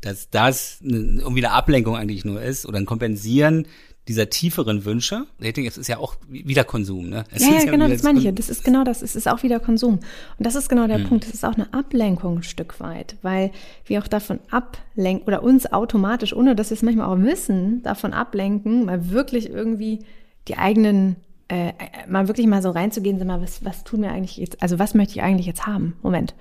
dass 0.00 0.30
das 0.30 0.78
irgendwie 0.80 1.44
eine 1.44 1.54
Ablenkung 1.54 1.96
eigentlich 1.96 2.24
nur 2.24 2.40
ist 2.40 2.66
oder 2.66 2.78
ein 2.78 2.86
Kompensieren 2.86 3.66
dieser 4.08 4.30
tieferen 4.30 4.84
Wünsche. 4.84 5.26
Dating 5.40 5.64
ist 5.64 5.88
ja 5.88 5.98
auch 5.98 6.16
wieder 6.28 6.62
Konsum, 6.64 7.08
ne? 7.08 7.24
Es 7.32 7.44
ja, 7.44 7.54
ja, 7.54 7.70
genau, 7.70 7.88
das 7.88 8.04
meine 8.04 8.18
ich 8.18 8.24
ja. 8.24 8.32
Das 8.32 8.48
ist 8.48 8.64
genau 8.64 8.84
das. 8.84 9.02
Es 9.02 9.16
ist 9.16 9.26
auch 9.26 9.42
wieder 9.42 9.58
Konsum. 9.58 9.94
Und 9.94 10.46
das 10.46 10.54
ist 10.54 10.68
genau 10.68 10.86
der 10.86 10.98
hm. 10.98 11.08
Punkt. 11.08 11.24
Es 11.24 11.34
ist 11.34 11.44
auch 11.44 11.54
eine 11.54 11.72
Ablenkung 11.74 12.38
ein 12.38 12.42
Stück 12.44 12.78
weit, 12.78 13.16
weil 13.22 13.50
wir 13.84 14.00
auch 14.00 14.06
davon 14.06 14.38
ablenken 14.50 15.26
oder 15.26 15.42
uns 15.42 15.72
automatisch, 15.72 16.34
ohne 16.34 16.54
dass 16.54 16.70
wir 16.70 16.76
es 16.76 16.82
manchmal 16.82 17.06
auch 17.06 17.20
wissen, 17.20 17.82
davon 17.82 18.12
ablenken, 18.12 18.84
mal 18.84 19.10
wirklich 19.10 19.50
irgendwie 19.50 20.00
die 20.46 20.56
eigenen, 20.56 21.16
äh, 21.48 21.72
mal 22.08 22.28
wirklich 22.28 22.46
mal 22.46 22.62
so 22.62 22.70
reinzugehen, 22.70 23.18
sag 23.18 23.26
mal, 23.26 23.42
was, 23.42 23.64
was 23.64 23.82
tun 23.82 24.02
wir 24.02 24.12
eigentlich 24.12 24.36
jetzt, 24.36 24.62
also 24.62 24.78
was 24.78 24.94
möchte 24.94 25.14
ich 25.14 25.22
eigentlich 25.22 25.46
jetzt 25.46 25.66
haben? 25.66 25.96
Moment. 26.02 26.34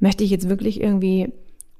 Möchte 0.00 0.22
ich 0.22 0.30
jetzt 0.30 0.50
wirklich 0.50 0.82
irgendwie 0.82 1.32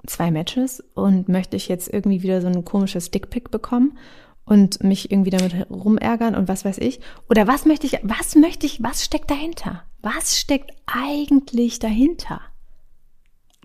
zwei 0.07 0.31
Matches 0.31 0.83
und 0.95 1.29
möchte 1.29 1.57
ich 1.57 1.69
jetzt 1.69 1.93
irgendwie 1.93 2.23
wieder 2.23 2.41
so 2.41 2.47
ein 2.47 2.65
komisches 2.65 3.11
Dickpick 3.11 3.51
bekommen? 3.51 3.99
Und 4.47 4.83
mich 4.83 5.11
irgendwie 5.11 5.31
damit 5.31 5.69
rumärgern 5.69 6.35
und 6.35 6.49
was 6.49 6.65
weiß 6.65 6.79
ich. 6.79 7.01
Oder 7.29 7.47
was 7.47 7.67
möchte 7.67 7.87
ich, 7.87 7.99
was 8.03 8.35
möchte 8.37 8.65
ich, 8.65 8.83
was 8.83 9.05
steckt 9.05 9.31
dahinter? 9.31 9.83
Was 10.01 10.39
steckt 10.39 10.71
eigentlich 10.87 11.79
dahinter? 11.81 12.41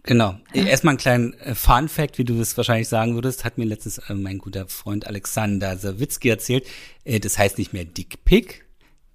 Genau. 0.04 0.36
Ja. 0.54 0.66
Erstmal 0.66 0.94
einen 0.94 0.98
kleinen 0.98 1.34
äh, 1.36 1.54
Fun 1.54 1.88
Fact, 1.88 2.18
wie 2.18 2.24
du 2.24 2.34
das 2.36 2.58
wahrscheinlich 2.58 2.88
sagen 2.88 3.14
würdest, 3.14 3.46
hat 3.46 3.60
mir 3.60 3.66
letztens 3.66 4.00
äh, 4.00 4.16
mein 4.16 4.40
guter 4.40 4.68
Freund 4.68 5.06
Alexander 5.06 5.78
Sawitzki 5.78 6.30
erzählt. 6.30 6.66
Äh, 7.04 7.20
das 7.20 7.38
heißt 7.38 7.60
nicht 7.60 7.72
mehr 7.72 7.86
Dick 7.86 8.26
Pick, 8.26 8.66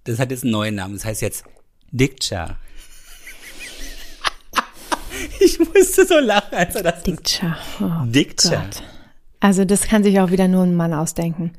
das 0.04 0.20
hat 0.20 0.30
jetzt 0.30 0.44
einen 0.44 0.52
neuen 0.52 0.76
Namen. 0.76 0.94
Das 0.94 1.04
heißt 1.04 1.22
jetzt 1.22 1.44
Dickcha. 1.90 2.58
ich 5.40 5.58
musste 5.58 6.06
so 6.06 6.20
lachen, 6.20 6.54
als 6.54 6.76
er 6.76 6.84
das. 6.84 7.02
Dickcha. 7.02 7.58
Oh 7.80 8.06
Dickcha. 8.06 8.62
Gott. 8.62 8.82
Also 9.40 9.64
das 9.64 9.82
kann 9.82 10.02
sich 10.02 10.18
auch 10.20 10.30
wieder 10.30 10.48
nur 10.48 10.62
ein 10.62 10.74
Mann 10.74 10.92
ausdenken. 10.92 11.52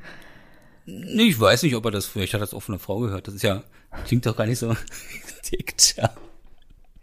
Nee, 0.85 1.23
ich 1.23 1.39
weiß 1.39 1.63
nicht, 1.63 1.75
ob 1.75 1.85
er 1.85 1.91
das, 1.91 2.05
vielleicht 2.05 2.33
hat 2.33 2.41
das 2.41 2.53
auch 2.53 2.61
von 2.61 2.75
einer 2.75 2.79
Frau 2.79 2.99
gehört. 2.99 3.27
Das 3.27 3.35
ist 3.35 3.43
ja, 3.43 3.63
klingt 4.05 4.25
doch 4.25 4.37
gar 4.37 4.45
nicht 4.45 4.59
so 4.59 4.67
ja. 5.97 6.09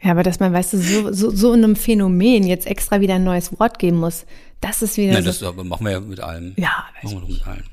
Ja, 0.03 0.11
aber 0.11 0.23
dass 0.23 0.39
man, 0.39 0.53
weißt 0.53 0.75
du, 0.75 0.79
so, 0.79 1.13
so, 1.13 1.31
so 1.31 1.53
in 1.55 1.65
einem 1.65 1.77
Phänomen 1.77 2.47
jetzt 2.47 2.67
extra 2.67 3.01
wieder 3.01 3.15
ein 3.15 3.25
neues 3.25 3.59
Wort 3.59 3.79
geben 3.79 3.99
muss, 3.99 4.27
das 4.61 4.83
ist 4.83 4.97
wieder. 4.97 5.15
Nein, 5.15 5.25
so, 5.25 5.53
das 5.53 5.65
machen 5.65 5.85
wir 5.85 5.93
ja 5.93 6.01
mit 6.01 6.21
allem. 6.21 6.53
Ja, 6.57 6.85
machen 7.03 7.17
wir 7.17 7.21
doch 7.21 7.29
mit 7.29 7.47
allem. 7.47 7.65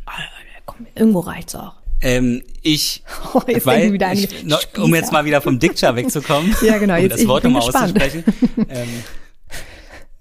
Komm, 0.66 0.88
irgendwo 0.96 1.20
reicht's 1.20 1.56
auch. 1.56 1.74
Ähm, 2.02 2.42
ich, 2.62 3.04
oh, 3.34 3.42
jetzt 3.48 3.66
weil, 3.66 3.94
wieder 3.94 4.12
ich, 4.14 4.44
noch, 4.44 4.62
um 4.78 4.96
jetzt 4.96 5.12
mal 5.12 5.24
wieder 5.26 5.42
vom 5.42 5.60
Dicture 5.60 5.96
wegzukommen, 5.96 6.56
ja, 6.62 6.78
genau, 6.78 6.96
jetzt, 6.96 7.14
um 7.14 7.18
das 7.18 7.28
Wort 7.28 7.44
nochmal 7.44 7.62
auszusprechen. 7.62 8.24
ähm, 8.70 8.90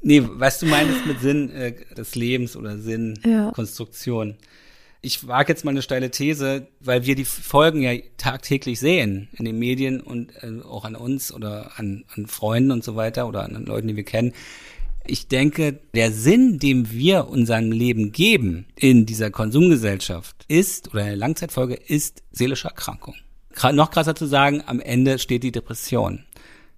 Nee, 0.02 0.22
was 0.24 0.58
du 0.58 0.66
meinst 0.66 1.06
mit 1.06 1.20
Sinn 1.20 1.50
äh, 1.50 1.74
des 1.94 2.14
Lebens 2.14 2.56
oder 2.56 2.78
Sinn, 2.78 3.18
ja. 3.24 3.50
Konstruktion. 3.52 4.36
Ich 5.02 5.26
wage 5.26 5.52
jetzt 5.52 5.64
mal 5.64 5.70
eine 5.70 5.82
steile 5.82 6.10
These, 6.10 6.66
weil 6.80 7.06
wir 7.06 7.14
die 7.14 7.24
Folgen 7.24 7.82
ja 7.82 7.92
tagtäglich 8.16 8.80
sehen 8.80 9.28
in 9.32 9.44
den 9.44 9.58
Medien 9.58 10.00
und 10.00 10.32
äh, 10.42 10.62
auch 10.62 10.84
an 10.84 10.96
uns 10.96 11.32
oder 11.32 11.72
an, 11.76 12.04
an 12.14 12.26
Freunden 12.26 12.70
und 12.70 12.84
so 12.84 12.96
weiter 12.96 13.28
oder 13.28 13.44
an 13.44 13.64
Leuten, 13.64 13.88
die 13.88 13.96
wir 13.96 14.04
kennen. 14.04 14.32
Ich 15.06 15.28
denke, 15.28 15.78
der 15.94 16.12
Sinn, 16.12 16.58
dem 16.58 16.90
wir 16.90 17.28
unserem 17.28 17.72
Leben 17.72 18.12
geben 18.12 18.66
in 18.76 19.06
dieser 19.06 19.30
Konsumgesellschaft 19.30 20.44
ist, 20.48 20.92
oder 20.92 21.04
eine 21.04 21.16
Langzeitfolge, 21.16 21.74
ist 21.74 22.22
seelische 22.30 22.68
Erkrankung. 22.68 23.14
Noch 23.72 23.90
krasser 23.90 24.14
zu 24.14 24.26
sagen, 24.26 24.62
am 24.66 24.80
Ende 24.80 25.18
steht 25.18 25.42
die 25.42 25.52
Depression 25.52 26.24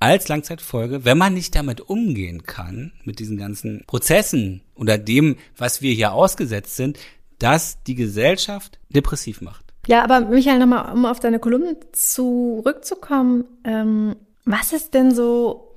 als 0.02 0.26
Langzeitfolge, 0.26 1.04
wenn 1.04 1.16
man 1.16 1.32
nicht 1.32 1.54
damit 1.54 1.80
umgehen 1.80 2.42
kann, 2.42 2.90
mit 3.04 3.20
diesen 3.20 3.36
ganzen 3.36 3.84
Prozessen 3.86 4.62
oder 4.74 4.98
dem, 4.98 5.36
was 5.56 5.80
wir 5.80 5.94
hier 5.94 6.12
ausgesetzt 6.12 6.74
sind, 6.74 6.98
dass 7.38 7.84
die 7.84 7.94
Gesellschaft 7.94 8.80
depressiv 8.88 9.40
macht. 9.40 9.64
Ja, 9.86 10.02
aber 10.02 10.22
Michael, 10.22 10.58
nochmal, 10.58 10.92
um 10.92 11.06
auf 11.06 11.20
deine 11.20 11.38
Kolumne 11.38 11.76
zurückzukommen, 11.92 13.44
ähm, 13.64 14.16
was 14.44 14.72
ist 14.72 14.92
denn 14.92 15.14
so 15.14 15.72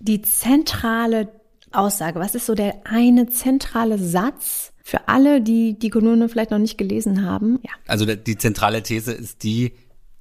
die 0.00 0.20
zentrale 0.22 1.28
Aussage? 1.70 2.18
Was 2.18 2.34
ist 2.34 2.46
so 2.46 2.56
der 2.56 2.74
eine 2.84 3.28
zentrale 3.28 3.98
Satz 3.98 4.72
für 4.82 5.06
alle, 5.06 5.40
die 5.40 5.78
die 5.78 5.90
Kolumne 5.90 6.28
vielleicht 6.28 6.50
noch 6.50 6.58
nicht 6.58 6.76
gelesen 6.76 7.24
haben? 7.24 7.60
Ja. 7.62 7.70
Also 7.86 8.04
die 8.04 8.36
zentrale 8.36 8.82
These 8.82 9.12
ist 9.12 9.44
die, 9.44 9.74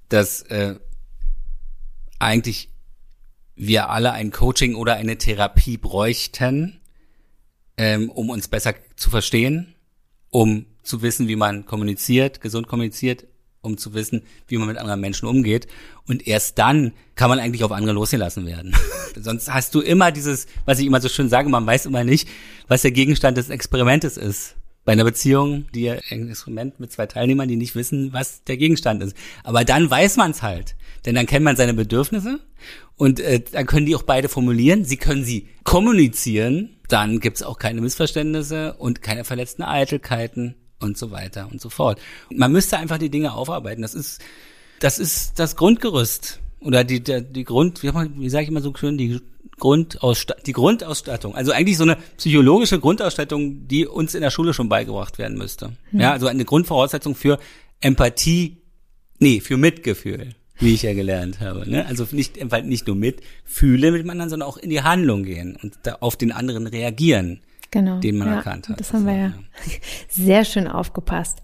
dass 0.07 0.43
äh, 0.43 0.75
eigentlich 2.19 2.69
wir 3.59 3.89
alle 3.89 4.13
ein 4.13 4.31
Coaching 4.31 4.73
oder 4.73 4.95
eine 4.95 5.17
Therapie 5.17 5.77
bräuchten, 5.77 6.79
ähm, 7.77 8.09
um 8.09 8.29
uns 8.29 8.47
besser 8.47 8.73
zu 8.95 9.09
verstehen, 9.09 9.75
um 10.29 10.65
zu 10.81 11.01
wissen, 11.01 11.27
wie 11.27 11.35
man 11.35 11.65
kommuniziert, 11.65 12.39
gesund 12.39 12.69
kommuniziert, 12.69 13.25
um 13.61 13.77
zu 13.77 13.93
wissen, 13.93 14.21
wie 14.47 14.57
man 14.57 14.69
mit 14.69 14.77
anderen 14.77 15.01
Menschen 15.01 15.27
umgeht. 15.27 15.67
Und 16.07 16.25
erst 16.25 16.57
dann 16.57 16.93
kann 17.15 17.29
man 17.29 17.39
eigentlich 17.39 17.65
auf 17.65 17.73
andere 17.73 17.93
losgelassen 17.93 18.45
werden. 18.45 18.73
Sonst 19.19 19.53
hast 19.53 19.75
du 19.75 19.81
immer 19.81 20.13
dieses, 20.13 20.47
was 20.63 20.79
ich 20.79 20.85
immer 20.85 21.01
so 21.01 21.09
schön 21.09 21.27
sage, 21.27 21.49
man 21.49 21.67
weiß 21.67 21.85
immer 21.85 22.05
nicht, 22.05 22.29
was 22.69 22.83
der 22.83 22.91
Gegenstand 22.91 23.37
des 23.37 23.49
Experimentes 23.49 24.15
ist. 24.15 24.55
Bei 24.85 24.93
einer 24.93 25.03
Beziehung, 25.03 25.65
die 25.75 25.89
ein 25.89 26.29
Experiment 26.29 26.79
mit 26.79 26.93
zwei 26.93 27.07
Teilnehmern, 27.07 27.49
die 27.49 27.57
nicht 27.57 27.75
wissen, 27.75 28.13
was 28.13 28.45
der 28.45 28.55
Gegenstand 28.55 29.03
ist. 29.03 29.17
Aber 29.43 29.65
dann 29.65 29.89
weiß 29.91 30.15
man 30.15 30.31
es 30.31 30.41
halt. 30.41 30.77
Denn 31.05 31.15
dann 31.15 31.25
kennt 31.25 31.43
man 31.43 31.57
seine 31.57 31.73
Bedürfnisse 31.73 32.39
und 32.99 33.21
äh, 33.21 33.39
dann 33.39 33.65
können 33.65 33.85
die 33.85 33.95
auch 33.95 34.03
beide 34.03 34.27
formulieren. 34.27 34.83
Sie 34.83 34.97
können 34.97 35.23
sie 35.23 35.47
kommunizieren. 35.63 36.75
Dann 36.89 37.21
gibt's 37.21 37.41
auch 37.41 37.57
keine 37.57 37.79
Missverständnisse 37.79 38.73
und 38.73 39.01
keine 39.01 39.23
verletzten 39.23 39.63
Eitelkeiten 39.63 40.55
und 40.81 40.97
so 40.97 41.09
weiter 41.09 41.47
und 41.49 41.61
so 41.61 41.69
fort. 41.69 41.97
Man 42.29 42.51
müsste 42.51 42.77
einfach 42.77 42.97
die 42.97 43.09
Dinge 43.09 43.33
aufarbeiten. 43.33 43.81
Das 43.81 43.95
ist, 43.95 44.21
das 44.81 44.99
ist 44.99 45.39
das 45.39 45.55
Grundgerüst 45.55 46.41
oder 46.59 46.83
die, 46.83 47.01
die, 47.01 47.23
die 47.23 47.45
Grund, 47.45 47.83
wie, 47.83 47.93
wie 47.93 48.29
sage 48.29 48.43
ich 48.43 48.49
immer 48.49 48.59
so 48.59 48.75
schön, 48.75 48.97
die 48.97 49.21
Grundausstattung, 49.59 50.43
die 50.43 50.51
Grundausstattung. 50.51 51.35
Also 51.35 51.53
eigentlich 51.53 51.77
so 51.77 51.83
eine 51.83 51.95
psychologische 52.17 52.81
Grundausstattung, 52.81 53.65
die 53.69 53.87
uns 53.87 54.13
in 54.13 54.19
der 54.19 54.29
Schule 54.29 54.53
schon 54.53 54.67
beigebracht 54.67 55.17
werden 55.19 55.37
müsste. 55.37 55.71
Mhm. 55.93 56.01
Ja, 56.01 56.11
also 56.11 56.27
eine 56.27 56.43
Grundvoraussetzung 56.43 57.15
für 57.15 57.39
Empathie, 57.79 58.57
nee, 59.19 59.39
für 59.39 59.55
Mitgefühl, 59.55 60.35
wie 60.59 60.73
ich 60.73 60.83
ja 60.83 60.93
gelernt 60.93 61.39
habe. 61.39 61.69
Ne? 61.69 61.85
Also 61.85 62.05
nicht, 62.11 62.37
nicht 62.65 62.87
nur 62.87 62.95
mitfühle 62.95 63.91
mit 63.91 64.01
dem 64.01 64.09
anderen, 64.09 64.29
sondern 64.29 64.49
auch 64.49 64.57
in 64.57 64.69
die 64.69 64.81
Handlung 64.81 65.23
gehen 65.23 65.57
und 65.61 65.79
da 65.83 65.97
auf 66.01 66.15
den 66.15 66.31
anderen 66.31 66.67
reagieren 66.67 67.41
genau, 67.71 67.99
den 67.99 68.17
man 68.17 68.27
ja, 68.27 68.35
erkannt 68.35 68.69
hat. 68.69 68.79
Das 68.79 68.93
haben 68.93 69.05
wir 69.05 69.15
ja 69.15 69.33
sehr 70.09 70.45
schön 70.45 70.67
aufgepasst. 70.67 71.41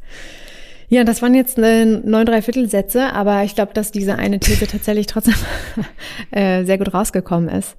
Ja, 0.88 1.03
das 1.03 1.22
waren 1.22 1.34
jetzt 1.34 1.57
neun 1.57 2.26
Dreiviertelsätze, 2.26 3.11
aber 3.11 3.43
ich 3.43 3.55
glaube, 3.55 3.74
dass 3.74 3.91
diese 3.91 4.16
eine 4.16 4.39
These 4.39 4.68
tatsächlich 4.68 5.07
trotzdem 5.07 5.34
äh, 6.32 6.63
sehr 6.63 6.78
gut 6.78 6.93
rausgekommen 6.93 7.49
ist. 7.49 7.76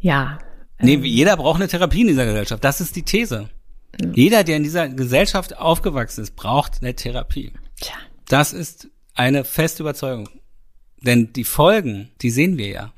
Ja. 0.00 0.38
Nee, 0.80 0.94
ähm, 0.94 1.04
jeder 1.04 1.36
braucht 1.36 1.60
eine 1.60 1.68
Therapie 1.68 2.00
in 2.00 2.08
dieser 2.08 2.26
Gesellschaft. 2.26 2.64
Das 2.64 2.80
ist 2.80 2.96
die 2.96 3.02
These. 3.02 3.48
Ja. 4.00 4.10
Jeder, 4.14 4.44
der 4.44 4.56
in 4.56 4.64
dieser 4.64 4.88
Gesellschaft 4.88 5.56
aufgewachsen 5.56 6.22
ist, 6.22 6.34
braucht 6.34 6.82
eine 6.82 6.94
Therapie. 6.94 7.52
Tja. 7.80 7.94
Das 8.28 8.52
ist 8.52 8.88
eine 9.14 9.44
feste 9.44 9.84
Überzeugung. 9.84 10.28
Denn 11.04 11.32
die 11.32 11.44
Folgen, 11.44 12.10
die 12.22 12.30
sehen 12.30 12.58
wir 12.58 12.68
ja. 12.68 12.92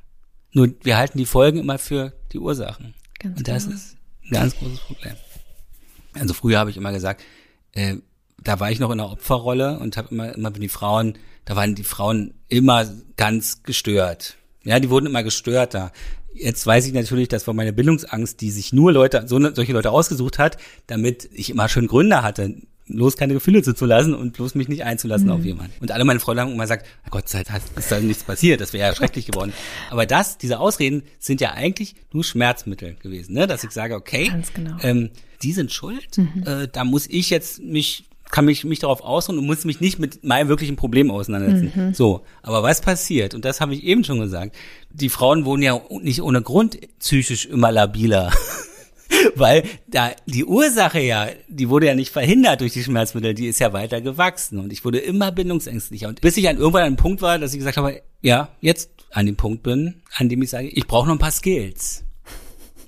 Nur 0.53 0.73
wir 0.83 0.97
halten 0.97 1.19
die 1.19 1.27
Folgen 1.27 1.59
immer 1.59 1.79
für 1.79 2.13
die 2.33 2.39
Ursachen. 2.39 2.95
Ganz 3.19 3.39
Und 3.39 3.49
das 3.49 3.65
genau. 3.65 3.77
ist 3.77 3.97
ein 4.25 4.31
ganz 4.31 4.57
großes 4.57 4.81
Problem. 4.81 5.15
Also 6.15 6.35
früher 6.35 6.59
habe 6.59 6.71
ich 6.71 6.77
immer 6.77 6.93
gesagt, 6.93 7.23
äh, 7.73 7.97
da 8.43 8.61
war 8.61 8.71
ich 8.71 8.79
noch 8.79 8.91
in 8.91 8.99
der 8.99 9.11
Opferrolle 9.11 9.79
und 9.79 9.97
habe 9.97 10.09
immer, 10.11 10.35
immer 10.35 10.55
wenn 10.55 10.61
die 10.61 10.69
Frauen, 10.69 11.19
da 11.45 11.57
waren 11.57 11.75
die 11.75 11.85
Frauen 11.85 12.35
immer 12.49 12.87
ganz 13.17 13.63
gestört. 13.65 14.37
Ja, 14.65 14.81
die 14.81 14.91
wurden 14.91 15.07
immer 15.07 15.23
gestörter. 15.23 15.93
Jetzt 16.35 16.67
weiß 16.67 16.87
ich 16.87 16.93
natürlich, 16.93 17.29
das 17.29 17.47
war 17.47 17.55
meine 17.55 17.73
Bildungsangst, 17.73 18.41
die 18.41 18.51
sich 18.51 18.73
nur 18.73 18.93
Leute, 18.93 19.25
so, 19.27 19.39
solche 19.55 19.73
Leute 19.73 19.91
ausgesucht 19.91 20.39
hat, 20.39 20.59
damit 20.87 21.29
ich 21.33 21.51
immer 21.51 21.69
schön 21.69 21.87
Gründe 21.87 22.23
hatte, 22.23 22.55
bloß 22.89 23.16
keine 23.16 23.34
Gefühle 23.34 23.62
zuzulassen 23.62 24.14
und 24.14 24.32
bloß 24.32 24.55
mich 24.55 24.68
nicht 24.68 24.84
einzulassen 24.84 25.26
mhm. 25.26 25.32
auf 25.32 25.45
jemanden. 25.45 25.72
Und 25.80 25.91
alle 25.91 26.05
meine 26.05 26.20
Freunde 26.20 26.43
haben 26.43 26.53
immer 26.53 26.64
gesagt, 26.64 26.87
Gott 27.11 27.28
sei 27.28 27.43
Dank 27.43 27.62
ist 27.76 27.91
da 27.91 28.01
nichts 28.01 28.24
passiert, 28.24 28.61
das 28.61 28.72
wäre 28.72 28.89
ja 28.89 28.95
schrecklich 28.95 29.26
geworden. 29.26 29.53
Aber 29.91 30.07
das, 30.07 30.39
diese 30.39 30.59
Ausreden 30.61 31.03
sind 31.18 31.41
ja 31.41 31.53
eigentlich 31.53 31.97
nur 32.12 32.24
Schmerzmittel 32.24 32.97
gewesen, 33.03 33.34
ne? 33.34 33.47
dass 33.47 33.64
ich 33.64 33.70
sage, 33.70 33.95
okay, 33.95 34.30
genau. 34.55 34.76
ähm, 34.82 35.11
die 35.43 35.53
sind 35.53 35.72
schuld, 35.72 36.18
mhm. 36.18 36.45
äh, 36.47 36.68
da 36.70 36.84
muss 36.84 37.07
ich 37.07 37.30
jetzt 37.30 37.61
mich 37.62 38.05
kann 38.30 38.45
mich, 38.45 38.64
mich 38.64 38.80
darauf 38.80 39.03
ausruhen 39.03 39.39
und 39.39 39.47
muss 39.47 39.64
mich 39.64 39.80
nicht 39.80 40.01
mit 40.01 40.24
meinem 40.24 40.49
wirklichen 40.49 40.74
Problem 40.74 41.12
auseinandersetzen. 41.12 41.72
Mhm. 41.74 41.95
So, 41.95 42.22
aber 42.43 42.62
was 42.64 42.80
passiert? 42.80 43.34
Und 43.34 43.45
das 43.45 43.61
habe 43.61 43.72
ich 43.72 43.84
eben 43.84 44.03
schon 44.03 44.18
gesagt. 44.18 44.57
Die 44.91 45.09
Frauen 45.09 45.45
wurden 45.45 45.62
ja 45.62 45.80
nicht 46.01 46.22
ohne 46.22 46.43
Grund 46.43 46.76
psychisch 46.99 47.47
immer 47.47 47.70
labiler. 47.70 48.32
Weil 49.35 49.65
da 49.87 50.13
die 50.27 50.45
Ursache 50.45 51.01
ja, 51.01 51.29
die 51.49 51.69
wurde 51.69 51.87
ja 51.87 51.95
nicht 51.95 52.11
verhindert 52.11 52.61
durch 52.61 52.73
die 52.73 52.83
Schmerzmittel, 52.83 53.35
die 53.35 53.47
ist 53.47 53.61
ja 53.61 53.73
weiter 53.73 54.01
gewachsen 54.01 54.59
und 54.59 54.73
ich 54.73 54.85
wurde 54.85 54.99
immer 54.99 55.33
bindungsängstlicher. 55.33 56.09
Und 56.09 56.21
bis 56.21 56.37
ich 56.37 56.49
an 56.49 56.59
irgendwann 56.59 56.83
an 56.83 56.87
einem 56.89 56.97
Punkt 56.97 57.23
war, 57.23 57.39
dass 57.39 57.53
ich 57.53 57.59
gesagt 57.59 57.77
habe, 57.77 58.03
ja, 58.23 58.49
jetzt 58.61 58.91
an 59.13 59.27
dem 59.27 59.37
Punkt 59.37 59.63
bin, 59.63 60.03
an 60.17 60.29
dem 60.29 60.43
ich 60.43 60.51
sage, 60.51 60.69
ich 60.69 60.87
brauche 60.87 61.07
noch 61.07 61.15
ein 61.15 61.21
paar 61.21 61.31
Skills. 61.31 62.05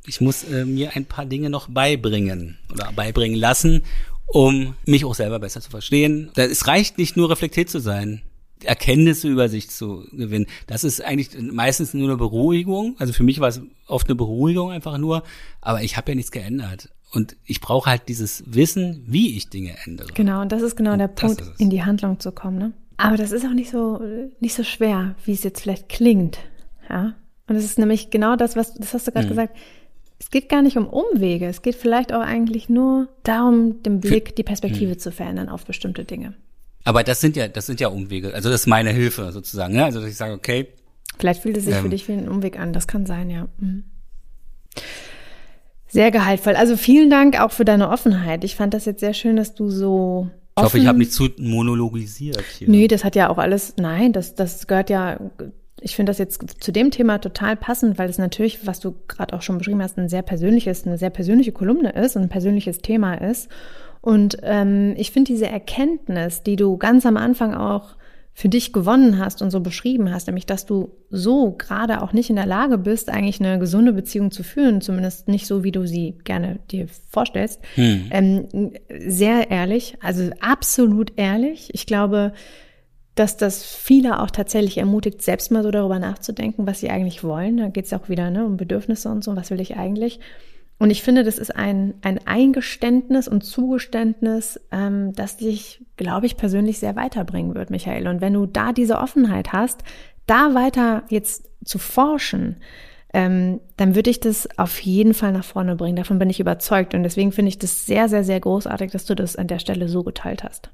Ich 0.07 0.21
muss 0.21 0.45
äh, 0.45 0.65
mir 0.65 0.97
ein 0.97 1.05
paar 1.05 1.27
Dinge 1.27 1.51
noch 1.51 1.69
beibringen 1.69 2.59
oder 2.73 2.91
beibringen 2.93 3.39
lassen, 3.39 3.85
um 4.27 4.75
mich 4.87 5.05
auch 5.05 5.15
selber 5.15 5.39
besser 5.39 5.61
zu 5.61 5.71
verstehen. 5.71 6.31
Es 6.35 6.67
reicht 6.67 6.99
nicht 6.99 7.17
nur 7.17 7.31
reflektiert 7.31 7.71
zu 7.71 7.79
sein. 7.79 8.23
Erkenntnisse 8.65 9.29
über 9.29 9.49
sich 9.49 9.71
zu 9.71 10.05
gewinnen. 10.13 10.47
Das 10.67 10.85
ist 10.85 11.05
eigentlich 11.05 11.31
meistens 11.41 11.95
nur 11.95 12.09
eine 12.09 12.17
Beruhigung. 12.17 12.97
Also 12.99 13.13
für 13.13 13.23
mich 13.23 13.41
war 13.41 13.49
es 13.49 13.61
oft 13.87 14.09
eine 14.09 14.17
Beruhigung 14.17 14.71
einfach 14.71 14.99
nur, 14.99 15.23
aber 15.61 15.83
ich 15.83 15.97
habe 15.97 16.11
ja 16.11 16.15
nichts 16.15 16.31
geändert. 16.31 16.91
Und 17.11 17.37
ich 17.47 17.61
brauche 17.61 17.89
halt 17.89 18.03
dieses 18.09 18.45
Wissen, 18.47 19.03
wie 19.07 19.37
ich 19.37 19.49
Dinge 19.49 19.75
ändere. 19.87 20.09
Genau, 20.13 20.43
und 20.43 20.53
das 20.53 20.63
ist 20.63 20.77
genau 20.77 20.93
und 20.93 20.99
der 20.99 21.09
Punkt, 21.09 21.43
in 21.59 21.71
die 21.71 21.83
Handlung 21.83 22.21
zu 22.21 22.33
kommen. 22.33 22.59
Ne? 22.59 22.73
Aber 22.99 23.17
das 23.17 23.33
ist 23.33 23.47
auch 23.47 23.55
nicht 23.55 23.71
so, 23.71 24.03
nicht 24.41 24.55
so 24.55 24.63
schwer, 24.63 25.15
wie 25.25 25.33
es 25.33 25.43
jetzt 25.43 25.63
vielleicht 25.63 25.89
klingt. 25.89 26.39
Ja. 26.91 27.15
Und 27.47 27.57
es 27.57 27.65
ist 27.65 27.79
nämlich 27.79 28.11
genau 28.11 28.37
das, 28.37 28.57
was, 28.57 28.75
das 28.75 28.93
hast 28.93 29.07
du 29.07 29.13
gerade 29.13 29.27
mhm. 29.27 29.31
gesagt. 29.31 29.57
Es 30.19 30.31
geht 30.31 30.49
gar 30.49 30.63
nicht 30.63 30.77
um 30.77 30.87
Umwege. 30.87 31.47
Es 31.47 31.63
geht 31.63 31.77
vielleicht 31.77 32.13
auch 32.13 32.21
eigentlich 32.21 32.69
nur 32.69 33.09
darum, 33.23 33.83
den 33.85 34.01
Blick, 34.01 34.35
die 34.37 34.43
Perspektive 34.43 34.93
mhm. 34.93 34.99
zu 34.99 35.13
verändern 35.13 35.49
auf 35.49 35.65
bestimmte 35.65 36.05
Dinge. 36.05 36.35
Aber 36.89 37.05
das 37.05 37.21
sind 37.21 37.37
ja, 37.37 37.49
das 37.49 37.67
sind 37.67 37.81
ja 37.81 37.89
Umwege. 37.89 38.33
Also 38.33 38.49
das 38.49 38.63
ist 38.63 38.67
meine 38.67 38.89
Hilfe 38.89 39.31
sozusagen. 39.31 39.75
Ne? 39.75 39.85
Also 39.85 40.01
dass 40.01 40.09
ich 40.09 40.17
sage, 40.17 40.33
okay. 40.33 40.69
Vielleicht 41.19 41.43
fühlt 41.43 41.59
es 41.59 41.67
sich 41.67 41.75
ähm, 41.75 41.83
für 41.83 41.91
dich 41.91 42.09
wie 42.09 42.13
ein 42.13 42.31
Umweg 42.31 42.59
an. 42.59 42.73
Das 42.73 42.87
kann 42.87 43.05
sein, 43.05 43.29
ja. 43.29 43.47
Mhm. 43.59 43.85
Sehr 45.87 46.11
gehaltvoll. 46.11 46.57
Also 46.57 46.79
vielen 46.79 47.11
Dank 47.11 47.39
auch 47.43 47.53
für 47.53 47.67
deine 47.67 47.91
Offenheit. 47.91 48.43
Ich 48.43 48.57
fand 48.57 48.73
das 48.73 48.87
jetzt 48.87 49.01
sehr 49.01 49.13
schön, 49.13 49.37
dass 49.37 49.55
du 49.55 49.69
so. 49.69 50.31
Ich 50.57 50.65
hoffe, 50.65 50.79
ich 50.79 50.87
habe 50.87 50.97
nicht 50.97 51.13
zu 51.13 51.29
monologisiert 51.37 52.43
hier. 52.57 52.71
Nee, 52.71 52.89
das 52.89 53.05
hat 53.05 53.15
ja 53.15 53.29
auch 53.29 53.39
alles, 53.39 53.75
nein, 53.77 54.15
das, 54.15 54.35
das 54.35 54.67
gehört 54.67 54.89
ja, 54.89 55.21
ich 55.83 55.95
finde 55.95 56.09
das 56.09 56.17
jetzt 56.17 56.43
zu 56.59 56.73
dem 56.73 56.91
Thema 56.91 57.19
total 57.19 57.55
passend, 57.57 57.99
weil 57.99 58.09
es 58.09 58.17
natürlich, 58.17 58.67
was 58.67 58.81
du 58.81 58.95
gerade 59.09 59.37
auch 59.37 59.43
schon 59.43 59.59
beschrieben 59.59 59.83
hast, 59.83 59.99
ein 59.99 60.09
sehr 60.09 60.23
persönliches, 60.23 60.87
eine 60.87 60.97
sehr 60.97 61.11
persönliche 61.11 61.53
Kolumne 61.53 61.91
ist 61.93 62.17
und 62.17 62.23
ein 62.23 62.29
persönliches 62.31 62.79
Thema 62.79 63.15
ist. 63.15 63.51
Und 64.01 64.39
ähm, 64.43 64.95
ich 64.97 65.11
finde 65.11 65.33
diese 65.33 65.47
Erkenntnis, 65.47 66.43
die 66.43 66.57
du 66.57 66.77
ganz 66.77 67.07
am 67.07 67.17
Anfang 67.17 67.55
auch 67.55 67.97
für 68.39 68.49
dich 68.49 68.73
gewonnen 68.73 69.19
hast 69.19 69.43
und 69.43 69.51
so 69.51 69.59
beschrieben 69.59 70.13
hast, 70.15 70.29
nämlich 70.29 70.47
dass 70.47 70.65
du 70.65 70.93
so 71.11 71.57
gerade 71.59 72.03
auch 72.03 72.13
nicht 72.13 72.31
in 72.31 72.37
der 72.37 72.47
Lage 72.47 72.79
bist, 72.79 73.11
eigentlich 73.11 73.41
eine 73.41 73.59
gesunde 73.59 73.93
Beziehung 73.93 74.31
zu 74.31 74.45
führen, 74.45 74.81
zumindest 74.81 75.27
nicht 75.27 75.49
so, 75.49 75.65
wie 75.65 75.73
du 75.73 75.89
sie 75.89 76.19
gerne 76.23 76.61
dir 76.71 76.87
vorstellst, 77.09 77.61
hm. 77.75 78.07
ähm, 78.13 78.73
sehr 79.09 79.51
ehrlich, 79.51 79.97
also 80.01 80.31
absolut 80.39 81.15
ehrlich. 81.17 81.71
Ich 81.75 81.85
glaube, 81.85 82.33
dass 83.17 83.37
das 83.37 83.65
viele 83.65 84.21
auch 84.21 84.31
tatsächlich 84.31 84.79
ermutigt, 84.79 85.21
selbst 85.21 85.51
mal 85.51 85.65
so 85.65 85.73
darüber 85.73 85.99
nachzudenken, 85.99 86.65
was 86.65 86.79
sie 86.79 86.91
eigentlich 86.91 87.25
wollen. 87.25 87.57
Da 87.57 87.67
geht 87.67 87.87
es 87.87 87.93
auch 87.93 88.09
wieder 88.09 88.31
ne, 88.31 88.47
um 88.47 88.57
Bedürfnisse 88.57 89.09
und 89.09 89.25
so, 89.25 89.35
was 89.35 89.51
will 89.51 89.61
ich 89.61 89.77
eigentlich? 89.77 90.21
Und 90.79 90.91
ich 90.91 91.03
finde, 91.03 91.25
das 91.25 91.39
ist 91.39 91.55
ein, 91.55 91.95
ein 92.03 92.25
Eingeständnis 92.27 93.27
und 93.27 93.43
Zugeständnis, 93.43 94.61
ähm, 94.71 95.13
das 95.15 95.37
dich, 95.37 95.85
glaube 95.97 96.27
ich, 96.27 96.37
persönlich 96.37 96.79
sehr 96.79 96.95
weiterbringen 96.95 97.55
wird, 97.55 97.71
Michael. 97.71 98.07
Und 98.07 98.21
wenn 98.21 98.35
du 98.35 98.47
da 98.47 98.73
diese 98.73 98.99
Offenheit 98.99 99.53
hast, 99.53 99.83
da 100.27 100.55
weiter 100.55 101.03
jetzt 101.09 101.51
zu 101.65 101.79
forschen, 101.79 102.57
ähm, 103.13 103.61
dann 103.77 103.95
würde 103.95 104.11
ich 104.11 104.21
das 104.21 104.49
auf 104.57 104.79
jeden 104.81 105.15
Fall 105.15 105.33
nach 105.33 105.45
vorne 105.45 105.75
bringen. 105.75 105.97
Davon 105.97 106.19
bin 106.19 106.31
ich 106.31 106.39
überzeugt. 106.39 106.95
Und 106.95 107.03
deswegen 107.03 107.33
finde 107.33 107.49
ich 107.49 107.59
das 107.59 107.87
sehr, 107.87 108.09
sehr, 108.09 108.23
sehr 108.23 108.39
großartig, 108.39 108.93
dass 108.93 109.05
du 109.05 109.17
das 109.17 109.35
an 109.35 109.49
der 109.49 109.59
Stelle 109.59 109.89
so 109.89 110.05
geteilt 110.05 110.45
hast. 110.45 110.71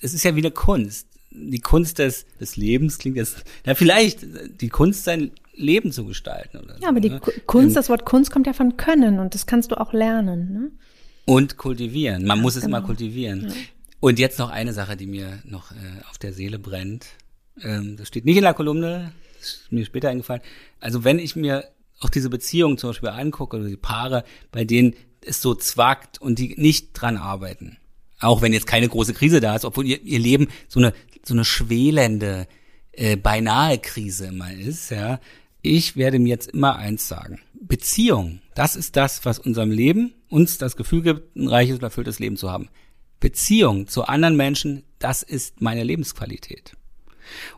Es 0.00 0.14
ist 0.14 0.24
ja 0.24 0.34
wie 0.34 0.40
eine 0.40 0.50
Kunst. 0.50 1.06
Die 1.30 1.60
Kunst 1.60 1.98
des, 1.98 2.26
des 2.40 2.56
Lebens 2.56 2.98
klingt 2.98 3.16
jetzt, 3.16 3.44
ja, 3.66 3.74
vielleicht 3.74 4.26
die 4.60 4.68
Kunst, 4.68 5.04
sein 5.04 5.32
Leben 5.54 5.92
zu 5.92 6.04
gestalten. 6.04 6.58
Oder 6.58 6.76
ja, 6.80 6.88
aber 6.88 7.00
die 7.00 7.10
ne? 7.10 7.20
Kunst, 7.46 7.68
ähm, 7.68 7.74
das 7.74 7.88
Wort 7.88 8.04
Kunst 8.04 8.30
kommt 8.30 8.46
ja 8.46 8.52
von 8.52 8.76
Können 8.76 9.18
und 9.18 9.34
das 9.34 9.46
kannst 9.46 9.70
du 9.70 9.80
auch 9.80 9.92
lernen. 9.92 10.52
Ne? 10.52 10.70
Und 11.26 11.56
kultivieren. 11.56 12.24
Man 12.26 12.38
ja, 12.38 12.42
muss 12.42 12.56
es 12.56 12.64
genau. 12.64 12.78
immer 12.78 12.86
kultivieren. 12.86 13.48
Ja. 13.48 13.54
Und 14.00 14.18
jetzt 14.18 14.38
noch 14.38 14.50
eine 14.50 14.72
Sache, 14.72 14.96
die 14.96 15.06
mir 15.06 15.40
noch 15.44 15.72
äh, 15.72 16.02
auf 16.10 16.18
der 16.18 16.32
Seele 16.32 16.58
brennt. 16.58 17.06
Ähm, 17.62 17.96
das 17.96 18.08
steht 18.08 18.24
nicht 18.24 18.36
in 18.36 18.42
der 18.42 18.54
Kolumne, 18.54 19.12
ist 19.40 19.70
mir 19.70 19.84
später 19.84 20.10
eingefallen. 20.10 20.42
Also 20.80 21.04
wenn 21.04 21.18
ich 21.18 21.36
mir 21.36 21.64
auch 22.00 22.10
diese 22.10 22.28
Beziehungen 22.28 22.76
zum 22.76 22.90
Beispiel 22.90 23.08
angucke 23.08 23.56
oder 23.56 23.66
die 23.66 23.76
Paare, 23.76 24.24
bei 24.52 24.64
denen 24.64 24.94
es 25.20 25.40
so 25.40 25.54
zwackt 25.54 26.20
und 26.20 26.38
die 26.38 26.54
nicht 26.58 26.92
dran 26.92 27.16
arbeiten. 27.16 27.78
Auch 28.20 28.42
wenn 28.42 28.52
jetzt 28.52 28.66
keine 28.66 28.88
große 28.88 29.14
Krise 29.14 29.40
da 29.40 29.56
ist, 29.56 29.64
obwohl 29.64 29.86
ihr, 29.86 30.02
ihr 30.02 30.18
Leben 30.18 30.48
so 30.68 30.80
eine, 30.80 30.92
so 31.24 31.34
eine 31.34 31.44
schwelende, 31.44 32.46
äh, 32.92 33.16
beinahe 33.16 33.78
Krise 33.78 34.26
immer 34.26 34.52
ist, 34.52 34.90
ja. 34.90 35.20
Ich 35.66 35.96
werde 35.96 36.18
mir 36.18 36.28
jetzt 36.28 36.50
immer 36.50 36.76
eins 36.76 37.08
sagen. 37.08 37.40
Beziehung, 37.54 38.42
das 38.54 38.76
ist 38.76 38.96
das, 38.96 39.24
was 39.24 39.38
unserem 39.38 39.70
Leben 39.70 40.12
uns 40.28 40.58
das 40.58 40.76
Gefühl 40.76 41.00
gibt, 41.00 41.34
ein 41.36 41.48
reiches 41.48 41.76
und 41.76 41.82
erfülltes 41.82 42.18
Leben 42.18 42.36
zu 42.36 42.50
haben. 42.50 42.68
Beziehung 43.18 43.88
zu 43.88 44.04
anderen 44.04 44.36
Menschen, 44.36 44.82
das 44.98 45.22
ist 45.22 45.62
meine 45.62 45.82
Lebensqualität. 45.82 46.76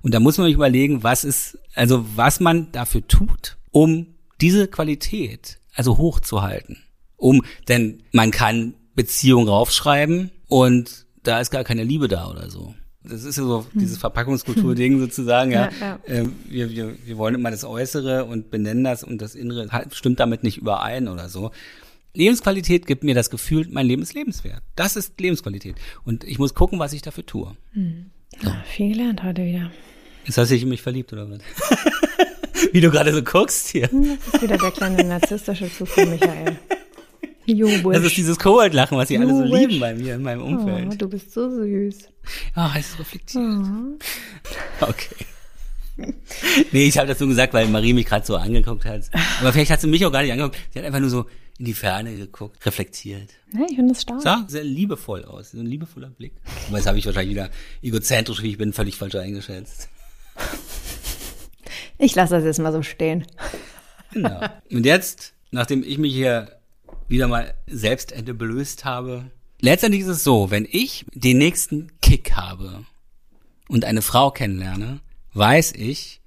Und 0.03 0.15
da 0.15 0.21
muss 0.21 0.39
man 0.39 0.47
sich 0.47 0.55
überlegen, 0.55 1.03
was 1.03 1.25
ist, 1.25 1.59
also 1.75 2.07
was 2.15 2.39
man 2.39 2.71
dafür 2.71 3.05
tut, 3.09 3.57
um 3.73 4.15
diese 4.41 4.69
Qualität 4.69 5.59
also 5.75 5.99
hochzuhalten. 5.99 6.85
Um, 7.17 7.43
denn 7.67 8.05
man 8.13 8.31
kann 8.31 8.75
Beziehung 8.95 9.49
raufschreiben 9.49 10.31
und 10.47 11.07
da 11.25 11.41
ist 11.41 11.51
gar 11.51 11.65
keine 11.65 11.83
Liebe 11.83 12.07
da 12.07 12.31
oder 12.31 12.51
so. 12.51 12.73
Das 13.09 13.25
ist 13.25 13.37
ja 13.37 13.45
so 13.45 13.67
hm. 13.73 13.81
dieses 13.81 13.99
Verpackungskultur-Ding 13.99 14.99
sozusagen, 15.01 15.53
ja. 15.53 15.71
ja, 15.81 15.87
ja. 15.87 15.99
Ähm, 16.07 16.33
wir, 16.49 16.71
wir, 16.71 16.95
wir 17.05 17.19
wollen 17.19 17.35
immer 17.35 17.51
das 17.51 17.65
Äußere 17.65 18.25
und 18.25 18.51
benennen 18.51 18.85
das 18.85 19.05
und 19.05 19.23
das 19.23 19.35
Innere 19.35 19.69
stimmt 19.93 20.21
damit 20.21 20.43
nicht 20.43 20.59
überein 20.59 21.09
oder 21.09 21.29
so. 21.29 21.51
Lebensqualität 22.15 22.87
gibt 22.87 23.05
mir 23.05 23.15
das 23.15 23.31
Gefühl, 23.31 23.67
mein 23.71 23.87
Leben 23.87 24.03
ist 24.03 24.15
lebenswert. 24.15 24.63
Das 24.75 24.97
ist 24.97 25.21
Lebensqualität. 25.21 25.77
Und 26.05 26.25
ich 26.25 26.39
muss 26.39 26.55
gucken, 26.55 26.79
was 26.79 26.93
ich 26.93 27.03
dafür 27.03 27.27
tue. 27.27 27.57
Hm. 27.73 28.11
So. 28.41 28.49
Ja, 28.49 28.63
viel 28.67 28.93
gelernt 28.93 29.23
heute 29.23 29.45
wieder. 29.45 29.71
Jetzt 30.25 30.39
hast 30.39 30.51
du 30.51 30.55
dich 30.55 30.63
in 30.63 30.69
mich 30.69 30.83
verliebt, 30.83 31.13
oder 31.13 31.31
was? 31.31 31.39
Wie 32.73 32.81
du 32.81 32.91
gerade 32.91 33.13
so 33.13 33.23
guckst 33.23 33.69
hier. 33.69 33.91
Hm, 33.91 34.19
das 34.19 34.35
ist 34.35 34.43
wieder 34.43 34.59
der 34.59 34.71
kleine 34.71 35.05
narzisstische 35.05 35.71
Zug 35.73 35.89
von 35.89 36.11
Michael. 36.11 36.57
Das 37.47 38.03
ist 38.03 38.17
dieses 38.17 38.39
Kobold-Lachen, 38.39 38.99
was 38.99 39.09
sie 39.09 39.19
alle 39.19 39.35
so 39.35 39.43
lieben 39.43 39.79
bei 39.79 39.95
mir 39.95 40.17
in 40.17 40.23
meinem 40.23 40.43
Umfeld. 40.43 40.89
Oh, 40.93 40.97
du 40.97 41.09
bist 41.09 41.33
so 41.33 41.49
süß. 41.49 42.09
Ah, 42.55 42.73
oh, 42.75 42.79
es 42.79 42.99
reflektiert. 42.99 43.43
Oh. 44.81 44.87
Okay. 44.89 45.27
nee, 46.73 46.87
ich 46.87 46.99
habe 46.99 47.09
das 47.09 47.19
so 47.19 47.27
gesagt, 47.27 47.55
weil 47.55 47.69
Marie 47.69 47.93
mich 47.93 48.07
gerade 48.07 48.27
so 48.27 48.37
angeguckt 48.37 48.85
hat. 48.85 49.03
Aber 49.41 49.53
vielleicht 49.53 49.71
hat 49.71 49.81
sie 49.81 49.87
mich 49.87 50.05
auch 50.05 50.13
gar 50.13 50.23
nicht 50.23 50.33
angeguckt. 50.33 50.59
Sie 50.73 50.79
hat 50.79 50.87
einfach 50.87 51.01
nur 51.01 51.09
so 51.09 51.27
in 51.59 51.65
die 51.65 51.75
Ferne 51.75 52.15
geguckt, 52.15 52.65
reflektiert. 52.67 53.31
Ja, 53.55 53.65
ich 53.69 53.77
finde 53.77 53.95
das 53.95 54.03
stark. 54.03 54.21
Sah 54.21 54.45
sehr 54.47 54.65
liebevoll 54.65 55.25
aus, 55.25 55.53
so 55.53 55.59
ein 55.59 55.67
liebevoller 55.67 56.11
Blick. 56.11 56.33
Aber 56.69 56.77
jetzt 56.77 56.87
habe 56.87 56.99
ich 56.99 57.07
wahrscheinlich 57.07 57.35
wieder 57.35 57.51
egozentrisch, 57.83 58.43
wie 58.43 58.51
ich 58.51 58.59
bin, 58.59 58.73
völlig 58.73 58.97
falsch 58.97 59.15
eingeschätzt. 59.15 59.89
Ich 61.99 62.15
lasse 62.15 62.35
das 62.35 62.45
jetzt 62.45 62.59
mal 62.59 62.73
so 62.73 62.83
stehen. 62.83 63.27
Genau. 64.13 64.41
Und 64.71 64.85
jetzt, 64.85 65.33
nachdem 65.51 65.83
ich 65.83 65.97
mich 65.97 66.13
hier 66.13 66.56
wieder 67.09 67.29
mal 67.29 67.55
selbst 67.67 68.13
entblößt 68.13 68.85
habe, 68.85 69.31
letztendlich 69.61 70.03
ist 70.03 70.09
es 70.09 70.25
so, 70.25 70.51
wenn 70.51 70.67
ich 70.71 71.07
den 71.15 71.39
nächsten 71.39 71.93
Kick 72.01 72.33
habe 72.33 72.85
und 73.69 73.85
eine 73.85 74.03
Frau 74.03 74.31
kennenlerne, 74.31 75.01
weiß 75.35 75.73
ich, 75.73 76.21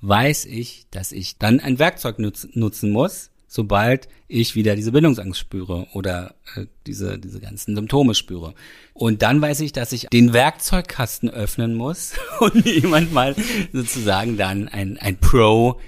weiß 0.00 0.44
ich, 0.46 0.86
dass 0.90 1.12
ich 1.12 1.38
dann 1.38 1.60
ein 1.60 1.78
Werkzeug 1.78 2.18
nutz, 2.18 2.46
nutzen 2.52 2.90
muss, 2.90 3.30
sobald 3.46 4.08
ich 4.26 4.54
wieder 4.54 4.74
diese 4.74 4.92
Bindungsangst 4.92 5.38
spüre 5.38 5.86
oder 5.92 6.34
äh, 6.56 6.66
diese, 6.86 7.18
diese 7.18 7.40
ganzen 7.40 7.76
Symptome 7.76 8.14
spüre. 8.14 8.54
Und 8.92 9.22
dann 9.22 9.40
weiß 9.40 9.60
ich, 9.60 9.72
dass 9.72 9.92
ich 9.92 10.08
den 10.12 10.32
Werkzeugkasten 10.32 11.30
öffnen 11.30 11.74
muss 11.74 12.14
und 12.40 12.66
jemand 12.66 13.12
mal 13.12 13.34
sozusagen 13.72 14.36
dann 14.36 14.68
ein, 14.68 14.98
ein 14.98 15.18
Pro 15.18 15.80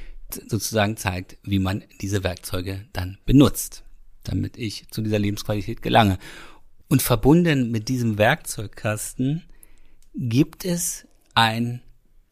sozusagen 0.48 0.96
zeigt, 0.96 1.36
wie 1.42 1.58
man 1.58 1.84
diese 2.00 2.24
Werkzeuge 2.24 2.84
dann 2.92 3.18
benutzt, 3.26 3.84
damit 4.28 4.56
ich 4.56 4.88
zu 4.90 5.02
dieser 5.02 5.18
Lebensqualität 5.18 5.82
gelange. 5.82 6.18
Und 6.88 7.02
verbunden 7.02 7.70
mit 7.70 7.88
diesem 7.88 8.18
Werkzeugkasten 8.18 9.42
gibt 10.14 10.64
es 10.64 11.06
ein 11.34 11.82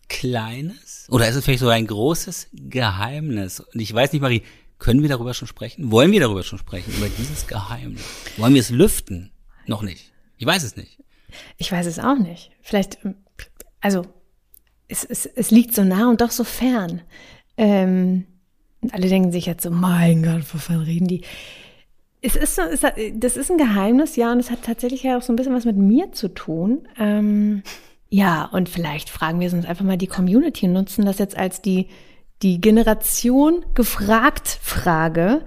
kleines 0.09 1.07
oder 1.11 1.29
ist 1.29 1.35
es 1.35 1.45
vielleicht 1.45 1.61
sogar 1.61 1.75
ein 1.75 1.87
großes 1.87 2.49
Geheimnis? 2.53 3.61
Und 3.61 3.81
ich 3.81 3.93
weiß 3.93 4.13
nicht, 4.13 4.23
Marie, 4.23 4.43
können 4.79 5.03
wir 5.03 5.09
darüber 5.09 5.35
schon 5.35 5.49
sprechen? 5.49 5.91
Wollen 5.91 6.13
wir 6.13 6.21
darüber 6.21 6.43
schon 6.43 6.59
sprechen? 6.59 6.93
Über 6.97 7.09
dieses 7.09 7.47
Geheimnis? 7.47 8.03
Wollen 8.37 8.55
wir 8.55 8.61
es 8.61 8.71
lüften? 8.71 9.31
Noch 9.67 9.83
nicht. 9.83 10.13
Ich 10.37 10.47
weiß 10.47 10.63
es 10.63 10.77
nicht. 10.77 10.99
Ich 11.57 11.73
weiß 11.73 11.87
es 11.87 11.99
auch 11.99 12.19
nicht. 12.19 12.51
Vielleicht, 12.61 12.99
also 13.81 14.07
es, 14.89 15.05
es, 15.05 15.27
es 15.27 15.51
liegt 15.51 15.75
so 15.75 15.85
nah 15.85 16.09
und 16.11 16.21
doch 16.21 16.31
so 16.31 16.45
fern. 16.45 17.03
Ähm, 17.57 18.27
und 18.81 18.93
alle 18.93 19.09
denken 19.09 19.33
sich 19.33 19.47
jetzt 19.47 19.63
so, 19.63 19.71
mein 19.71 20.23
Gott, 20.23 20.43
wovon 20.53 20.83
reden 20.83 21.09
die? 21.09 21.23
Es 22.27 22.37
ist 22.37 22.57
so, 22.57 22.63
es 22.63 22.83
hat, 22.83 22.95
das 23.15 23.37
ist 23.37 23.51
ein 23.51 23.59
Geheimnis, 23.59 24.17
ja, 24.17 24.33
und 24.33 24.39
es 24.39 24.51
hat 24.51 24.63
tatsächlich 24.63 25.03
ja 25.03 25.19
auch 25.19 25.23
so 25.23 25.31
ein 25.33 25.37
bisschen 25.37 25.55
was 25.55 25.67
mit 25.67 25.77
mir 25.77 26.13
zu 26.13 26.29
tun. 26.29 26.89
Ähm, 26.99 27.63
ja, 28.09 28.47
und 28.47 28.71
vielleicht 28.71 29.11
fragen 29.11 29.41
wir 29.41 29.53
uns 29.53 29.67
einfach 29.67 29.85
mal 29.85 29.99
die 29.99 30.07
Community 30.07 30.67
und 30.67 30.73
nutzen 30.73 31.05
das 31.05 31.19
jetzt 31.19 31.37
als 31.37 31.61
die 31.61 31.89
die 32.43 32.61
Generation 32.61 33.65
gefragt 33.75 34.59
Frage, 34.63 35.43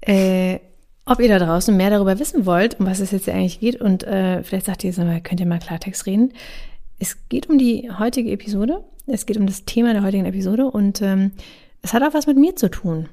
äh, 0.00 0.58
ob 1.06 1.20
ihr 1.20 1.28
da 1.28 1.38
draußen 1.38 1.74
mehr 1.76 1.90
darüber 1.90 2.18
wissen 2.18 2.44
wollt, 2.44 2.78
um 2.78 2.86
was 2.86 3.00
es 3.00 3.12
jetzt 3.12 3.28
eigentlich 3.28 3.60
geht. 3.60 3.80
Und 3.80 4.04
äh, 4.04 4.42
vielleicht 4.42 4.66
sagt 4.66 4.84
ihr 4.84 4.90
jetzt 4.90 4.98
mal, 4.98 5.20
könnt 5.22 5.40
ihr 5.40 5.46
mal 5.46 5.58
Klartext 5.58 6.06
reden. 6.06 6.32
Es 6.98 7.28
geht 7.28 7.48
um 7.48 7.58
die 7.58 7.90
heutige 7.98 8.30
Episode. 8.30 8.84
Es 9.06 9.24
geht 9.24 9.38
um 9.38 9.46
das 9.46 9.64
Thema 9.64 9.94
der 9.94 10.02
heutigen 10.02 10.26
Episode 10.26 10.70
und 10.70 11.00
ähm, 11.00 11.32
es 11.80 11.94
hat 11.94 12.02
auch 12.02 12.12
was 12.12 12.26
mit 12.26 12.36
mir 12.36 12.56
zu 12.56 12.70
tun. 12.70 13.08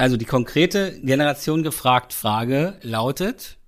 Also 0.00 0.16
die 0.16 0.24
konkrete 0.24 0.98
Generation 1.02 1.62
gefragt 1.62 2.14
Frage 2.14 2.78
lautet: 2.80 3.58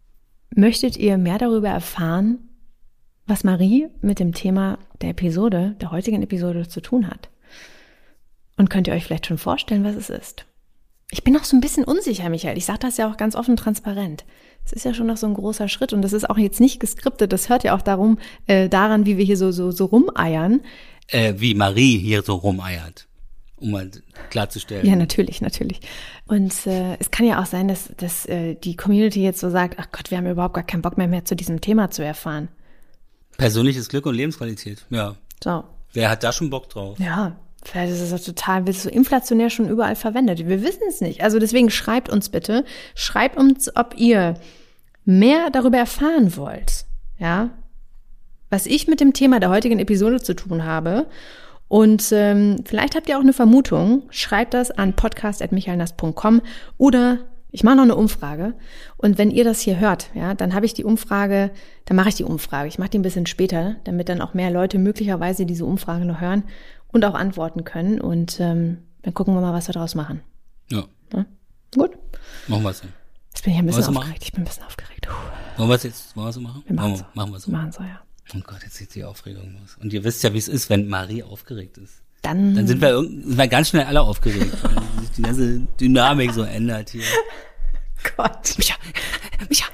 Möchtet 0.54 0.96
ihr 0.96 1.18
mehr 1.18 1.36
darüber 1.36 1.68
erfahren, 1.68 2.38
was 3.26 3.44
Marie 3.44 3.88
mit 4.00 4.18
dem 4.18 4.32
Thema 4.32 4.78
der 5.02 5.10
Episode, 5.10 5.76
der 5.82 5.90
heutigen 5.90 6.22
Episode 6.22 6.66
zu 6.66 6.80
tun 6.80 7.06
hat? 7.06 7.28
Und 8.56 8.70
könnt 8.70 8.86
ihr 8.86 8.94
euch 8.94 9.04
vielleicht 9.04 9.26
schon 9.26 9.36
vorstellen, 9.36 9.84
was 9.84 9.94
es 9.94 10.08
ist? 10.08 10.46
Ich 11.10 11.22
bin 11.22 11.34
noch 11.34 11.44
so 11.44 11.54
ein 11.54 11.60
bisschen 11.60 11.84
unsicher, 11.84 12.30
Michael. 12.30 12.56
Ich 12.56 12.64
sage 12.64 12.78
das 12.78 12.96
ja 12.96 13.12
auch 13.12 13.18
ganz 13.18 13.36
offen 13.36 13.58
transparent. 13.58 14.24
Es 14.64 14.72
ist 14.72 14.86
ja 14.86 14.94
schon 14.94 15.08
noch 15.08 15.18
so 15.18 15.26
ein 15.26 15.34
großer 15.34 15.68
Schritt 15.68 15.92
und 15.92 16.00
das 16.00 16.14
ist 16.14 16.30
auch 16.30 16.38
jetzt 16.38 16.60
nicht 16.60 16.80
geskriptet. 16.80 17.34
Das 17.34 17.50
hört 17.50 17.62
ja 17.64 17.76
auch 17.76 17.82
darum, 17.82 18.18
äh, 18.46 18.70
daran, 18.70 19.04
wie 19.04 19.18
wir 19.18 19.24
hier 19.26 19.36
so, 19.36 19.50
so, 19.50 19.70
so 19.70 19.84
rumeiern. 19.84 20.62
Äh, 21.08 21.34
wie 21.36 21.54
Marie 21.54 21.98
hier 21.98 22.22
so 22.22 22.36
rumeiert, 22.36 23.06
um 23.62 23.70
mal 23.70 23.90
klarzustellen. 24.30 24.86
Ja, 24.86 24.96
natürlich, 24.96 25.40
natürlich. 25.40 25.80
Und 26.26 26.66
äh, 26.66 26.96
es 26.98 27.10
kann 27.10 27.26
ja 27.26 27.40
auch 27.40 27.46
sein, 27.46 27.68
dass, 27.68 27.90
dass 27.96 28.26
äh, 28.26 28.54
die 28.54 28.76
Community 28.76 29.22
jetzt 29.22 29.40
so 29.40 29.50
sagt, 29.50 29.78
ach 29.78 29.88
Gott, 29.92 30.10
wir 30.10 30.18
haben 30.18 30.26
überhaupt 30.26 30.54
gar 30.54 30.64
keinen 30.64 30.82
Bock 30.82 30.98
mehr, 30.98 31.08
mehr 31.08 31.24
zu 31.24 31.36
diesem 31.36 31.60
Thema 31.60 31.90
zu 31.90 32.04
erfahren. 32.04 32.48
Persönliches 33.38 33.88
Glück 33.88 34.06
und 34.06 34.14
Lebensqualität, 34.14 34.84
ja. 34.90 35.16
So. 35.42 35.64
Wer 35.92 36.10
hat 36.10 36.22
da 36.22 36.32
schon 36.32 36.50
Bock 36.50 36.68
drauf? 36.68 36.98
Ja, 36.98 37.36
Vielleicht 37.64 37.92
ist 37.92 38.00
es 38.00 38.12
auch 38.12 38.24
total, 38.24 38.66
wird 38.66 38.76
es 38.76 38.82
so 38.82 38.90
inflationär 38.90 39.48
schon 39.48 39.68
überall 39.68 39.94
verwendet. 39.94 40.46
Wir 40.48 40.62
wissen 40.62 40.82
es 40.88 41.00
nicht. 41.00 41.22
Also 41.22 41.38
deswegen 41.38 41.70
schreibt 41.70 42.08
uns 42.08 42.28
bitte, 42.28 42.64
schreibt 42.94 43.36
uns, 43.36 43.74
ob 43.76 43.94
ihr 43.96 44.34
mehr 45.04 45.50
darüber 45.50 45.78
erfahren 45.78 46.36
wollt. 46.36 46.86
Ja, 47.18 47.50
was 48.50 48.66
ich 48.66 48.88
mit 48.88 49.00
dem 49.00 49.12
Thema 49.12 49.38
der 49.38 49.50
heutigen 49.50 49.78
Episode 49.78 50.20
zu 50.20 50.34
tun 50.34 50.64
habe. 50.64 51.06
Und 51.72 52.12
ähm, 52.12 52.56
vielleicht 52.66 52.96
habt 52.96 53.08
ihr 53.08 53.16
auch 53.16 53.22
eine 53.22 53.32
Vermutung. 53.32 54.02
Schreibt 54.10 54.52
das 54.52 54.70
an 54.70 54.92
podcast.michaelnas.com 54.92 56.42
oder 56.76 57.20
ich 57.50 57.64
mache 57.64 57.76
noch 57.76 57.84
eine 57.84 57.96
Umfrage. 57.96 58.52
Und 58.98 59.16
wenn 59.16 59.30
ihr 59.30 59.42
das 59.42 59.62
hier 59.62 59.80
hört, 59.80 60.10
ja, 60.12 60.34
dann 60.34 60.52
habe 60.52 60.66
ich 60.66 60.74
die 60.74 60.84
Umfrage, 60.84 61.50
dann 61.86 61.96
mache 61.96 62.10
ich 62.10 62.14
die 62.14 62.24
Umfrage. 62.24 62.68
Ich 62.68 62.78
mache 62.78 62.90
die 62.90 62.98
ein 62.98 63.02
bisschen 63.02 63.24
später, 63.24 63.76
damit 63.84 64.10
dann 64.10 64.20
auch 64.20 64.34
mehr 64.34 64.50
Leute 64.50 64.78
möglicherweise 64.78 65.46
diese 65.46 65.64
Umfrage 65.64 66.04
noch 66.04 66.20
hören 66.20 66.44
und 66.88 67.06
auch 67.06 67.14
antworten 67.14 67.64
können. 67.64 68.02
Und 68.02 68.38
ähm, 68.38 68.82
dann 69.00 69.14
gucken 69.14 69.32
wir 69.32 69.40
mal, 69.40 69.54
was 69.54 69.66
wir 69.66 69.72
daraus 69.72 69.94
machen. 69.94 70.20
Ja. 70.70 70.84
ja? 71.14 71.24
Gut. 71.74 71.92
Machen 72.48 72.64
wir 72.64 72.70
es 72.70 72.80
so. 72.80 72.88
Jetzt 73.30 73.44
bin 73.44 73.54
ich 73.54 73.58
ein 73.58 73.64
bisschen 73.64 73.96
aufgeregt. 73.96 74.24
Ich 74.24 74.32
bin 74.32 74.42
ein 74.42 74.46
bisschen 74.46 74.64
aufgeregt. 74.64 75.08
Puh. 75.08 75.14
Wollen 75.56 75.70
wir 75.70 75.76
es 75.76 75.84
jetzt 75.84 76.14
wollen 76.16 76.26
wir 76.26 76.32
so 76.34 76.40
machen? 76.42 76.64
Wir 76.66 76.76
machen, 76.76 77.02
machen 77.14 77.32
wir 77.32 77.40
so. 77.40 77.50
Machen 77.50 77.72
so, 77.72 77.82
ja. 77.82 78.02
Oh 78.34 78.40
Gott, 78.44 78.62
jetzt 78.62 78.76
sieht 78.76 78.94
die 78.94 79.04
Aufregung 79.04 79.56
los. 79.60 79.76
Und 79.80 79.92
ihr 79.92 80.04
wisst 80.04 80.22
ja, 80.22 80.32
wie 80.32 80.38
es 80.38 80.48
ist, 80.48 80.70
wenn 80.70 80.88
Marie 80.88 81.22
aufgeregt 81.22 81.78
ist. 81.78 82.02
Dann, 82.22 82.54
dann 82.54 82.66
sind 82.66 82.80
wir, 82.80 83.00
sind 83.00 83.36
wir 83.36 83.48
ganz 83.48 83.70
schnell 83.70 83.84
alle 83.84 84.00
aufgeregt, 84.00 84.56
weil 84.62 84.76
sich 85.00 85.10
die 85.16 85.22
ganze 85.22 85.60
Dynamik 85.80 86.32
so 86.32 86.42
ändert 86.42 86.90
hier. 86.90 87.02
Gott. 88.16 88.54
Micha, 88.56 88.74
Micha, 89.48 89.66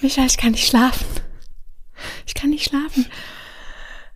Micha, 0.00 0.24
ich 0.24 0.36
kann 0.36 0.52
nicht 0.52 0.66
schlafen. 0.66 1.06
Ich 2.26 2.34
kann 2.34 2.50
nicht 2.50 2.64
schlafen. 2.64 3.06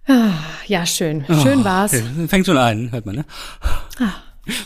Ah, 0.07 0.33
ja, 0.67 0.85
schön. 0.85 1.25
Schön 1.27 1.61
oh, 1.61 1.65
war's. 1.65 1.95
Fängt 2.27 2.47
schon 2.47 2.59
an, 2.59 2.91
hört 2.91 3.07
man, 3.07 3.17
ne? 3.17 3.25
Ah. 4.01 4.15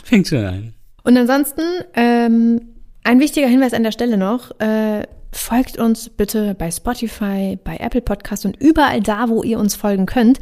Fängt 0.03 0.27
schon 0.27 0.43
an. 0.43 0.73
Und 1.03 1.15
ansonsten, 1.15 1.61
ähm, 1.93 2.76
ein 3.07 3.21
wichtiger 3.21 3.47
Hinweis 3.47 3.73
an 3.73 3.83
der 3.83 3.93
Stelle 3.93 4.17
noch, 4.17 4.51
äh, 4.59 5.03
folgt 5.31 5.77
uns 5.77 6.09
bitte 6.09 6.53
bei 6.55 6.69
Spotify, 6.69 7.57
bei 7.63 7.77
Apple 7.77 8.01
Podcast 8.01 8.45
und 8.45 8.57
überall 8.57 8.99
da, 8.99 9.29
wo 9.29 9.43
ihr 9.43 9.59
uns 9.59 9.77
folgen 9.77 10.05
könnt. 10.05 10.39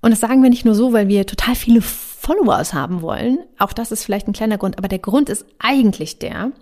Und 0.00 0.12
das 0.12 0.20
sagen 0.20 0.42
wir 0.42 0.48
nicht 0.48 0.64
nur 0.64 0.74
so, 0.74 0.94
weil 0.94 1.08
wir 1.08 1.26
total 1.26 1.54
viele 1.54 1.82
Followers 1.82 2.72
haben 2.72 3.02
wollen. 3.02 3.40
Auch 3.58 3.74
das 3.74 3.92
ist 3.92 4.02
vielleicht 4.02 4.28
ein 4.28 4.32
kleiner 4.32 4.56
Grund, 4.56 4.78
aber 4.78 4.88
der 4.88 4.98
Grund 4.98 5.28
ist 5.28 5.44
eigentlich 5.58 6.18
der, 6.18 6.52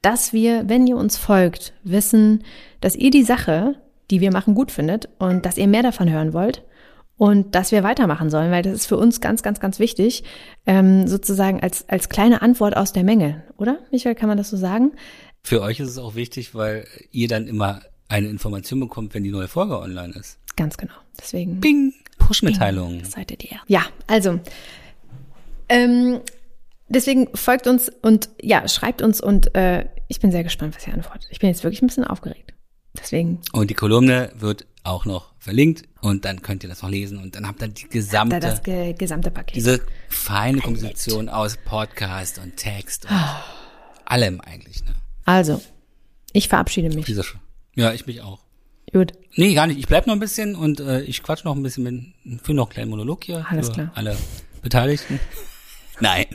dass 0.00 0.32
wir, 0.32 0.66
wenn 0.66 0.86
ihr 0.86 0.96
uns 0.96 1.18
folgt, 1.18 1.74
wissen, 1.82 2.42
dass 2.80 2.96
ihr 2.96 3.10
die 3.10 3.22
Sache, 3.22 3.74
die 4.10 4.22
wir 4.22 4.32
machen, 4.32 4.54
gut 4.54 4.72
findet 4.72 5.10
und 5.18 5.44
dass 5.44 5.58
ihr 5.58 5.68
mehr 5.68 5.82
davon 5.82 6.10
hören 6.10 6.32
wollt 6.32 6.62
und 7.16 7.54
dass 7.54 7.72
wir 7.72 7.82
weitermachen 7.82 8.30
sollen, 8.30 8.50
weil 8.50 8.62
das 8.62 8.74
ist 8.74 8.86
für 8.86 8.96
uns 8.96 9.20
ganz, 9.20 9.42
ganz, 9.42 9.60
ganz 9.60 9.78
wichtig, 9.78 10.24
ähm, 10.66 11.06
sozusagen 11.06 11.60
als, 11.60 11.88
als 11.88 12.08
kleine 12.08 12.42
Antwort 12.42 12.76
aus 12.76 12.92
der 12.92 13.04
Menge, 13.04 13.44
oder? 13.56 13.78
Michael, 13.92 14.14
kann 14.14 14.28
man 14.28 14.38
das 14.38 14.50
so 14.50 14.56
sagen? 14.56 14.92
Für 15.42 15.62
euch 15.62 15.80
ist 15.80 15.90
es 15.90 15.98
auch 15.98 16.14
wichtig, 16.14 16.54
weil 16.54 16.86
ihr 17.10 17.28
dann 17.28 17.46
immer 17.46 17.82
eine 18.08 18.28
Information 18.28 18.80
bekommt, 18.80 19.14
wenn 19.14 19.24
die 19.24 19.30
neue 19.30 19.48
Folge 19.48 19.78
online 19.78 20.14
ist. 20.14 20.38
Ganz 20.56 20.76
genau. 20.76 20.94
Deswegen. 21.18 21.60
Bing! 21.60 21.92
Push-Mitteilungen. 22.18 23.04
Seid 23.04 23.30
ihr 23.30 23.36
die 23.36 23.50
Ja, 23.66 23.82
also. 24.06 24.40
Ähm, 25.68 26.20
deswegen 26.88 27.28
folgt 27.34 27.66
uns 27.66 27.90
und 28.02 28.28
ja, 28.40 28.66
schreibt 28.68 29.02
uns 29.02 29.20
und 29.20 29.54
äh, 29.54 29.86
ich 30.08 30.20
bin 30.20 30.30
sehr 30.30 30.44
gespannt, 30.44 30.76
was 30.76 30.86
ihr 30.86 30.94
antwortet. 30.94 31.28
Ich 31.30 31.38
bin 31.38 31.48
jetzt 31.48 31.64
wirklich 31.64 31.82
ein 31.82 31.86
bisschen 31.86 32.04
aufgeregt. 32.04 32.54
Deswegen. 32.98 33.40
Und 33.52 33.70
die 33.70 33.74
Kolumne 33.74 34.30
wird 34.36 34.66
auch 34.84 35.04
noch 35.04 35.33
verlinkt 35.44 35.84
und 36.00 36.24
dann 36.24 36.40
könnt 36.40 36.62
ihr 36.62 36.70
das 36.70 36.80
noch 36.80 36.88
lesen 36.88 37.18
und 37.18 37.36
dann 37.36 37.46
habt 37.46 37.60
ihr 37.60 37.68
die 37.68 37.86
gesamte, 37.86 38.40
das 38.40 38.62
ge 38.62 38.94
gesamte 38.94 39.30
Paket. 39.30 39.54
diese 39.54 39.82
feine 40.08 40.62
Komposition 40.62 41.28
aus 41.28 41.58
Podcast 41.66 42.38
und 42.38 42.56
Text 42.56 43.04
und 43.04 43.12
oh. 43.12 44.04
allem 44.06 44.40
eigentlich. 44.40 44.82
Ne? 44.86 44.94
Also, 45.26 45.60
ich 46.32 46.48
verabschiede 46.48 46.94
mich. 46.96 47.06
Ja, 47.74 47.92
ich 47.92 48.06
mich 48.06 48.22
auch. 48.22 48.40
Gut. 48.90 49.12
Nee, 49.36 49.52
gar 49.54 49.66
nicht. 49.66 49.78
Ich 49.78 49.86
bleib 49.86 50.06
noch 50.06 50.14
ein 50.14 50.20
bisschen 50.20 50.54
und 50.56 50.80
äh, 50.80 51.02
ich 51.02 51.22
quatsch 51.22 51.44
noch 51.44 51.54
ein 51.54 51.62
bisschen 51.62 51.84
mit, 52.24 52.40
für 52.40 52.54
noch 52.54 52.66
einen 52.66 52.72
kleinen 52.72 52.90
Monolog 52.90 53.24
hier. 53.24 53.44
Alles 53.50 53.70
klar. 53.70 53.92
Alle 53.94 54.16
Beteiligten. 54.62 55.20
Nein. 56.00 56.26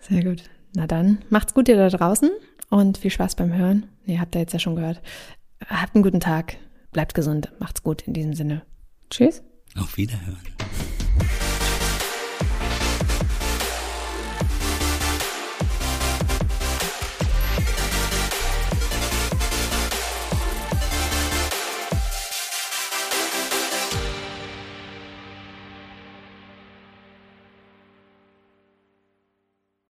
Sehr 0.00 0.24
gut. 0.24 0.44
Na 0.74 0.86
dann, 0.86 1.18
macht's 1.28 1.52
gut 1.52 1.68
ihr 1.68 1.76
da 1.76 1.90
draußen 1.90 2.30
und 2.70 2.96
viel 2.98 3.10
Spaß 3.10 3.34
beim 3.34 3.52
Hören. 3.52 3.86
Nee, 4.06 4.18
habt 4.18 4.34
ihr 4.34 4.40
jetzt 4.40 4.52
ja 4.54 4.58
schon 4.58 4.76
gehört. 4.76 5.02
Habt 5.66 5.94
einen 5.94 6.04
guten 6.04 6.20
Tag. 6.20 6.56
Bleibt 6.96 7.12
gesund. 7.12 7.52
Macht's 7.58 7.82
gut 7.82 8.00
in 8.08 8.14
diesem 8.14 8.32
Sinne. 8.32 8.62
Tschüss. 9.10 9.42
Auf 9.76 9.98
Wiederhören. 9.98 10.40